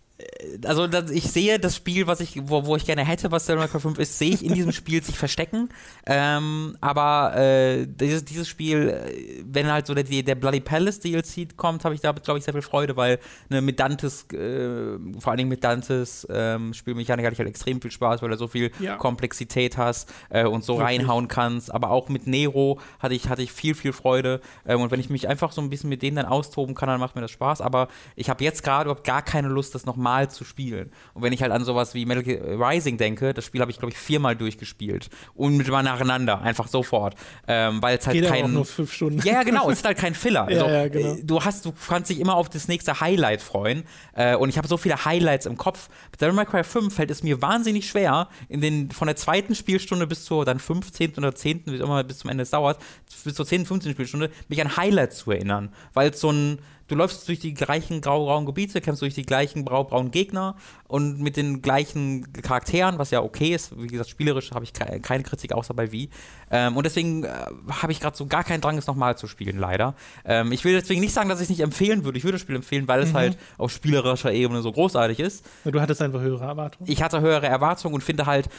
[0.66, 3.62] also das, ich sehe das Spiel, was ich, wo, wo ich gerne hätte, was Devil
[3.62, 5.70] May Cry 5 ist, sehe ich in diesem Spiel sich verstecken.
[6.06, 11.56] Ähm, aber äh, dieses, dieses Spiel, äh, wenn halt so der, der Bloody Palace DLC
[11.58, 13.20] kommt, habe ich damit, glaube ich, sehr viel Freude, weil
[13.50, 17.82] ne, mit Dantes, äh, vor allen Dingen mit Dantes ähm, Spielmechanik hatte ich halt extrem
[17.82, 18.98] viel Spaß, weil er so viel Ja.
[18.98, 21.00] Komplexität hast äh, und so Wirklich.
[21.00, 21.74] reinhauen kannst.
[21.74, 24.42] Aber auch mit Nero hatte ich, hatte ich viel, viel Freude.
[24.66, 27.00] Ähm, und wenn ich mich einfach so ein bisschen mit denen dann austoben kann, dann
[27.00, 27.62] macht mir das Spaß.
[27.62, 30.92] Aber ich habe jetzt gerade überhaupt gar keine Lust, das nochmal zu spielen.
[31.14, 33.78] Und wenn ich halt an sowas wie Metal Gear Rising denke, das Spiel habe ich,
[33.80, 35.10] glaube ich, viermal durchgespielt.
[35.36, 37.16] Unmittelbar nacheinander, einfach sofort.
[37.48, 38.54] Ähm, weil es halt Geht auch kein.
[38.54, 39.20] nur fünf Stunden.
[39.26, 40.48] Ja, ja, genau, es ist halt kein Filler.
[40.50, 41.14] Ja, Also, ja, genau.
[41.16, 43.84] äh, Du hast, du kannst dich immer auf das nächste Highlight freuen.
[44.14, 45.90] Äh, und ich habe so viele Highlights im Kopf.
[46.12, 49.56] Bei Devil May Cry 5 fällt es mir wahnsinnig schwer, in den, von der zweiten
[49.56, 51.14] Spielstunde bis zur dann 15.
[51.18, 52.80] oder 10., wie immer bis zum Ende es dauert,
[53.24, 53.92] bis zur 10., 15.
[53.94, 55.70] Spielstunde, mich an Highlights zu erinnern.
[55.94, 56.60] Weil es so ein,
[56.94, 60.56] du läufst durch die gleichen grau-grauen Gebiete, kämpfst durch die gleichen grau-braunen Gegner
[60.88, 63.76] und mit den gleichen Charakteren, was ja okay ist.
[63.82, 66.10] Wie gesagt, spielerisch habe ich ke keine Kritik, außer bei Wie.
[66.52, 67.30] Ähm, und deswegen äh,
[67.70, 69.96] habe ich gerade so gar keinen Drang, es nochmal zu spielen, leider.
[70.24, 72.18] Ähm, ich will deswegen nicht sagen, dass ich es nicht empfehlen würde.
[72.18, 73.18] Ich würde das Spiel empfehlen, weil es Mhm.
[73.18, 75.46] halt auf spielerischer Ebene so großartig ist.
[75.66, 76.90] Du hattest einfach höhere Erwartungen.
[76.90, 78.50] Ich hatte höhere Erwartungen und finde halt,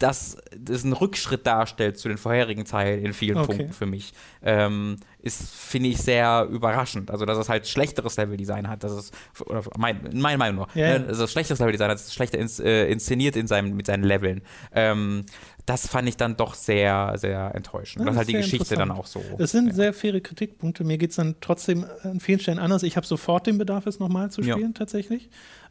[0.00, 3.46] dass das einen Rückschritt darstellt zu den vorherigen Teilen in vielen Okay.
[3.56, 7.10] Punkten für mich, ähm, ist, finde ich, sehr überraschend.
[7.10, 9.12] Also, dass es halt schlechteres Leveldesign hat, dass es,
[9.44, 10.98] oder mein, in meiner Meinung nach, Ja, ja.
[10.98, 13.86] ne, dass es schlechteres Leveldesign hat, dass es schlechter ins, äh, inszeniert in seinem, mit
[13.86, 14.40] seinen Leveln.
[14.74, 15.26] Ähm,
[15.66, 18.00] das fand ich dann doch sehr, sehr enttäuschend.
[18.00, 19.22] Ja, das ist halt die Geschichte dann auch so.
[19.38, 19.74] Es sind ja.
[19.74, 20.82] sehr faire Kritikpunkte.
[20.82, 22.82] Mir geht es dann trotzdem an vielen Stellen anders.
[22.82, 24.54] Ich habe sofort den Bedarf, es nochmal zu Ja.
[24.54, 25.28] spielen, tatsächlich,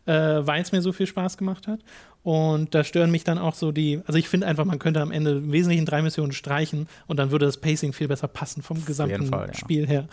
[0.09, 1.79] äh, weil es mir so viel Spaß gemacht hat.
[2.21, 5.11] Und da stören mich dann auch so die, also ich finde einfach, man könnte am
[5.11, 8.83] Ende im Wesentlichen drei Missionen streichen und dann würde das Pacing viel besser passen vom
[8.83, 9.53] gesamten Fall, ja.
[9.53, 10.07] Spiel her.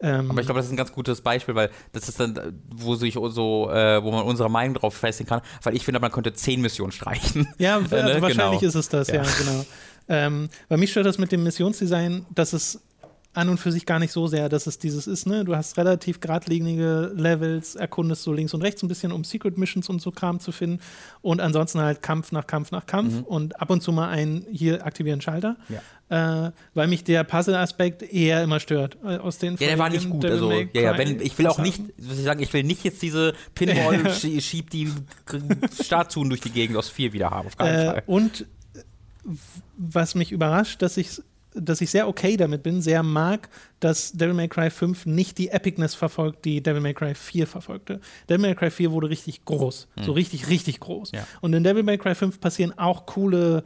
[0.00, 2.52] Ähm, Aber ich glaube, das ist ein ganz gutes Beispiel, weil das ist dann, äh,
[2.74, 6.10] wo sich so, äh, wo man unsere Meinung drauf festigen kann, weil ich finde, man
[6.10, 7.46] könnte zehn Missionen streichen.
[7.58, 8.20] Ja, also ne?
[8.20, 8.68] wahrscheinlich Genau.
[8.68, 9.28] ist es das, ja, Ja.
[9.38, 9.64] genau.
[10.08, 12.80] Ähm, bei mich stört das mit dem Missionsdesign, dass es
[13.34, 15.26] an und für sich gar nicht so sehr, dass es dieses ist.
[15.26, 15.44] Ne?
[15.44, 19.88] Du hast relativ geradlinige Levels, erkundest so links und rechts ein bisschen, um Secret Missions
[19.88, 20.80] und so Kram zu finden.
[21.22, 23.22] Und ansonsten halt Kampf nach Kampf nach Kampf Mhm.
[23.22, 25.56] und ab und zu mal ein hier aktivieren Schalter.
[25.70, 25.80] Ja.
[26.46, 28.98] Äh, weil mich der Puzzle-Aspekt eher immer stört.
[29.02, 30.24] äh, Aus den Ja, der war nicht gut.
[30.24, 32.64] Devil Also, May ja, ja, wenn, ich will auch nicht, was ich sagen, ich will
[32.64, 34.90] nicht jetzt diese Pinball schie- schiebt die
[35.82, 37.46] Statuen durch die Gegend aus 4 wieder haben.
[37.46, 38.02] Auf keinen Äh, Fall.
[38.04, 38.44] und
[39.78, 41.22] was mich überrascht, dass ich
[41.54, 43.48] dass ich sehr okay damit bin, sehr mag,
[43.80, 48.00] dass Devil May Cry 5 nicht die Epicness verfolgt, die Devil May Cry 4 verfolgte.
[48.28, 49.88] Devil May Cry 4 wurde richtig groß.
[50.02, 51.12] So richtig, richtig groß.
[51.12, 51.26] Ja.
[51.40, 53.64] Und in Devil May Cry 5 passieren auch coole,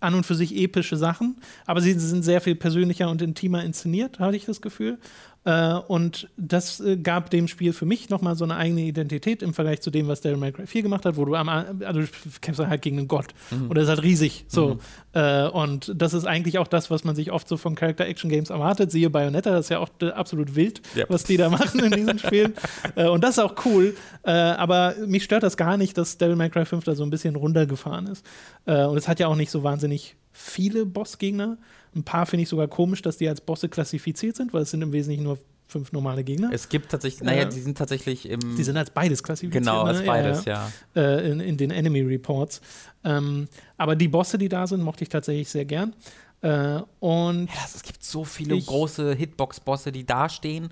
[0.00, 4.18] an und für sich epische Sachen, aber sie sind sehr viel persönlicher und intimer inszeniert,
[4.18, 4.98] hatte ich das Gefühl.
[5.46, 9.54] Äh, und das äh, gab dem Spiel für mich nochmal so eine eigene Identität im
[9.54, 12.06] Vergleich zu dem, was Devil May Cry 4 gemacht hat, wo du am also du
[12.40, 13.70] kämpfst halt gegen einen Gott Mhm.
[13.70, 14.44] und er ist halt riesig.
[14.48, 14.78] So.
[15.12, 18.90] Äh, und das ist eigentlich auch das, was man sich oft so von Character-Action-Games erwartet.
[18.90, 21.04] Siehe Bayonetta, das ist ja auch absolut wild, Ja.
[21.08, 22.54] was die da machen in diesen Spielen.
[22.96, 23.94] Und das ist auch cool.
[24.24, 27.36] Aber mich stört das gar nicht, dass Devil May Cry 5 da so ein bisschen
[27.36, 28.26] runtergefahren ist.
[28.64, 31.56] Und es hat ja auch nicht so wahnsinnig viele Bossgegner.
[31.94, 34.82] Ein paar finde ich sogar komisch, dass die als Bosse klassifiziert sind, weil es sind
[34.82, 35.38] im Wesentlichen nur
[35.68, 36.50] fünf normale Gegner.
[36.52, 38.38] Es gibt tatsächlich, naja, äh, die sind tatsächlich im.
[38.56, 39.64] die sind als beides klassifiziert.
[39.64, 40.06] genau, als ne?
[40.06, 40.70] beides, ja.
[40.94, 42.60] äh, in, in den Enemy Reports.
[43.04, 45.94] Ähm, aber die Bosse, die da sind, mochte ich tatsächlich sehr gern.
[46.42, 50.68] Äh, und Ja, es gibt so viele Ich- große Hitbox-Bosse, die da stehen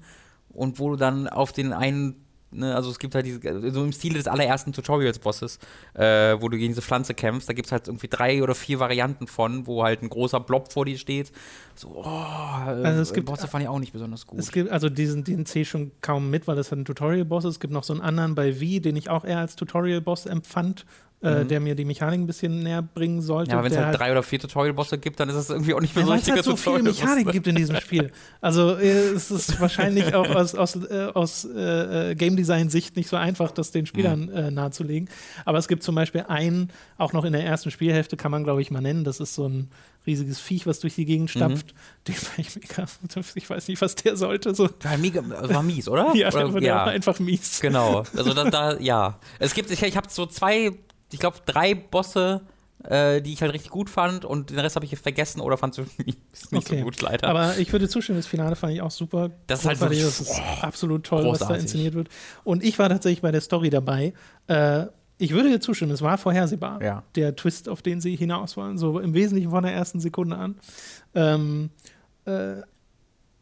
[0.51, 2.23] und wo du dann auf den einen,
[2.55, 3.40] ne, also es gibt halt diese,
[3.72, 5.59] so im Stile des allerersten Tutorials-Bosses,
[5.94, 8.81] äh, wo du gegen diese Pflanze kämpfst, da gibt es halt irgendwie drei oder vier
[8.81, 11.32] Varianten von, wo halt ein großer Blob vor dir steht.
[11.74, 14.39] So, oh, Also es äh, gibt- Bosse fand ich auch nicht besonders gut.
[14.39, 17.51] es gibt, also diesen, den ich schon kaum mit, weil das halt ein Tutorial-Boss ist.
[17.55, 20.82] Es gibt noch so einen anderen bei V, den ich auch eher als Tutorial-Boss empfand,
[20.82, 21.49] äh, Mhm.
[21.49, 23.51] der mir die Mechanik ein bisschen näher bringen sollte.
[23.53, 25.73] ja, aber wenn es der halt drei oder vier Tutorial-Bosse gibt, dann ist es irgendwie
[25.73, 27.01] auch nicht mehr Ja, so weil es halt so viele Tutorial-Boss.
[27.01, 28.12] Mechaniken gibt in diesem Spiel.
[28.43, 33.09] Also äh, es ist wahrscheinlich auch aus, aus, äh, aus äh, äh, Game Design-Sicht nicht
[33.09, 34.32] so einfach, das den Spielern Mhm.
[34.36, 35.09] äh, nahezulegen.
[35.47, 38.61] Aber es gibt zum Beispiel einen, auch noch in der ersten Spielhälfte kann man, glaube
[38.61, 39.05] ich, mal nennen.
[39.05, 39.70] Das ist so ein
[40.07, 41.39] riesiges Viech, was durch die Gegend Mhm.
[41.39, 41.74] stapft.
[42.07, 42.85] Den fand ich mega.
[43.35, 44.55] Ich weiß nicht, was der sollte.
[44.55, 44.69] So.
[44.82, 46.12] War, mega, war mies, oder?
[46.15, 47.61] Ja, oder, der, der war einfach mies.
[47.62, 48.03] Genau.
[48.15, 49.19] Also da, da ja.
[49.39, 50.73] Es gibt, ich, ich habe so zwei,
[51.15, 52.43] ich glaube drei Bosse,
[52.85, 55.78] äh, die ich halt richtig gut fand und den Rest habe ich vergessen oder fand
[55.78, 56.19] es nicht,
[56.53, 56.78] Okay.
[56.78, 57.28] so gut, leider.
[57.28, 59.31] Aber ich würde zustimmen, das Finale fand ich auch super.
[59.47, 61.62] Das ist halt großartig, wirklich- das ist absolut toll, was da großartig.
[61.62, 62.09] inszeniert wird.
[62.45, 64.12] Und ich war tatsächlich bei der Story dabei.
[64.49, 64.86] Äh,
[65.16, 67.05] ich würde dir zustimmen, es war vorhersehbar, Ja.
[67.15, 70.57] der Twist, auf den sie hinaus wollen, so im Wesentlichen von der ersten Sekunde an.
[71.15, 71.70] Ähm,
[72.27, 72.57] äh,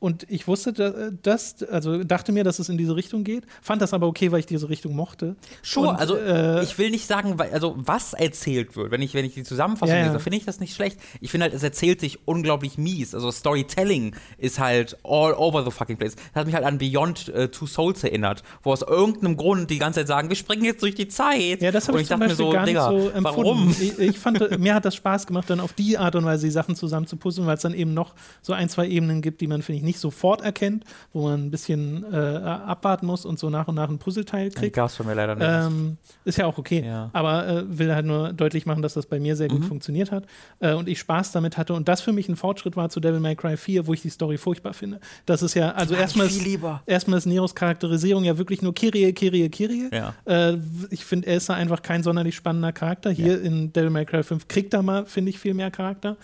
[0.03, 3.81] und ich wusste da- das, also dachte mir, dass es in diese Richtung geht, fand
[3.81, 5.37] das aber okay, weil ich diese Richtung mochte.
[5.63, 9.15] Sure, Und, also äh, ich will nicht sagen, weil- also was erzählt wird, wenn ich,
[9.15, 10.07] wenn ich die Zusammenfassung ja.
[10.07, 10.99] lese, finde ich das nicht schlecht.
[11.21, 13.15] Ich finde halt, es erzählt sich unglaublich mies.
[13.15, 16.15] Also Storytelling ist halt all over the fucking place.
[16.17, 19.79] Das hat mich halt an Beyond äh, Two Souls erinnert, wo aus irgendeinem Grund die
[19.79, 21.63] ganze Zeit sagen, wir springen jetzt durch die Zeit.
[21.63, 23.25] Ja, das habe Und ich, zum Beispiel mir so, gar Digga, nicht so empfunden.
[23.25, 23.71] warum?
[23.81, 26.51] Ich, ich fand, mir hat das Spaß gemacht, dann auf die Art und Weise die
[26.53, 29.47] Sachen zusammen zu puzzeln, weil es dann eben noch so ein, zwei Ebenen gibt, die
[29.47, 33.51] man, finde ich, nicht sofort erkennt, wo man ein bisschen äh, abwarten muss und so
[33.51, 34.77] nach und nach ein Puzzleteil Die kriegt.
[34.77, 35.47] gab's von mir leider nicht.
[35.49, 36.83] Ähm, ist ja auch okay.
[36.85, 37.11] Ja.
[37.13, 39.65] Aber äh, will halt nur deutlich machen, dass das bei mir sehr gut Mhm.
[39.65, 40.25] funktioniert hat
[40.61, 41.75] äh, und ich Spaß damit hatte.
[41.75, 44.11] Und das für mich ein Fortschritt war zu Devil May Cry 4, wo ich die
[44.11, 45.01] Story furchtbar finde.
[45.27, 46.41] Das ist ja, also erstmal ist,
[46.87, 49.89] erstmal ist Neros Charakterisierung ja wirklich nur Kirie, Kirie, Kirie.
[49.93, 50.15] Ja.
[50.25, 50.59] Äh,
[50.91, 53.11] ich finde, er ist da einfach kein sonderlich spannender Charakter.
[53.11, 56.17] Hier in Devil May Cry 5 kriegt er mal, finde ich, viel mehr Charakter.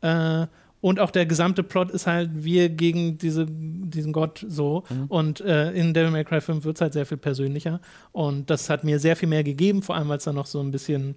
[0.00, 0.46] Äh,
[0.82, 4.82] und auch der gesamte Plot ist halt wir gegen diese, diesen Gott so.
[4.90, 5.06] Mhm.
[5.06, 7.80] Und äh, in Devil May Cry 5 wird es halt sehr viel persönlicher.
[8.10, 10.58] Und das hat mir sehr viel mehr gegeben, vor allem weil es dann noch so
[10.58, 11.14] ein bisschen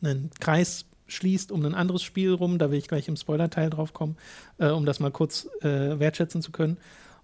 [0.00, 2.58] einen Kreis schließt um ein anderes Spiel rum.
[2.58, 4.16] Da will ich gleich im Spoiler-Teil drauf kommen,
[4.58, 6.76] äh, um das mal kurz äh, wertschätzen zu können.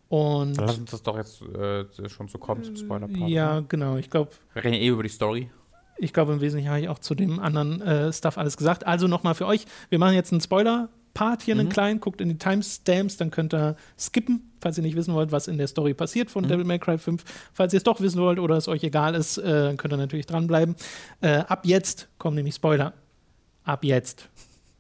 [0.09, 3.31] Und lass uns das doch jetzt äh, schon so kommen zum Spoiler-Part.
[3.31, 3.67] ja, oder?
[3.69, 3.97] genau.
[3.99, 5.49] Ich glaube, Wir reden eh über die Story.
[5.97, 8.85] ich glaube, im Wesentlichen habe ich auch zu dem anderen äh, Stuff alles gesagt.
[8.85, 10.41] Also nochmal für euch, wir machen jetzt einen
[11.15, 11.71] Spoiler-Part hier, einen Mhm.
[11.73, 15.49] kleinen, guckt in die Timestamps, dann könnt ihr skippen, falls ihr nicht wissen wollt, was
[15.49, 16.49] in der Story passiert von Mhm.
[16.49, 17.25] Devil May Cry 5.
[17.53, 19.99] Falls ihr es doch wissen wollt oder es euch egal ist, äh, dann könnt ihr
[19.99, 20.75] natürlich dranbleiben.
[21.21, 22.95] Äh, ab jetzt kommen nämlich Spoiler.
[23.65, 24.29] Ab jetzt.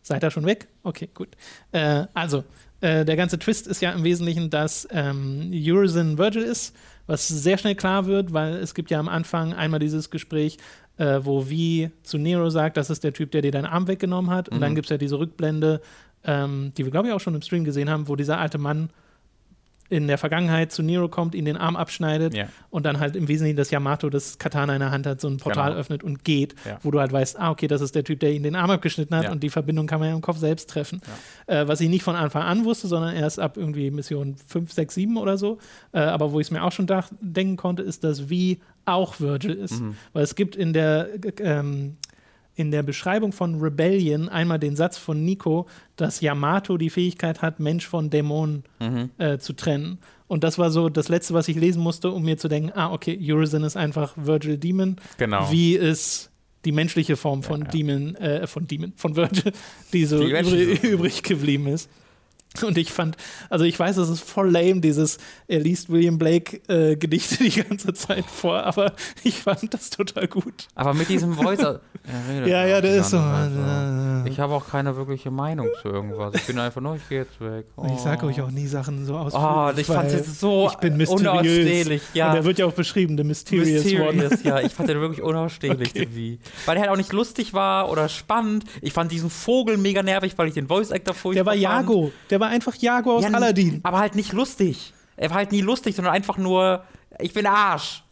[0.02, 0.66] Seid ihr schon weg?
[0.82, 1.28] Okay, gut.
[1.70, 2.42] Äh, also,
[2.80, 6.74] äh, der ganze Twist ist ja im Wesentlichen, dass ähm, Urizen Virgil ist,
[7.06, 10.56] was sehr schnell klar wird, weil es gibt ja am Anfang einmal dieses Gespräch,
[10.96, 14.30] äh, wo Vi zu Nero sagt, das ist der Typ, der dir deinen Arm weggenommen
[14.32, 14.48] hat.
[14.48, 14.60] Und Mhm.
[14.62, 15.80] dann gibt es ja diese Rückblende,
[16.24, 18.90] ähm, die wir, glaube ich, auch schon im Stream gesehen haben, wo dieser alte Mann
[19.90, 22.47] in der Vergangenheit zu Nero kommt, ihn den Arm abschneidet Ja.
[22.70, 25.36] und dann halt im Wesentlichen das Yamato das Katana in der Hand hat, so ein
[25.36, 25.81] Portal Genau.
[25.81, 26.78] öffnet und geht, Ja.
[26.82, 29.15] wo du halt weißt, ah, okay, das ist der Typ, der ihn den Arm abgeschnitten
[29.15, 29.32] hat Ja.
[29.32, 31.03] und die Verbindung kann man ja im Kopf selbst treffen.
[31.47, 34.94] Äh, was ich nicht von Anfang an wusste, sondern erst ab irgendwie Mission 5, 6,
[34.94, 35.59] 7 oder so.
[35.93, 36.86] Äh, aber wo ich es mir auch schon
[37.20, 39.82] denken konnte, ist, dass wie auch Virgil ist.
[39.82, 39.97] Mhm.
[40.15, 41.99] Weil es gibt in der äh, ähm,
[42.55, 45.66] in der Beschreibung von Rebellion einmal den Satz von Nico,
[45.97, 49.11] dass Yamato die Fähigkeit hat, Mensch von Dämonen Mhm.
[49.19, 49.99] äh, zu trennen.
[50.29, 52.93] Und das war so das Letzte, was ich lesen musste, um mir zu denken, ah,
[52.93, 55.51] okay, Urizen ist einfach Virgil Demon, Genau.
[55.51, 56.31] wie ist
[56.65, 57.70] die menschliche Form von Ja, ja.
[57.73, 59.53] Demon, äh, von Demon, von Virgil,
[59.93, 61.91] die so Die übrig, übrig geblieben ist.
[62.66, 63.16] Und ich fand,
[63.51, 65.19] also ich weiß, es ist voll lame, dieses,
[65.49, 68.93] er liest William Blake äh, Gedichte die ganze Zeit vor, aber
[69.24, 70.69] ich fand das total gut.
[70.74, 71.61] Aber mit diesem Voice.
[71.61, 71.81] Er
[72.29, 73.19] redet Ja, ja, auch der ist so.
[73.19, 73.53] Zeit
[74.27, 76.35] Ich habe auch keine wirkliche Meinung zu irgendwas.
[76.35, 77.66] Ich bin einfach nur, ich gehe jetzt weg.
[77.77, 77.87] Oh.
[77.95, 79.89] Ich sage euch auch nie Sachen so Oh, ausführlich.
[79.89, 81.20] ich fand es so ich bin mysteriös.
[81.31, 82.03] unausstehlich.
[82.15, 82.31] Ja.
[82.31, 84.12] Und er wird ja auch beschrieben, the mysterious, one.
[84.12, 84.61] Mysterious, ja.
[84.61, 86.39] Ich fand den wirklich unausstehlich irgendwie.
[86.66, 88.65] Weil der halt auch nicht lustig war oder spannend.
[88.81, 91.73] Ich fand diesen Vogel mega nervig, weil ich den Voice-Actor furchtbar Der war.
[91.81, 92.12] Jago.
[92.31, 93.81] Der war einfach Jago aus Ja, Aladdin.
[93.85, 94.93] Aber halt nicht lustig.
[95.16, 96.85] Er war halt nie lustig, sondern einfach nur,
[97.19, 98.02] ich bin Arsch.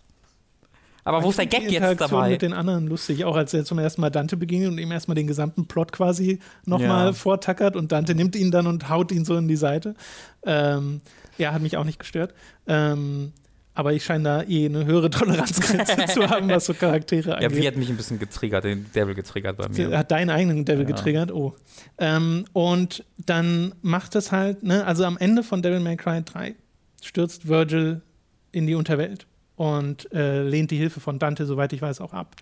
[1.04, 2.28] Aber wo ist der Gag die jetzt dabei?
[2.30, 5.14] mit den anderen lustig, auch als er zum ersten Mal Dante begegnet und ihm erstmal
[5.14, 7.12] den gesamten Plot quasi nochmal Ja.
[7.12, 9.94] vortackert und Dante nimmt ihn dann und haut ihn so in die Seite.
[10.44, 11.00] Ähm,
[11.38, 12.34] ja, hat mich auch nicht gestört.
[12.66, 13.32] Ähm,
[13.74, 17.56] aber ich scheine da eh eine höhere Toleranzgrenze zu haben, was so Charaktere Ja, angeht.
[17.56, 19.96] wie hat mich ein bisschen getriggert, den Devil getriggert bei mir.
[19.96, 20.94] hat deinen eigenen Devil Ja.
[20.94, 21.54] getriggert, oh.
[21.98, 26.54] Ähm, und dann macht es halt, ne, also am Ende von Devil May Cry 3
[27.02, 28.02] stürzt Virgil
[28.52, 29.26] in die Unterwelt
[29.56, 32.36] und äh, lehnt die Hilfe von Dante, soweit ich weiß, auch ab.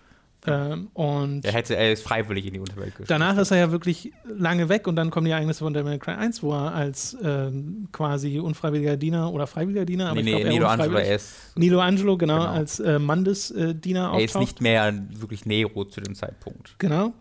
[0.49, 3.09] Ähm, und Er, hätte, er ist freiwillig in die Unterwelt geschickt.
[3.11, 5.99] danach ist er ja wirklich lange weg und dann kommen die Ereignisse von Devil May
[5.99, 10.25] Cry 1, wo er als ähm, quasi unfreiwilliger Diener oder freiwilliger Diener, aber nee, ich
[10.25, 12.49] nee, glaube, er Nilo Angelo, er ist, Nilo Angelo, genau, Genau.
[12.51, 16.75] als äh, Mandes-Diener er ist nicht mehr wirklich Nero zu dem Zeitpunkt.
[16.77, 17.13] genau.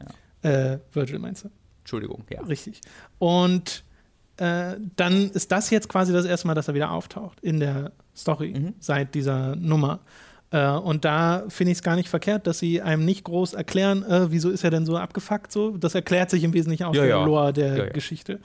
[0.42, 1.50] Äh, Virgil meinst du?
[1.80, 2.42] Entschuldigung, ja.
[2.42, 2.80] Richtig.
[3.18, 3.82] Und
[4.36, 7.90] äh, dann ist das jetzt quasi das erste Mal, dass er wieder auftaucht in der
[8.16, 8.74] Story Mhm.
[8.78, 10.00] seit dieser Nummer.
[10.50, 14.02] Äh, und da finde ich es gar nicht verkehrt, dass sie einem nicht groß erklären,
[14.04, 15.76] äh, wieso ist er denn so abgefuckt so.
[15.76, 17.24] Das erklärt sich im Wesentlichen aus Ja, der ja.
[17.24, 17.86] Lore der Ja.
[17.86, 18.40] Geschichte.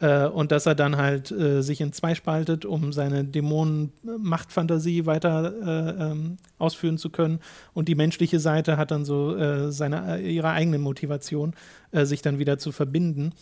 [0.00, 5.52] Äh, und dass er dann halt äh, sich in zwei spaltet, um seine Dämonen-Machtfantasie weiter
[5.62, 7.38] äh, ähm, ausführen zu können.
[7.72, 11.54] Und die menschliche Seite hat dann so seine, ihre eigene Motivation,
[11.92, 13.32] sich dann wieder zu verbinden.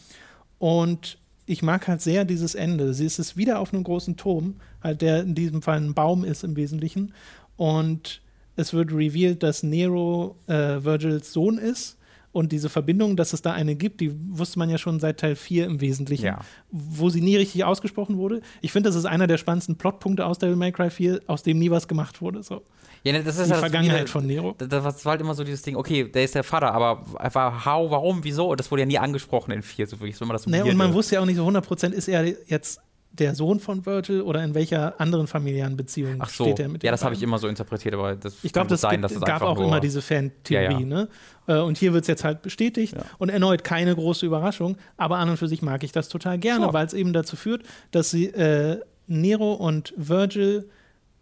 [0.59, 2.95] Und ich mag halt sehr dieses Ende.
[2.95, 6.24] Sie ist es wieder auf einem großen Turm, halt der in diesem Fall ein Baum
[6.24, 7.12] ist im Wesentlichen.
[7.61, 8.23] Und
[8.57, 11.99] es wird revealed, dass Nero äh, Virgils Sohn ist.
[12.32, 15.35] Und diese Verbindung, dass es da eine gibt, die wusste man ja schon seit Teil
[15.37, 16.39] 4 im Wesentlichen, Ja.
[16.70, 18.41] wo sie nie richtig ausgesprochen wurde.
[18.62, 21.59] Ich finde, das ist einer der spannendsten Plotpunkte aus Devil May Cry 4, aus dem
[21.59, 22.43] nie was gemacht wurde.
[22.45, 22.62] So.
[23.03, 24.55] ja ne, das ist Die das Vergangenheit wieder- von Nero.
[24.57, 27.91] Das, war halt immer so dieses Ding, okay, der ist der Vater, aber einfach how,
[27.91, 28.55] warum, wieso?
[28.55, 30.16] Das wurde ja nie angesprochen in 4, so wirklich.
[30.16, 30.77] So immer das Ne, und Weirde.
[30.78, 32.81] man wusste ja auch nicht so 100%, ist er jetzt
[33.12, 36.82] der Sohn von Virgil oder in welcher anderen familiären Beziehung Ach so, steht er mit
[36.85, 39.12] ja, das habe ich immer so interpretiert, aber das Ich glaube, das sein, gibt, dass
[39.12, 40.65] es gab auch immer diese Fantheorie.
[40.65, 40.87] Ja, ja.
[40.87, 41.09] Ne?
[41.47, 42.95] Äh, Und hier wird es jetzt halt bestätigt.
[42.97, 43.03] Ja.
[43.19, 44.77] Und erneut keine große Überraschung.
[44.97, 46.73] Aber an und für sich mag ich das total gerne, Sure.
[46.74, 50.69] weil es eben dazu führt, dass sie äh, Nero und Virgil,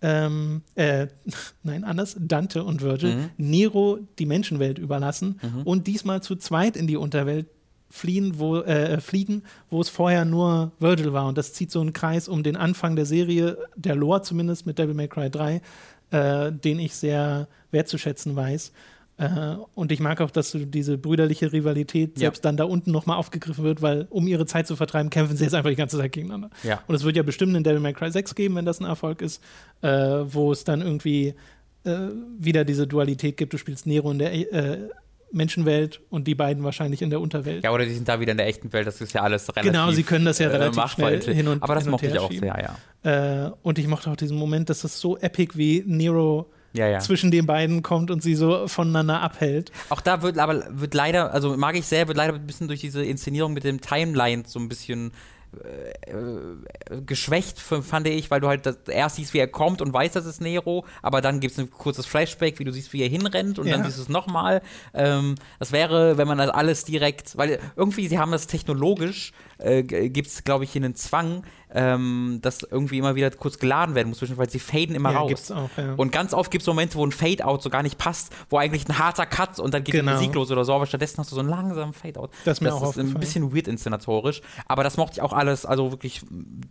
[0.02, 1.06] ähm, äh,
[1.62, 3.30] nein, anders, Dante und Virgil, Mhm.
[3.38, 5.62] Nero die Menschenwelt überlassen Mhm.
[5.62, 7.46] und diesmal zu zweit in die Unterwelt
[7.90, 11.26] fliehen, wo, äh, fliegen, wo es vorher nur Virgil war.
[11.26, 14.78] Und das zieht so einen Kreis um den Anfang der Serie, der Lore zumindest mit
[14.78, 15.60] Devil May Cry 3,
[16.10, 18.72] äh, den ich sehr wertzuschätzen weiß.
[19.16, 22.26] Äh, und ich mag auch, dass so diese brüderliche Rivalität Ja.
[22.26, 25.44] selbst dann da unten nochmal aufgegriffen wird, weil um ihre Zeit zu vertreiben, kämpfen sie
[25.44, 26.50] jetzt einfach die ganze Zeit gegeneinander.
[26.62, 26.82] Ja.
[26.86, 29.20] Und es wird ja bestimmt in Devil May Cry 6 geben, wenn das ein Erfolg
[29.22, 29.42] ist,
[29.82, 31.34] äh, wo es dann irgendwie
[31.84, 31.96] äh,
[32.38, 33.52] wieder diese Dualität gibt.
[33.54, 34.88] Du spielst Nero in der äh,
[35.32, 37.64] Menschenwelt und die beiden wahrscheinlich in der Unterwelt.
[37.64, 39.72] Ja, oder die sind da wieder in der echten Welt, das ist ja alles relativ
[39.72, 42.30] Genau, sie können das ja äh, relativ schnell hin und- Aber das mochte ich auch
[42.32, 43.46] sehr, ja.
[43.46, 46.98] Äh, und ich mochte auch diesen Moment, dass es so epic wie Nero Ja, ja.
[47.00, 49.70] zwischen den beiden kommt und sie so voneinander abhält.
[49.90, 52.80] Auch da wird aber wird leider, also mag ich sehr, wird leider ein bisschen durch
[52.80, 55.12] diese Inszenierung mit dem Timeline so ein bisschen
[55.64, 59.92] äh, äh, geschwächt, fand ich, weil du halt das, erst siehst, wie er kommt und
[59.92, 63.02] weißt, das ist Nero, aber dann gibt es ein kurzes Flashback, wie du siehst, wie
[63.02, 63.76] er hinrennt und Ja.
[63.76, 64.62] dann siehst du es nochmal.
[64.94, 69.82] Ähm, das wäre, wenn man das alles direkt, weil irgendwie, sie haben das technologisch, äh,
[69.82, 71.44] gibt es, glaube ich, hier einen Zwang,
[71.74, 75.50] ähm, dass irgendwie immer wieder kurz geladen werden muss, weil sie faden immer Ja, raus.
[75.50, 75.94] auch, ja.
[75.96, 78.88] Und ganz oft gibt es Momente, wo ein Fade-Out so gar nicht passt, wo eigentlich
[78.88, 80.12] ein harter Cut und dann geht Genau.
[80.12, 82.30] die Musik los oder so, aber stattdessen hast du so einen langsamen Fade-Out.
[82.44, 86.22] Das auch ist ein bisschen weird inszenatorisch, aber das mochte ich auch alles, also wirklich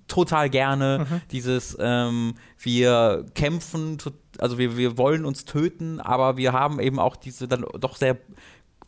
[0.07, 1.05] total gerne.
[1.09, 1.21] Mhm.
[1.31, 3.97] Dieses, ähm, wir kämpfen,
[4.39, 8.17] also wir, wir wollen uns töten, aber wir haben eben auch diese dann doch sehr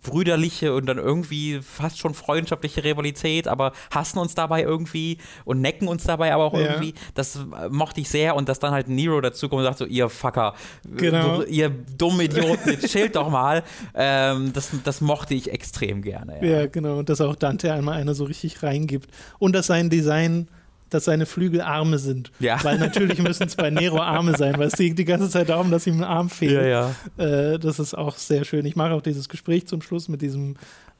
[0.01, 5.87] brüderliche und dann irgendwie fast schon freundschaftliche Rivalität, aber hassen uns dabei irgendwie und necken
[5.87, 6.59] uns dabei aber auch Ja.
[6.61, 6.93] irgendwie.
[7.15, 10.09] Das äh, mochte ich sehr und dass dann halt Nero dazukommt und sagt so, ihr
[10.09, 10.53] Fucker,
[10.95, 11.39] Genau.
[11.39, 13.63] du, ihr dummen Idioten, jetzt chillt doch mal.
[13.93, 16.45] Ähm, das, das mochte ich extrem gerne.
[16.45, 16.99] Ja, genau.
[16.99, 19.09] Und dass auch Dante einmal einer so richtig reingibt.
[19.37, 20.47] Und dass sein Design,
[20.89, 22.31] dass seine Flügel Arme sind.
[22.39, 22.63] Ja.
[22.63, 25.71] Weil natürlich müssen es bei Nero Arme sein, weil es geht die ganze Zeit darum,
[25.71, 26.53] dass ihm ein Arm fehlt.
[26.53, 27.23] Ja, ja.
[27.53, 28.65] Äh, das ist auch sehr schön.
[28.65, 30.55] Ich mag auch dieses Gespräch zum Schluss mit diesem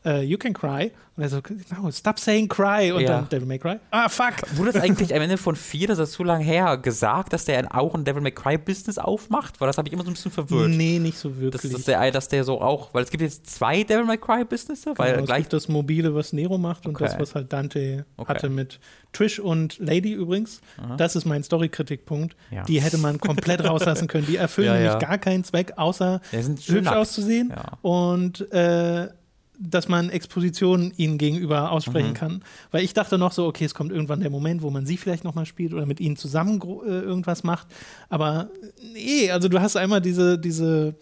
[0.06, 0.92] äh, You can cry.
[1.18, 1.42] Und er so,
[1.82, 2.94] no, stop saying cry.
[2.94, 3.08] Und Ja.
[3.10, 3.76] dann Devil May Cry.
[3.92, 4.36] Ah, fuck.
[4.56, 7.76] Wurde das eigentlich am Ende von vier, das ist zu lange her, gesagt, dass der
[7.76, 9.60] auch ein Devil May Cry Business aufmacht?
[9.60, 10.70] Weil das habe ich immer so ein bisschen verwirrt.
[10.70, 11.72] Nee, nicht so Das, wirklich.
[11.74, 14.94] dass, der, dass der so auch, weil es gibt jetzt zwei Devil May Cry Businesses,
[14.98, 17.04] weil genau, es gleich gibt das Mobile, was Nero macht und Okay.
[17.04, 18.30] das, was halt Dante Okay.
[18.30, 18.80] hatte mit
[19.12, 20.62] Trish und Lady übrigens.
[20.96, 22.38] Das ist mein Story-Kritikpunkt.
[22.52, 22.64] Ja.
[22.64, 24.26] Die hätte man komplett rauslassen können.
[24.26, 26.96] Die erfüllen Ja, nämlich gar keinen Zweck, außer hübsch nackt.
[26.96, 27.78] auszusehen Ja.
[27.82, 29.10] und äh,
[29.62, 31.68] dass man Expositionen ihnen gegenüber Mhm.
[31.68, 32.44] aussprechen kann.
[32.72, 35.26] Weil ich dachte noch so, okay, es kommt irgendwann der Moment, wo man sie vielleicht
[35.26, 37.68] nochmal spielt oder mit ihnen zusammen äh, irgendwas macht.
[38.08, 38.50] Aber
[38.94, 40.96] nee, also du hast einmal diese, diese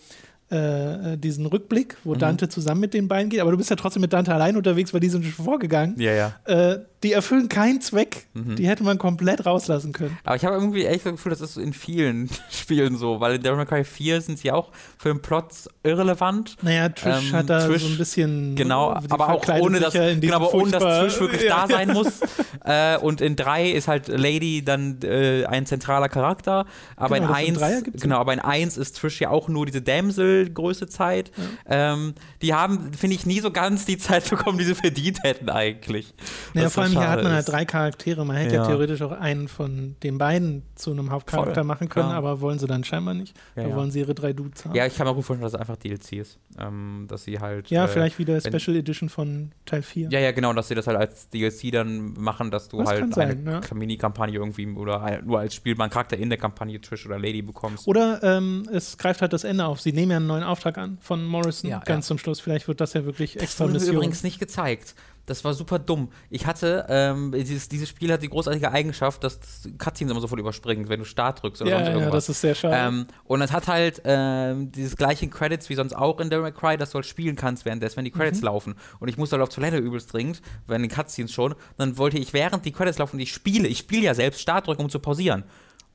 [0.50, 2.20] äh, äh, diesen Rückblick, wo Mhm.
[2.20, 4.94] Dante zusammen mit den beiden geht, aber du bist ja trotzdem mit Dante allein unterwegs,
[4.94, 5.96] weil die sind schon vorgegangen.
[6.00, 6.34] Ja, ja.
[6.46, 8.26] Äh, die erfüllen keinen Zweck.
[8.34, 8.56] Mhm.
[8.56, 10.18] Die hätte man komplett rauslassen können.
[10.24, 13.44] Aber ich habe irgendwie echt das Gefühl, das ist in vielen Spielen so, weil in
[13.44, 15.48] Devil May Cry 4 sind sie auch für den Plot
[15.84, 16.56] irrelevant.
[16.62, 18.56] Naja, Trish Ähm, hat da Trish- so ein bisschen.
[18.56, 22.20] Genau, aber auch ohne dass, genau, aber ohne dass Trish wirklich Ja, da sein muss.
[22.66, 26.66] äh, und in 3 ist halt Lady dann äh, ein zentraler Charakter.
[26.96, 29.48] Aber Genau, in in 1 Dreier gibt's genau, aber in 1 ist Trish ja auch
[29.50, 31.32] nur diese Damsel größte Zeit.
[31.66, 35.50] Ähm, die haben, finde ich, nie so ganz die Zeit bekommen, die sie verdient hätten
[35.50, 36.14] eigentlich.
[36.54, 37.52] Naja, Was vor allem hier hat man halt ist.
[37.52, 38.26] drei Charaktere.
[38.26, 38.62] Man hätte ja.
[38.62, 38.68] Ja.
[38.68, 42.68] theoretisch auch einen von den beiden zu einem Hauptcharakter Voll, machen können, aber wollen sie
[42.68, 43.36] dann scheinbar nicht.
[43.56, 43.76] Ja, da ja.
[43.76, 44.76] wollen sie ihre drei Dudes haben.
[44.76, 46.40] Ja, ich kann mir gut vorstellen, dass es einfach DLC ist.
[46.60, 47.70] Ähm, dass sie halt.
[47.70, 50.10] Ja, äh, vielleicht wieder Special Edition von Teil 4.
[50.10, 53.14] Ja, ja, genau, dass sie das halt als DLC dann machen, dass du Das halt
[53.14, 53.74] sein, eine ja.
[53.74, 57.88] Mini-Kampagne irgendwie oder nur als spielbaren Charakter in der Kampagne Trish oder Lady bekommst.
[57.88, 59.82] Oder ähm, es greift halt das Ende auf.
[59.82, 62.10] Sie nehmen ja einen neuen Auftrag an von Morrison Ja, ganz ja.
[62.10, 62.40] zum Schluss.
[62.40, 64.96] Vielleicht wird das ja wirklich Das extra wurde mir übrigens nicht gezeigt.
[65.26, 66.08] Das war super dumm.
[66.30, 70.40] Ich hatte, ähm, dieses, dieses Spiel hat die großartige Eigenschaft, dass das Cutscenes immer sofort
[70.40, 72.14] überspringt, wenn du Start drückst oder ja, sonst ja, irgendwas.
[72.28, 72.74] das ist sehr schade.
[72.78, 76.54] Ähm, und es hat halt ähm, dieses gleiche Credits wie sonst auch in Devil May
[76.54, 78.20] Cry, dass du halt spielen kannst, währenddessen, wenn die Mhm.
[78.20, 78.76] Credits laufen.
[79.00, 81.52] Und ich musste halt auf Toilette übelst dringend, wenn den Cutscenes schon.
[81.52, 84.68] Und dann wollte ich, während die Credits laufen, ich spiele, ich spiele ja selbst Start
[84.68, 85.44] drücken, um zu pausieren.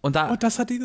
[0.04, 0.36] Und da, oh,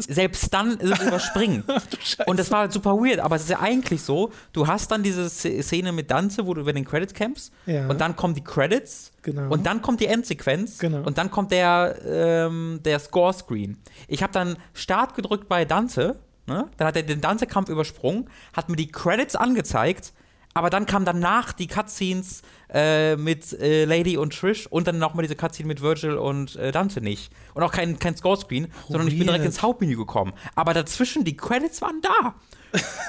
[0.08, 1.64] selbst dann ist es überspringen.
[2.28, 5.02] und das war halt super weird, aber es ist ja eigentlich so, du hast dann
[5.02, 7.88] diese Sz- Szene mit Dante, wo du über den Credits kämpfst Ja.
[7.88, 9.52] und dann kommen die Credits Genau.
[9.52, 11.02] und dann kommt die Endsequenz Genau.
[11.02, 13.78] und dann kommt der, ähm, der Score-Screen.
[14.08, 16.68] Ich habe dann Start gedrückt bei Dante, ne?
[16.78, 20.14] dann hat er den Dante-Kampf übersprungen, hat mir die Credits angezeigt,
[20.54, 25.24] aber dann kam danach die Cutscenes äh, mit äh, Lady und Trish und dann nochmal
[25.24, 27.32] diese Cutscene mit Virgil und äh, Dante nicht.
[27.54, 30.34] Und auch kein, kein Score-Screen, sondern ich bin direkt ins Hauptmenü gekommen.
[30.56, 32.36] Aber dazwischen, die Credits waren da.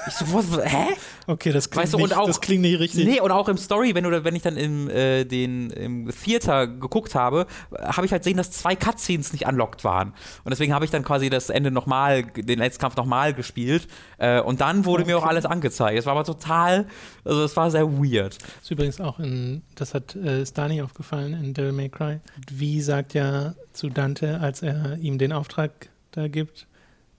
[0.06, 0.86] Ich so, was, hä?
[1.26, 3.04] Okay, das klingt, Weißt du, nicht, und auch- das klingt nicht richtig.
[3.04, 6.68] Nee, und auch im Story, wenn, du, wenn ich dann im, äh, den, im Theater
[6.68, 10.14] geguckt habe, habe ich halt gesehen, dass zwei Cutscenes nicht unlocked waren.
[10.44, 13.88] Und deswegen habe ich dann quasi das Ende nochmal, den letzten Kampf nochmal gespielt.
[14.18, 15.98] Äh, und dann wurde mir auch alles angezeigt.
[15.98, 16.86] Es war aber total,
[17.24, 18.38] also es war sehr weird.
[18.40, 22.20] Das ist übrigens auch in, das hat äh, ist Dani aufgefallen in Devil May Cry.
[22.50, 26.66] Wie sagt ja zu Dante, als er ihm den Auftrag da gibt,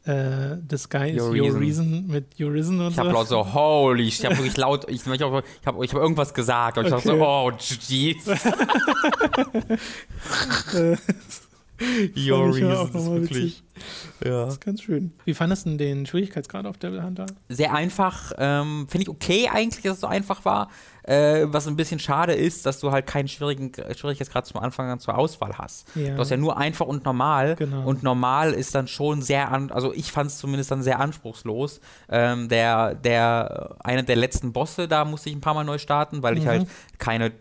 [0.06, 1.60] äh, the sky is Your your reason.
[1.60, 3.16] reason mit your reason und Ich habe so.
[3.16, 6.34] laut so, holy, ich habe wirklich laut, ich, ich habe ich hab, ich hab irgendwas
[6.34, 6.78] gesagt.
[6.78, 7.24] Und ich dachte so, Okay.
[7.24, 7.52] oh,
[7.88, 8.26] jeez.
[12.18, 13.64] Your ich reason ist wirklich.
[14.24, 14.46] Ja.
[14.46, 15.14] Das ist ganz schön.
[15.24, 17.26] Wie fandest du denn den Schwierigkeitsgrad auf Devil Hunter?
[17.48, 18.34] sehr einfach.
[18.38, 20.70] Ähm, Finde ich okay eigentlich, dass es so einfach war.
[21.04, 25.00] Äh, was ein bisschen schade ist, dass du halt keinen schwierigen Schwierigkeitsgrad zum Anfang an
[25.00, 25.88] zur Auswahl hast.
[25.96, 26.14] Ja.
[26.16, 27.56] Du hast ja nur einfach und normal.
[27.56, 27.86] Genau.
[27.86, 31.80] Und normal ist dann schon sehr, an, also ich fand es zumindest dann sehr anspruchslos.
[32.10, 36.22] Ähm, der, der, einer der letzten Bosse, da musste ich ein paar Mal neu starten,
[36.24, 36.50] weil ich Mhm.
[36.50, 36.68] halt
[36.98, 37.32] keine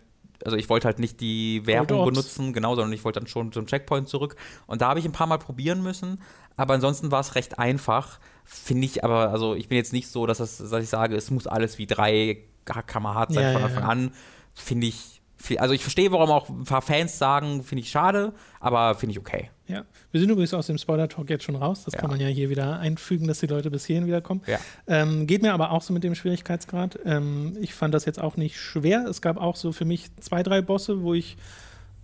[0.45, 3.65] also ich wollte halt nicht die Werbung benutzen, genau, sondern ich wollte dann schon zum
[3.67, 4.37] Checkpoint zurück.
[4.67, 6.21] Und da habe ich ein paar Mal probieren müssen,
[6.55, 8.19] aber ansonsten war es recht einfach.
[8.45, 11.29] Finde ich aber, also ich bin jetzt nicht so, dass, das, dass ich sage, es
[11.29, 12.37] muss alles wie drei
[12.87, 13.89] kmh sein Ja, von Anfang ja.
[13.89, 14.11] an.
[14.53, 15.21] Finde ich,
[15.57, 19.19] Also ich verstehe, warum auch ein paar Fans sagen, finde ich schade, aber finde ich
[19.19, 19.49] okay.
[19.67, 21.83] Ja, wir sind übrigens aus dem Spoiler-Talk jetzt schon raus.
[21.85, 24.41] Das kann man ja hier wieder einfügen, dass die Leute bis hierhin wiederkommen.
[24.47, 24.57] Ja.
[24.87, 26.99] Ähm, geht mir aber auch so mit dem Schwierigkeitsgrad.
[27.05, 29.05] Ähm, ich fand das jetzt auch nicht schwer.
[29.07, 31.37] Es gab auch so für mich zwei, drei Bosse, wo ich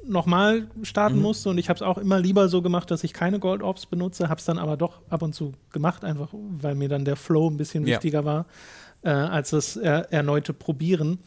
[0.07, 1.21] nochmal starten Mhm.
[1.23, 3.87] musste und ich habe es auch immer lieber so gemacht, dass ich keine Gold Orbs
[3.87, 7.15] benutze, habe es dann aber doch ab und zu gemacht, einfach weil mir dann der
[7.15, 7.95] Flow ein bisschen Ja.
[7.95, 8.45] wichtiger war
[9.05, 11.19] äh, als das er erneute Probieren.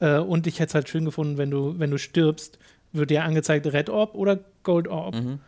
[0.00, 2.58] Äh, und ich hätte es halt schön gefunden, wenn du, wenn du stirbst,
[2.92, 5.40] wird dir angezeigt Red Orb oder Gold Orb Mhm.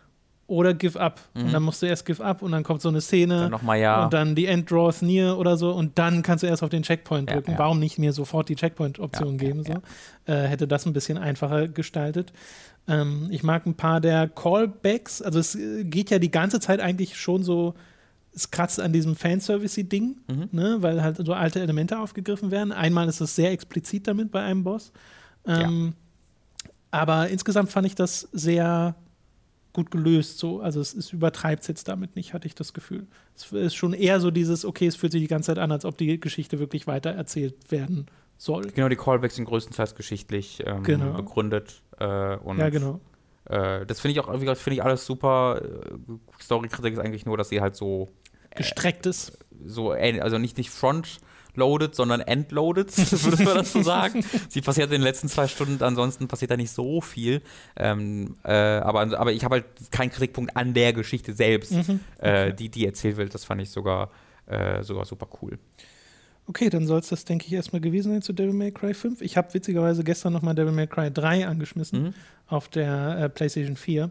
[0.48, 1.20] oder Give Up.
[1.34, 3.78] Und dann musst du erst Give Up und dann kommt so eine Szene Dann nochmal
[3.78, 4.04] ja.
[4.04, 6.82] und dann die End Draws Near oder so und dann kannst du erst auf den
[6.82, 7.52] Checkpoint drücken.
[7.52, 7.58] ja.
[7.58, 9.64] Warum nicht mir sofort die Checkpoint-Option geben?
[9.64, 9.74] So?
[10.32, 12.32] Äh, hätte das ein bisschen einfacher gestaltet.
[12.88, 15.22] Ähm, ich mag ein paar der Callbacks.
[15.22, 17.74] Also es äh, geht ja die ganze Zeit eigentlich schon so,
[18.36, 20.48] es kratzt an diesem Fanservice-Ding, Mhm.
[20.52, 20.76] ne?
[20.80, 22.70] weil halt so alte Elemente aufgegriffen werden.
[22.70, 24.92] Einmal ist es sehr explizit damit bei einem Boss.
[25.46, 25.94] Ähm,
[26.90, 28.94] Aber insgesamt fand ich das sehr
[29.72, 30.38] gut gelöst.
[30.38, 30.60] So.
[30.60, 33.06] Also es, es übertreibt es jetzt damit nicht, hatte ich das Gefühl.
[33.34, 35.84] Es ist schon eher so dieses, okay, es fühlt sich die ganze Zeit an, als
[35.84, 38.06] ob die Geschichte wirklich weiter erzählt werden
[38.38, 38.62] soll.
[38.74, 41.12] Genau, die Callbacks sind größtenteils geschichtlich ähm, Genau.
[41.14, 41.82] begründet.
[41.98, 43.00] Äh, und Ja, genau.
[43.44, 45.60] äh, das finde ich auch, finde ich alles super.
[45.62, 48.08] Äh, Story-Kritik ist eigentlich nur, dass sie halt so,
[48.56, 49.32] Gestrecktes.
[49.64, 54.24] so ähn- also nicht, nicht front-loaded, sondern end-loaded, würde man das so sagen.
[54.48, 57.42] Sie passiert in den letzten zwei Stunden, ansonsten passiert da nicht so viel.
[57.76, 62.00] Ähm, äh, aber, aber ich habe halt keinen Kritikpunkt an der Geschichte selbst, Mhm.
[62.18, 63.34] äh, die, die erzählt wird.
[63.34, 64.10] Das fand ich sogar,
[64.46, 65.58] äh, sogar super cool.
[66.48, 69.20] Okay, dann soll es das, denke ich, erstmal gewesen sein zu Devil May Cry 5.
[69.20, 72.14] Ich habe witzigerweise gestern nochmal Devil May Cry 3 angeschmissen Mhm.
[72.46, 74.10] auf der äh, PlayStation 4.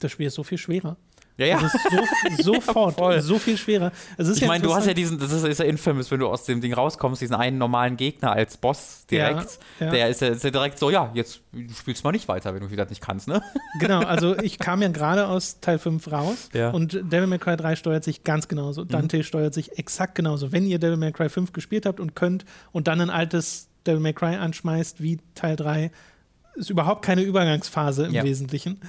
[0.00, 0.96] Das Spiel ist so viel schwerer.
[1.40, 1.60] Ja, ja.
[1.64, 3.20] Es ist so, sofort voll.
[3.22, 3.92] so viel schwerer.
[4.16, 6.20] Es ist Ich ja meine, du hast ja diesen, das ist, ist ja infamous, wenn
[6.20, 9.58] du aus dem Ding rauskommst, diesen einen normalen Gegner als Boss direkt.
[9.80, 9.92] Ja, ja.
[9.92, 12.60] Der ist ja, ist ja direkt so, ja, jetzt du spielst mal nicht weiter, wenn
[12.60, 13.42] du wieder nicht kannst, ne?
[13.80, 16.70] Genau, also ich kam ja gerade aus Teil 5 raus Ja.
[16.70, 18.84] und Devil May Cry 3 steuert sich ganz genauso.
[18.84, 20.52] Dante steuert sich exakt genauso.
[20.52, 24.00] Wenn ihr Devil May Cry 5 gespielt habt und könnt und dann ein altes Devil
[24.00, 25.90] May Cry anschmeißt wie Teil 3,
[26.56, 28.24] ist überhaupt keine Übergangsphase im Ja.
[28.24, 28.80] Wesentlichen.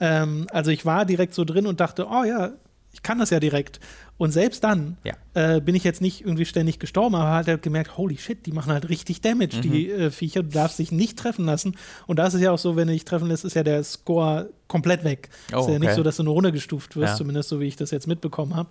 [0.00, 2.52] Ähm, also ich war direkt so drin und dachte, oh ja,
[2.92, 3.78] ich kann das ja direkt.
[4.18, 5.14] Und selbst dann Ja.
[5.34, 8.52] äh, bin ich jetzt nicht irgendwie ständig gestorben, aber halt, halt gemerkt, holy shit, die
[8.52, 10.00] machen halt richtig Damage, die Mhm.
[10.00, 10.42] äh, Viecher.
[10.42, 11.76] Du darfst dich nicht treffen lassen.
[12.08, 13.84] Und da ist es ja auch so, wenn du dich treffen lässt, ist ja der
[13.84, 15.28] Score komplett weg.
[15.54, 15.94] Oh, ist ja nicht okay.
[15.96, 17.16] so, dass du nur runtergestuft wirst, Ja.
[17.16, 18.70] zumindest so, wie ich das jetzt mitbekommen habe.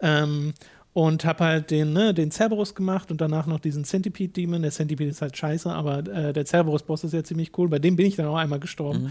[0.00, 0.54] Ähm,
[0.94, 4.60] und habe halt den, ne, den Cerberus gemacht und danach noch diesen Centipede-Demon.
[4.60, 7.68] Der Centipede ist halt scheiße, aber äh, der Cerberus-Boss ist ja ziemlich cool.
[7.68, 9.04] Bei dem bin ich dann auch einmal gestorben,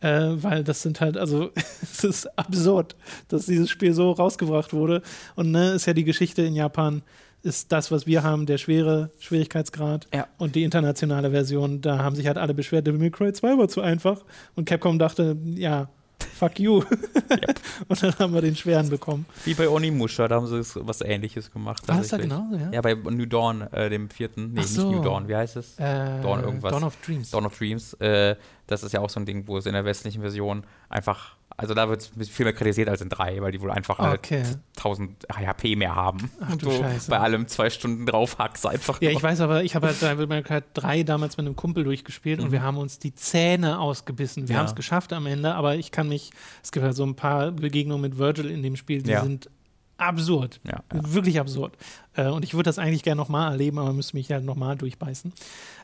[0.00, 0.06] Mhm.
[0.06, 1.50] äh, weil das sind halt, also
[1.82, 2.96] es ist absurd,
[3.28, 5.02] dass dieses Spiel so rausgebracht wurde.
[5.34, 7.02] Und ne, ist ja die Geschichte in Japan,
[7.42, 10.08] ist das, was wir haben, der schwere Schwierigkeitsgrad.
[10.14, 10.26] Ja.
[10.38, 13.68] Und die internationale Version, da haben sich halt alle beschwert, Devil May Cry 2 war
[13.68, 14.24] zu einfach.
[14.56, 15.88] Und Capcom dachte, ja,
[16.36, 16.76] fuck you.
[17.88, 19.26] Und dann haben wir den schweren bekommen.
[19.44, 21.86] Wie bei Onimusha, da haben sie was ähnliches gemacht.
[21.88, 22.70] War das da genauso, ja?
[22.72, 24.52] Ja, bei New Dawn, äh, dem vierten.
[24.52, 24.88] Nee, so.
[24.88, 25.78] nicht New Dawn, wie heißt es?
[25.78, 26.72] Äh, Dawn irgendwas.
[26.72, 27.30] Dawn of Dreams.
[27.30, 27.94] Dawn of Dreams.
[27.94, 28.36] Äh,
[28.66, 31.74] das ist ja auch so ein Ding, wo es in der westlichen Version einfach, also
[31.74, 34.42] da wird es viel mehr kritisiert als in drei, weil die wohl einfach Okay.
[34.76, 36.30] 1000 HP mehr haben.
[36.40, 37.10] Ach Und du du Scheiße.
[37.10, 40.26] bei allem zwei Stunden drauf hackst einfach Ja, ich weiß aber, ich habe halt Devil
[40.26, 44.42] May Cry 3 damals mit einem Kumpel durchgespielt und wir haben uns die Zähne ausgebissen.
[44.44, 44.52] Wir Mhm.
[44.52, 44.58] Ja.
[44.58, 46.30] haben es geschafft am Ende, aber ich kann mich,
[46.62, 49.22] es gibt halt so ein paar Begegnungen mit Virgil in dem Spiel, die Ja.
[49.22, 49.48] sind
[49.98, 50.60] absurd.
[50.64, 51.76] Ja, Wirklich absurd.
[52.14, 55.32] Äh, und ich würde das eigentlich gerne nochmal erleben, aber müsste mich halt nochmal durchbeißen.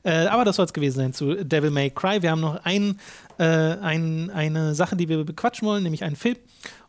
[0.05, 2.23] Äh, aber das soll es gewesen sein zu Devil May Cry.
[2.23, 2.99] Wir haben noch ein,
[3.39, 6.37] äh, ein, eine Sache, die wir bequatschen wollen, nämlich einen Film.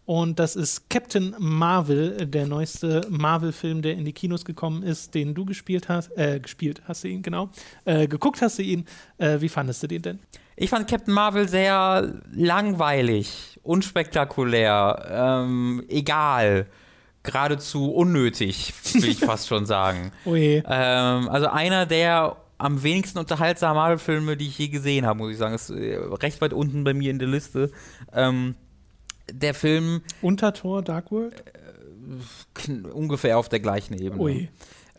[0.06, 5.34] Und das ist Captain Marvel, der neueste Marvel-Film, der in die Kinos gekommen ist, den
[5.34, 6.10] du gespielt hast.
[6.18, 7.50] Äh, gespielt hast du ihn, genau.
[7.86, 8.86] Äh, geguckt hast du ihn.
[9.18, 10.20] Äh, wie fandest du den denn?
[10.56, 16.68] Ich fand Captain Marvel sehr langweilig, unspektakulär, ähm, egal,
[17.24, 20.12] geradezu unnötig, will ich fast schon sagen.
[20.26, 20.62] Oh je.
[20.68, 25.38] Ähm, also einer der am wenigsten unterhaltsamen Marvel-Filme, die ich je gesehen habe, muss ich
[25.38, 25.56] sagen.
[25.56, 27.72] Ist äh, recht weit unten bei mir in der Liste.
[28.14, 28.56] Ähm,
[29.32, 31.34] der Film Untertor, Dark World?
[32.56, 34.30] kn- ungefähr auf der gleichen Ebene.
[34.32, 34.48] Je.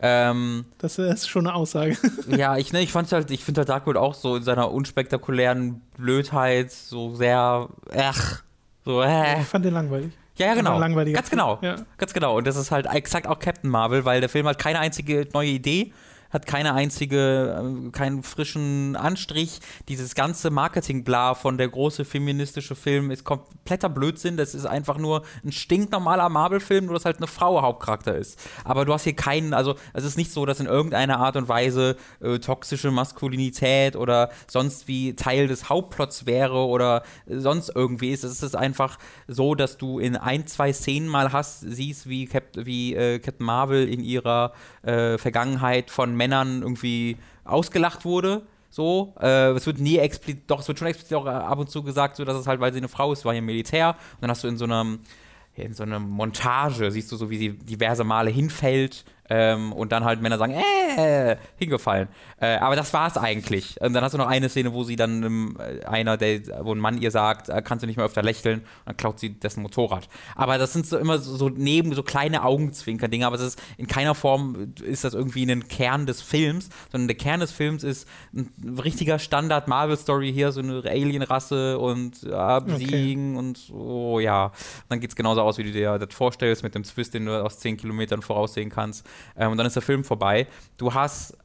[0.01, 1.95] Ähm, Das ist schon eine Aussage.
[2.27, 5.81] ja, ich, ne, ich fand halt, ich finde halt Darkwood auch so in seiner unspektakulären
[5.97, 8.43] Blödheit so sehr, ach,
[8.83, 9.41] so, äh.
[9.41, 10.11] Ich fand den langweilig.
[10.37, 10.79] Ja, ja, genau.
[11.13, 11.59] Ganz genau.
[11.61, 11.75] Ja.
[11.97, 12.37] Ganz genau.
[12.37, 15.49] Und das ist halt exakt auch Captain Marvel, weil der Film hat keine einzige neue
[15.49, 15.93] Idee.
[16.29, 19.59] Hat keine einzige, äh, keinen frischen Anstrich.
[19.87, 24.37] Dieses ganze Marketing-Bla von der große feministische Film ist kompletter Blödsinn.
[24.37, 28.39] Das ist einfach nur ein stinknormaler Marvel-Film, nur dass halt eine Frau Hauptcharakter ist.
[28.63, 31.47] Aber du hast hier keinen, also es ist nicht so, dass in irgendeiner Art und
[31.47, 38.11] Weise äh, toxische Maskulinität oder sonst wie Teil des Hauptplots wäre oder äh, sonst irgendwie
[38.11, 38.23] ist.
[38.23, 38.97] Es ist einfach
[39.27, 43.45] so, dass du in ein, zwei Szenen mal hast, siehst, wie, Cap wie äh, Captain
[43.45, 44.53] Marvel in ihrer
[44.83, 48.41] äh, Vergangenheit von Männern irgendwie ausgelacht wurde.
[48.69, 51.83] So, äh, es wird nie explizit, doch, es wird schon explizit auch ab und zu
[51.83, 53.89] gesagt, so dass es halt, weil sie eine Frau ist, war hier Militär.
[53.89, 54.99] Und dann hast du in so einem,
[55.53, 60.03] in so einer Montage, siehst du so, wie sie diverse Male hinfällt ähm, und dann
[60.03, 60.53] halt Männer sagen,
[60.97, 62.07] äh, hingefallen.
[62.39, 63.79] Äh, aber das war's eigentlich.
[63.81, 66.79] Und dann hast du noch eine Szene, wo sie dann ähm, einer, der, wo ein
[66.79, 69.61] Mann ihr sagt, äh, kannst du nicht mehr öfter lächeln, und dann klaut sie dessen
[69.61, 70.07] Motorrad.
[70.35, 73.87] Aber das sind so immer so, so neben so kleine Augenzwinker-Dinge, aber es ist in
[73.87, 78.07] keiner Form ist das irgendwie ein Kern des Films, sondern der Kern des Films ist
[78.33, 83.39] ein richtiger Standard-Marvel-Story hier, so eine Alien-Rasse und ja, besiegen okay.
[83.39, 84.51] und so, ja.
[84.89, 87.59] Dann geht's genauso aus, wie du dir das vorstellst, mit dem Twist, den du aus
[87.59, 89.05] 10 Kilometern voraussehen kannst.
[89.37, 90.47] Ähm, und dann ist der Film vorbei.
[90.77, 91.37] Du hast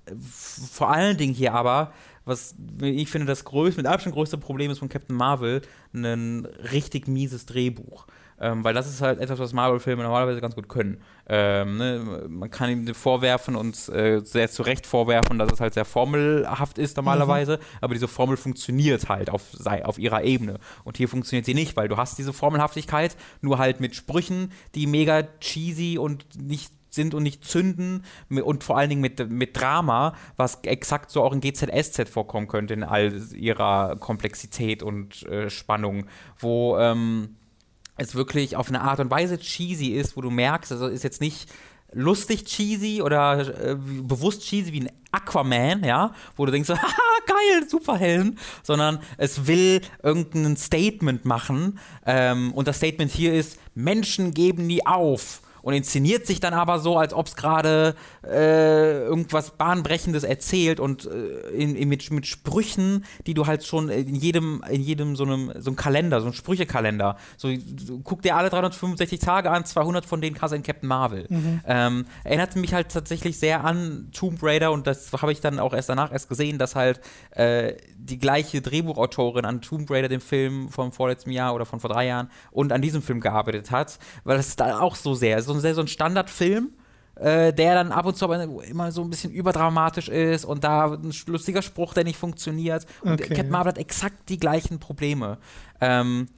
[0.73, 1.93] vor allen Dingen hier aber,
[2.25, 7.09] was ich finde, das größte, mit Abstand größte Problem ist von Captain Marvel, ein richtig
[7.09, 8.07] mieses Drehbuch.
[8.43, 11.03] Ähm, weil das ist halt etwas, was Marvel-Filme normalerweise ganz gut können.
[11.29, 12.25] Ähm, ne?
[12.27, 16.79] Man kann ihm vorwerfen und äh, sehr zu Recht vorwerfen, dass es halt sehr formelhaft
[16.79, 17.79] ist normalerweise, mhm.
[17.83, 19.43] aber diese Formel funktioniert halt auf,
[19.85, 20.59] auf ihrer Ebene.
[20.85, 24.87] Und hier funktioniert sie nicht, weil du hast diese Formelhaftigkeit, nur halt mit Sprüchen, die
[24.87, 30.15] mega cheesy und nicht sind und nicht zünden und vor allen Dingen mit, mit Drama,
[30.37, 36.07] was exakt so auch in GZSZ vorkommen könnte in all ihrer Komplexität und äh, Spannung,
[36.39, 37.37] wo ähm,
[37.97, 41.21] es wirklich auf eine Art und Weise cheesy ist, wo du merkst, also ist jetzt
[41.21, 41.51] nicht
[41.93, 47.69] lustig cheesy oder äh, bewusst cheesy wie ein Aquaman, ja, wo du denkst, haha, geil,
[47.69, 54.67] Superhelden, sondern es will irgendein Statement machen ähm, und das Statement hier ist, Menschen geben
[54.67, 60.25] nie auf und inszeniert sich dann aber so, als ob es gerade äh, irgendwas Bahnbrechendes
[60.25, 64.83] erzählt und äh, in, in, mit, mit Sprüchen, die du halt schon in jedem, in
[64.83, 67.49] jedem so einem, so einem Kalender, so einem Sprüchekalender, so
[68.05, 71.27] guck dir alle 365 Tage an, 200 von denen hast du in Captain Marvel.
[71.29, 71.61] Mhm.
[71.67, 75.75] Ähm, erinnerte mich halt tatsächlich sehr an Tomb Raider und das habe ich dann auch
[75.75, 77.01] erst danach erst gesehen, dass halt
[77.31, 81.91] äh, die gleiche Drehbuchautorin an Tomb Raider, dem Film vom vorletzten Jahr oder von vor
[81.91, 85.50] drei Jahren und an diesem Film gearbeitet hat, weil das da auch so sehr, so
[85.53, 86.71] ein sehr so ein Standardfilm,
[87.17, 90.93] äh, der dann ab und zu aber immer so ein bisschen überdramatisch ist und da
[90.93, 92.87] ein lustiger Spruch, der nicht funktioniert.
[93.03, 93.35] Und okay.
[93.35, 95.39] Captain Marvel hat exakt die gleichen Probleme.
[95.81, 96.29] Ähm,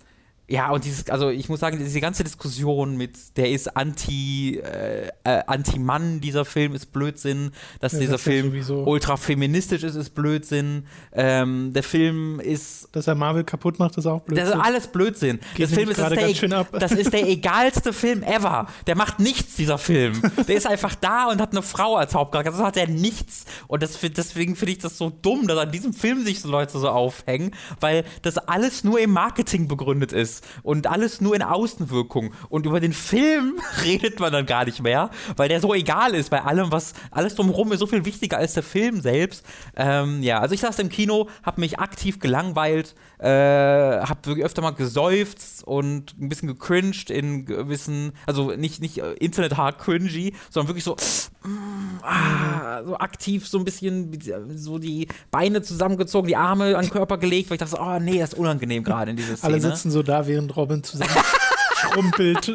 [0.49, 5.07] ja, und dieses, also ich muss sagen, diese ganze Diskussion mit, der ist anti, äh,
[5.25, 8.85] äh, anti-Mann, dieser Film ist Blödsinn, dass ja, dieser das Film sowieso.
[8.85, 10.87] ultra feministisch ist, ist Blödsinn.
[11.13, 12.89] Ähm, der Film ist.
[12.93, 14.47] Dass er Marvel kaputt macht, ist auch Blödsinn.
[14.47, 15.41] Das ist alles Blödsinn.
[15.55, 18.67] Geht das Film ist, das, der, e- das ist der egalste Film ever.
[18.87, 20.21] Der macht nichts, dieser Film.
[20.49, 22.51] Der ist einfach da und hat eine Frau als Hauptcharakter.
[22.51, 23.47] Das hat er nichts.
[23.69, 26.79] Und das, deswegen finde ich das so dumm, dass an diesem Film sich so Leute
[26.79, 32.33] so aufhängen, weil das alles nur im Marketing begründet ist und alles nur in Außenwirkung.
[32.49, 36.31] Und über den Film redet man dann gar nicht mehr, weil der so egal ist
[36.31, 39.45] bei allem, was alles drumherum ist so viel wichtiger als der Film selbst.
[39.77, 44.63] Ähm, ja, also ich saß im Kino, habe mich aktiv gelangweilt, äh, habe wirklich öfter
[44.63, 50.69] mal gesäuft und ein bisschen gecringed in gewissen, also nicht, nicht äh, Internet-hard cringy, sondern
[50.69, 50.97] wirklich so,
[51.45, 54.19] mm, ah, so aktiv so ein bisschen
[54.55, 58.19] so die Beine zusammengezogen, die Arme an den Körper gelegt, weil ich dachte, oh nee,
[58.19, 59.53] das ist unangenehm gerade in dieser Szene.
[59.53, 61.11] Alle sitzen so da, während Robin zusammen
[61.75, 62.53] schrumpelt.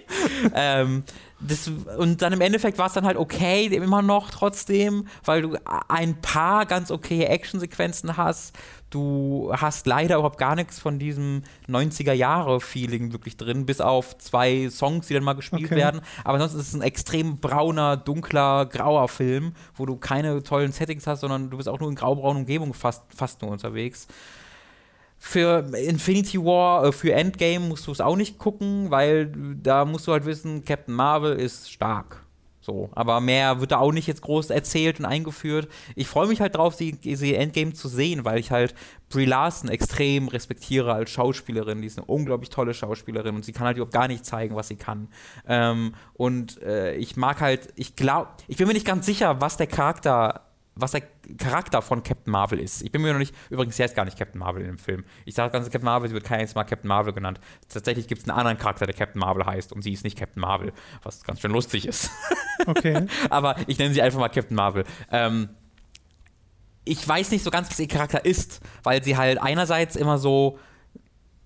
[0.54, 1.04] ähm,
[1.40, 5.56] das, und dann im Endeffekt war es dann halt okay, immer noch trotzdem, weil du
[5.88, 8.56] ein paar ganz okay Actionsequenzen hast.
[8.88, 15.08] Du hast leider überhaupt gar nichts von diesem 90er-Jahre-Feeling wirklich drin, bis auf zwei Songs,
[15.08, 15.76] die dann mal gespielt okay.
[15.76, 16.00] werden.
[16.22, 21.06] Aber ansonsten ist es ein extrem brauner, dunkler, grauer Film, wo du keine tollen Settings
[21.06, 24.06] hast, sondern du bist auch nur in graubraunen Umgebungen fast, fast nur unterwegs.
[25.26, 30.06] Für Infinity War, äh, für Endgame musst du es auch nicht gucken, weil da musst
[30.06, 32.22] du halt wissen, Captain Marvel ist stark.
[32.60, 35.68] So, aber mehr wird da auch nicht jetzt groß erzählt und eingeführt.
[35.96, 38.74] Ich freue mich halt drauf, sie, sie Endgame zu sehen, weil ich halt
[39.08, 41.80] Brie Larson extrem respektiere als Schauspielerin.
[41.80, 44.68] Die ist eine unglaublich tolle Schauspielerin und sie kann halt überhaupt gar nicht zeigen, was
[44.68, 45.08] sie kann.
[45.48, 49.56] Ähm, und äh, ich mag halt, ich glaube, ich bin mir nicht ganz sicher, was
[49.56, 50.42] der Charakter
[50.76, 51.02] was der
[51.38, 52.82] Charakter von Captain Marvel ist.
[52.82, 55.04] Ich bin mir noch nicht, übrigens, sie heißt gar nicht Captain Marvel in dem Film.
[55.24, 57.38] Ich sage ganz Captain Marvel, sie wird keines Mal Captain Marvel genannt.
[57.68, 60.40] Tatsächlich gibt es einen anderen Charakter, der Captain Marvel heißt und sie ist nicht Captain
[60.40, 60.72] Marvel,
[61.02, 62.10] was ganz schön lustig ist.
[62.66, 63.06] Okay.
[63.30, 64.84] Aber ich nenne sie einfach mal Captain Marvel.
[65.10, 65.50] Ähm,
[66.84, 70.58] ich weiß nicht so ganz, was ihr Charakter ist, weil sie halt einerseits immer so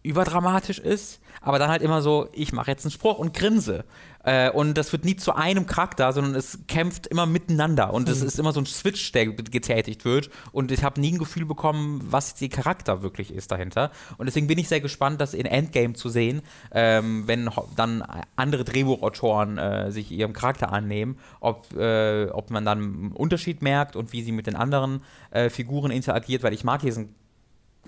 [0.03, 3.85] überdramatisch ist, aber dann halt immer so, ich mache jetzt einen Spruch und grinse.
[4.29, 7.95] Äh, und das wird nie zu einem Charakter, sondern es kämpft immer miteinander.
[7.95, 8.27] Und es mhm.
[8.27, 10.29] ist immer so ein Switch, der getätigt wird.
[10.53, 13.91] Und ich habe nie ein Gefühl bekommen, was jetzt ihr Charakter wirklich ist dahinter.
[14.19, 16.43] Und deswegen bin ich sehr gespannt, das in Endgame zu sehen,
[16.73, 18.05] ähm, wenn dann
[18.37, 23.97] andere Drehbuchautoren äh, sich ihrem Charakter annehmen, ob, äh, ob man dann einen Unterschied merkt
[23.97, 25.01] und wie sie mit den anderen
[25.31, 27.15] äh, Figuren interagiert, weil ich mag diesen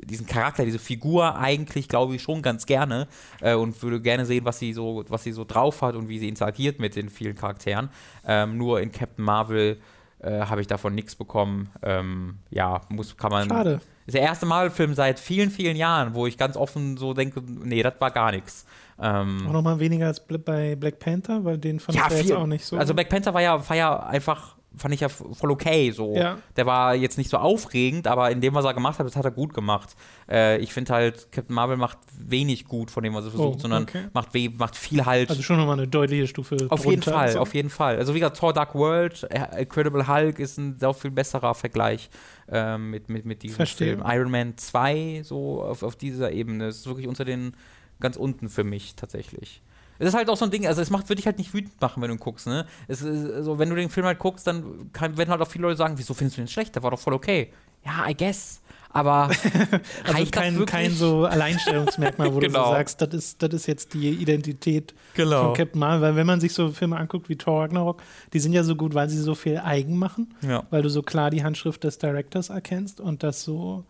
[0.04, 3.08] diesen Charakter, diese Figur eigentlich, glaube ich, schon ganz gerne
[3.40, 6.18] äh, und würde gerne sehen, was sie so, was sie so drauf hat und wie
[6.18, 7.88] sie interagiert mit den vielen Charakteren.
[8.26, 9.78] Ähm, nur in Captain Marvel
[10.20, 11.70] äh, habe ich davon nichts bekommen.
[11.82, 13.48] Ähm, ja, muss, kann man.
[13.48, 13.80] Schade.
[14.06, 17.82] ist der erste Marvel-Film seit vielen, vielen Jahren, wo ich ganz offen so denke, nee,
[17.82, 18.66] das war gar nichts.
[19.00, 22.46] Ähm, auch nochmal weniger als bei Black Panther, weil den fand ja, ich jetzt auch
[22.46, 22.76] nicht so.
[22.76, 25.90] Also Black Panther war ja, war ja einfach fand ich ja voll okay.
[25.90, 26.14] So.
[26.14, 26.38] Ja.
[26.56, 29.24] Der war jetzt nicht so aufregend, aber in dem, was er gemacht hat, das hat
[29.24, 29.96] er gut gemacht.
[30.28, 33.60] Äh, ich finde halt, Captain Marvel macht wenig gut von dem, was er versucht, oh,
[33.60, 34.04] sondern okay.
[34.12, 34.28] macht,
[34.58, 35.30] macht viel halt.
[35.30, 36.56] Also schon nochmal eine deutliche Stufe.
[36.68, 37.40] Auf jeden Fall, also.
[37.40, 37.96] auf jeden Fall.
[37.96, 42.08] Also wie gesagt, Thor Dark World, äh, Incredible Hulk ist ein sehr viel besserer Vergleich
[42.50, 43.96] äh, mit, mit, mit diesem Verstehe.
[43.96, 44.04] Film.
[44.06, 46.66] Iron Man 2, so auf, auf dieser Ebene.
[46.66, 47.54] Das ist wirklich unter den
[47.98, 49.62] ganz unten für mich tatsächlich.
[50.00, 51.78] Es ist halt auch so ein Ding, also es macht, würde dich halt nicht wütend
[51.80, 52.66] machen, wenn du ihn guckst, ne?
[52.88, 55.62] Es ist, also, wenn du den Film halt guckst, dann kann, werden halt auch viele
[55.62, 56.74] Leute sagen, wieso findest du den schlecht?
[56.74, 57.52] Der war doch voll okay.
[57.84, 58.62] Ja, I guess.
[58.92, 59.30] Aber
[60.04, 62.40] also kein, kein so Alleinstellungsmerkmal, wo genau.
[62.40, 62.72] du so genau.
[62.72, 65.44] sagst, das ist, das ist jetzt die Identität genau.
[65.44, 66.00] von Captain Marvel.
[66.00, 68.02] Weil wenn man sich so Filme anguckt wie Thor Ragnarok,
[68.32, 70.64] die sind ja so gut, weil sie so viel eigen machen, ja.
[70.70, 73.84] weil du so klar die Handschrift des Directors erkennst und das so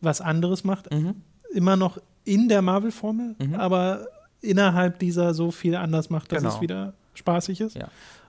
[0.00, 0.90] was anderes macht.
[0.90, 1.16] Mhm.
[1.52, 3.54] Immer noch in der Marvel-Formel, mhm.
[3.54, 4.06] aber
[4.42, 6.54] innerhalb dieser so viel anders macht, dass genau.
[6.54, 7.76] es wieder spaßig ist.
[7.76, 7.88] Ja.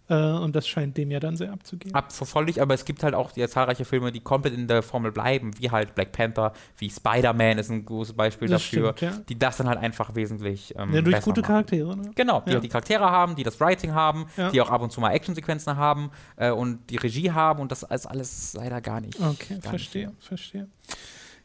[0.10, 1.96] Äh, und das scheint dem ja dann sehr abzugehen.
[1.96, 5.52] Abverfolgt, aber es gibt halt auch ja, zahlreiche Filme, die komplett in der Formel bleiben,
[5.60, 9.24] wie halt Black Panther, wie Spider-Man ist ein großes Beispiel das dafür, stimmt, ja.
[9.30, 11.48] die das dann halt einfach wesentlich ähm, ja, durch gute machen.
[11.48, 11.96] Charaktere.
[11.96, 12.12] Ne?
[12.16, 12.60] Genau, die ja.
[12.60, 16.12] die Charaktere haben, die das Writing haben, die auch ab und zu mal Actionsequenzen haben
[16.36, 19.20] äh, und die Regie haben und das ist alles leider gar nicht.
[19.20, 20.68] Okay, gar verstehe, nicht verstehe.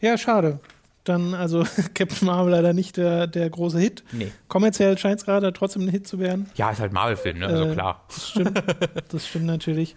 [0.01, 0.61] Ja, schade
[1.09, 1.65] dann also
[1.95, 4.05] Captain Marvel leider nicht der, der große Hit.
[4.13, 4.33] Nee.
[4.49, 6.51] Kommerziell scheint es gerade trotzdem ein Hit zu werden.
[6.57, 7.47] Ja, ist halt Marvel-Film, ne?
[7.47, 8.05] Also äh, klar.
[8.09, 8.63] Das stimmt.
[9.09, 9.97] das stimmt natürlich.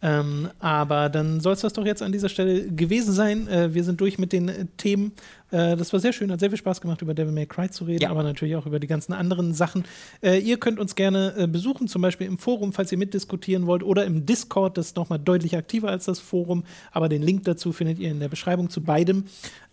[0.00, 3.48] Ähm, aber dann soll es das doch jetzt an dieser Stelle gewesen sein.
[3.48, 5.12] Äh, wir sind durch mit den äh, Themen.
[5.50, 7.84] Äh, das war sehr schön, hat sehr viel Spaß gemacht, über Devil May Cry zu
[7.84, 8.10] reden, ja.
[8.10, 9.84] aber natürlich auch über die ganzen anderen Sachen.
[10.22, 13.82] Äh, ihr könnt uns gerne äh, besuchen, zum Beispiel im Forum, falls ihr mitdiskutieren wollt,
[13.82, 17.72] oder im Discord, das ist nochmal deutlich aktiver als das Forum, aber den Link dazu
[17.72, 19.24] findet ihr in der Beschreibung zu beidem.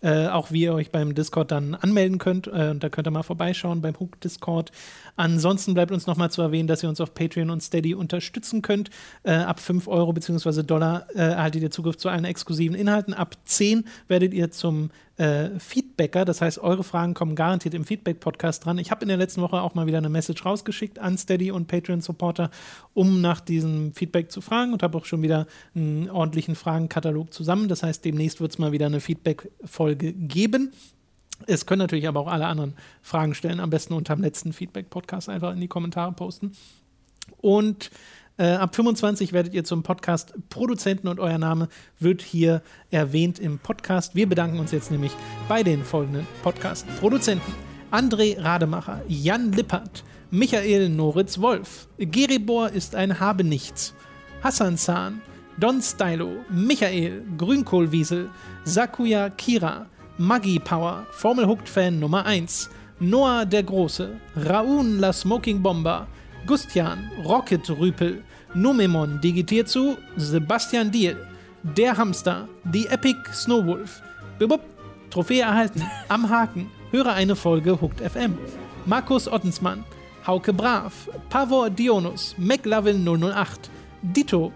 [0.02, 2.48] Äh, auch wie ihr euch beim Discord dann anmelden könnt.
[2.48, 4.70] und da könnt ihr mal vorbeischauen beim Hook Discord.
[5.16, 8.90] Ansonsten bleibt uns nochmal zu erwähnen, dass ihr uns auf Patreon und Steady unterstützen könnt.
[9.24, 10.62] ab 5 Euro bzw.
[10.62, 13.14] Dollar erhaltet ihr Zugriff zu allen exklusiven Inhalten.
[13.14, 16.24] Ab 10 werdet ihr zum äh, Feedbacker.
[16.24, 18.78] Das heißt, eure Fragen kommen garantiert im Feedback-Podcast dran.
[18.78, 21.68] Ich habe in der letzten Woche auch mal wieder eine Message rausgeschickt an Steady und
[21.68, 22.50] Patreon-Supporter,
[22.94, 27.68] um nach diesem Feedback zu fragen und habe auch schon wieder einen ordentlichen Fragenkatalog zusammen.
[27.68, 30.72] Das heißt, demnächst wird es mal wieder eine Feedback-Folge geben.
[31.46, 35.28] Es können natürlich aber auch alle anderen Fragen stellen, am besten unter dem letzten Feedback-Podcast
[35.28, 36.52] einfach in die Kommentare posten.
[37.38, 37.90] Und
[38.38, 41.68] äh, ab 25 werdet ihr zum Podcast-Produzenten und euer Name
[41.98, 44.14] wird hier erwähnt im Podcast.
[44.14, 45.12] Wir bedanken uns jetzt nämlich
[45.48, 47.54] bei den folgenden Podcast-Produzenten.
[47.90, 53.94] André Rademacher, Jan Lippert, Michael Noritz Wolf, Geribor ist ein Habenichts,
[54.42, 55.22] Hassan Zahn,
[55.58, 58.28] Don Stylo, Michael, Grünkohlwiesel,
[58.64, 59.86] Sakuya Kira,
[60.18, 62.68] Maggie Power, Formel Hooked Fan Nummer 1,
[62.98, 66.06] Noah der Große, Raun La Smoking Bomber,
[66.46, 68.22] Gustian, Rocket Rüpel,
[68.56, 71.16] Numemon digitiert zu Sebastian Diel,
[71.62, 74.00] Der Hamster, die Epic Snowwolf,
[74.38, 74.62] Bibub,
[75.10, 78.38] Trophäe erhalten, am Haken, höre eine Folge Hooked FM,
[78.86, 79.84] Markus Ottensmann,
[80.26, 80.92] Hauke Brav,
[81.28, 83.68] Pavor Dionus, McLovin 008,
[84.00, 84.52] Dito,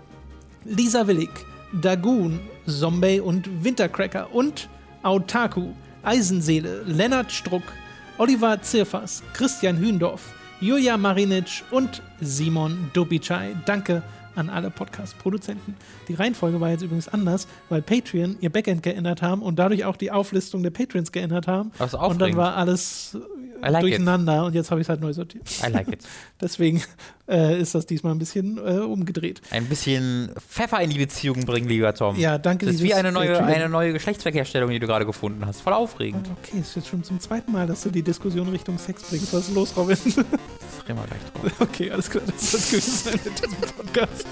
[0.64, 1.30] Lisa Willig,
[1.72, 4.68] Dagoon, Zombie und Wintercracker und
[5.02, 5.72] Autaku,
[6.02, 7.64] Eisenseele, Lennart Struck,
[8.16, 10.22] Oliver Zirfers, Christian Hühndorf,
[10.62, 13.56] Julia Marinic und Simon Dobicai.
[13.64, 14.02] Danke
[14.34, 15.74] an alle Podcast-Produzenten.
[16.06, 19.96] Die Reihenfolge war jetzt übrigens anders, weil Patreon ihr Backend geändert haben und dadurch auch
[19.96, 21.72] die Auflistung der Patrons geändert haben.
[21.78, 23.16] Das ist und dann war alles
[23.68, 25.44] like durcheinander und jetzt habe ich es halt neu sortiert.
[25.66, 26.00] I like it.
[26.40, 26.82] Deswegen
[27.28, 29.40] äh, ist das diesmal ein bisschen äh, umgedreht.
[29.50, 32.16] Ein bisschen Pfeffer in die Beziehung bringen, lieber Tom.
[32.16, 32.66] Ja, danke.
[32.66, 35.60] Das ist wie eine neue, eine neue Geschlechtsverkehrstellung, die du gerade gefunden hast.
[35.60, 36.28] Voll aufregend.
[36.42, 39.32] Okay, ist jetzt schon zum zweiten Mal, dass du die Diskussion Richtung Sex bringst.
[39.32, 39.96] Was ist los, Robin?
[40.80, 41.60] Das reden wir gleich drauf.
[41.60, 44.26] Okay, alles klar, das soll es gewesen mit diesem Podcast.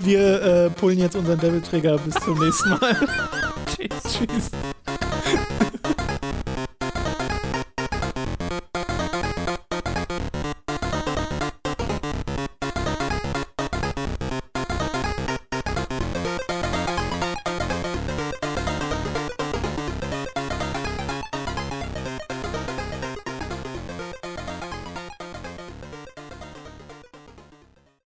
[0.00, 1.98] Wir äh, pullen jetzt unseren Devil-Trigger.
[1.98, 2.96] Bis zum nächsten Mal.
[3.66, 4.18] Tschüss.
[4.18, 4.50] Tschüss.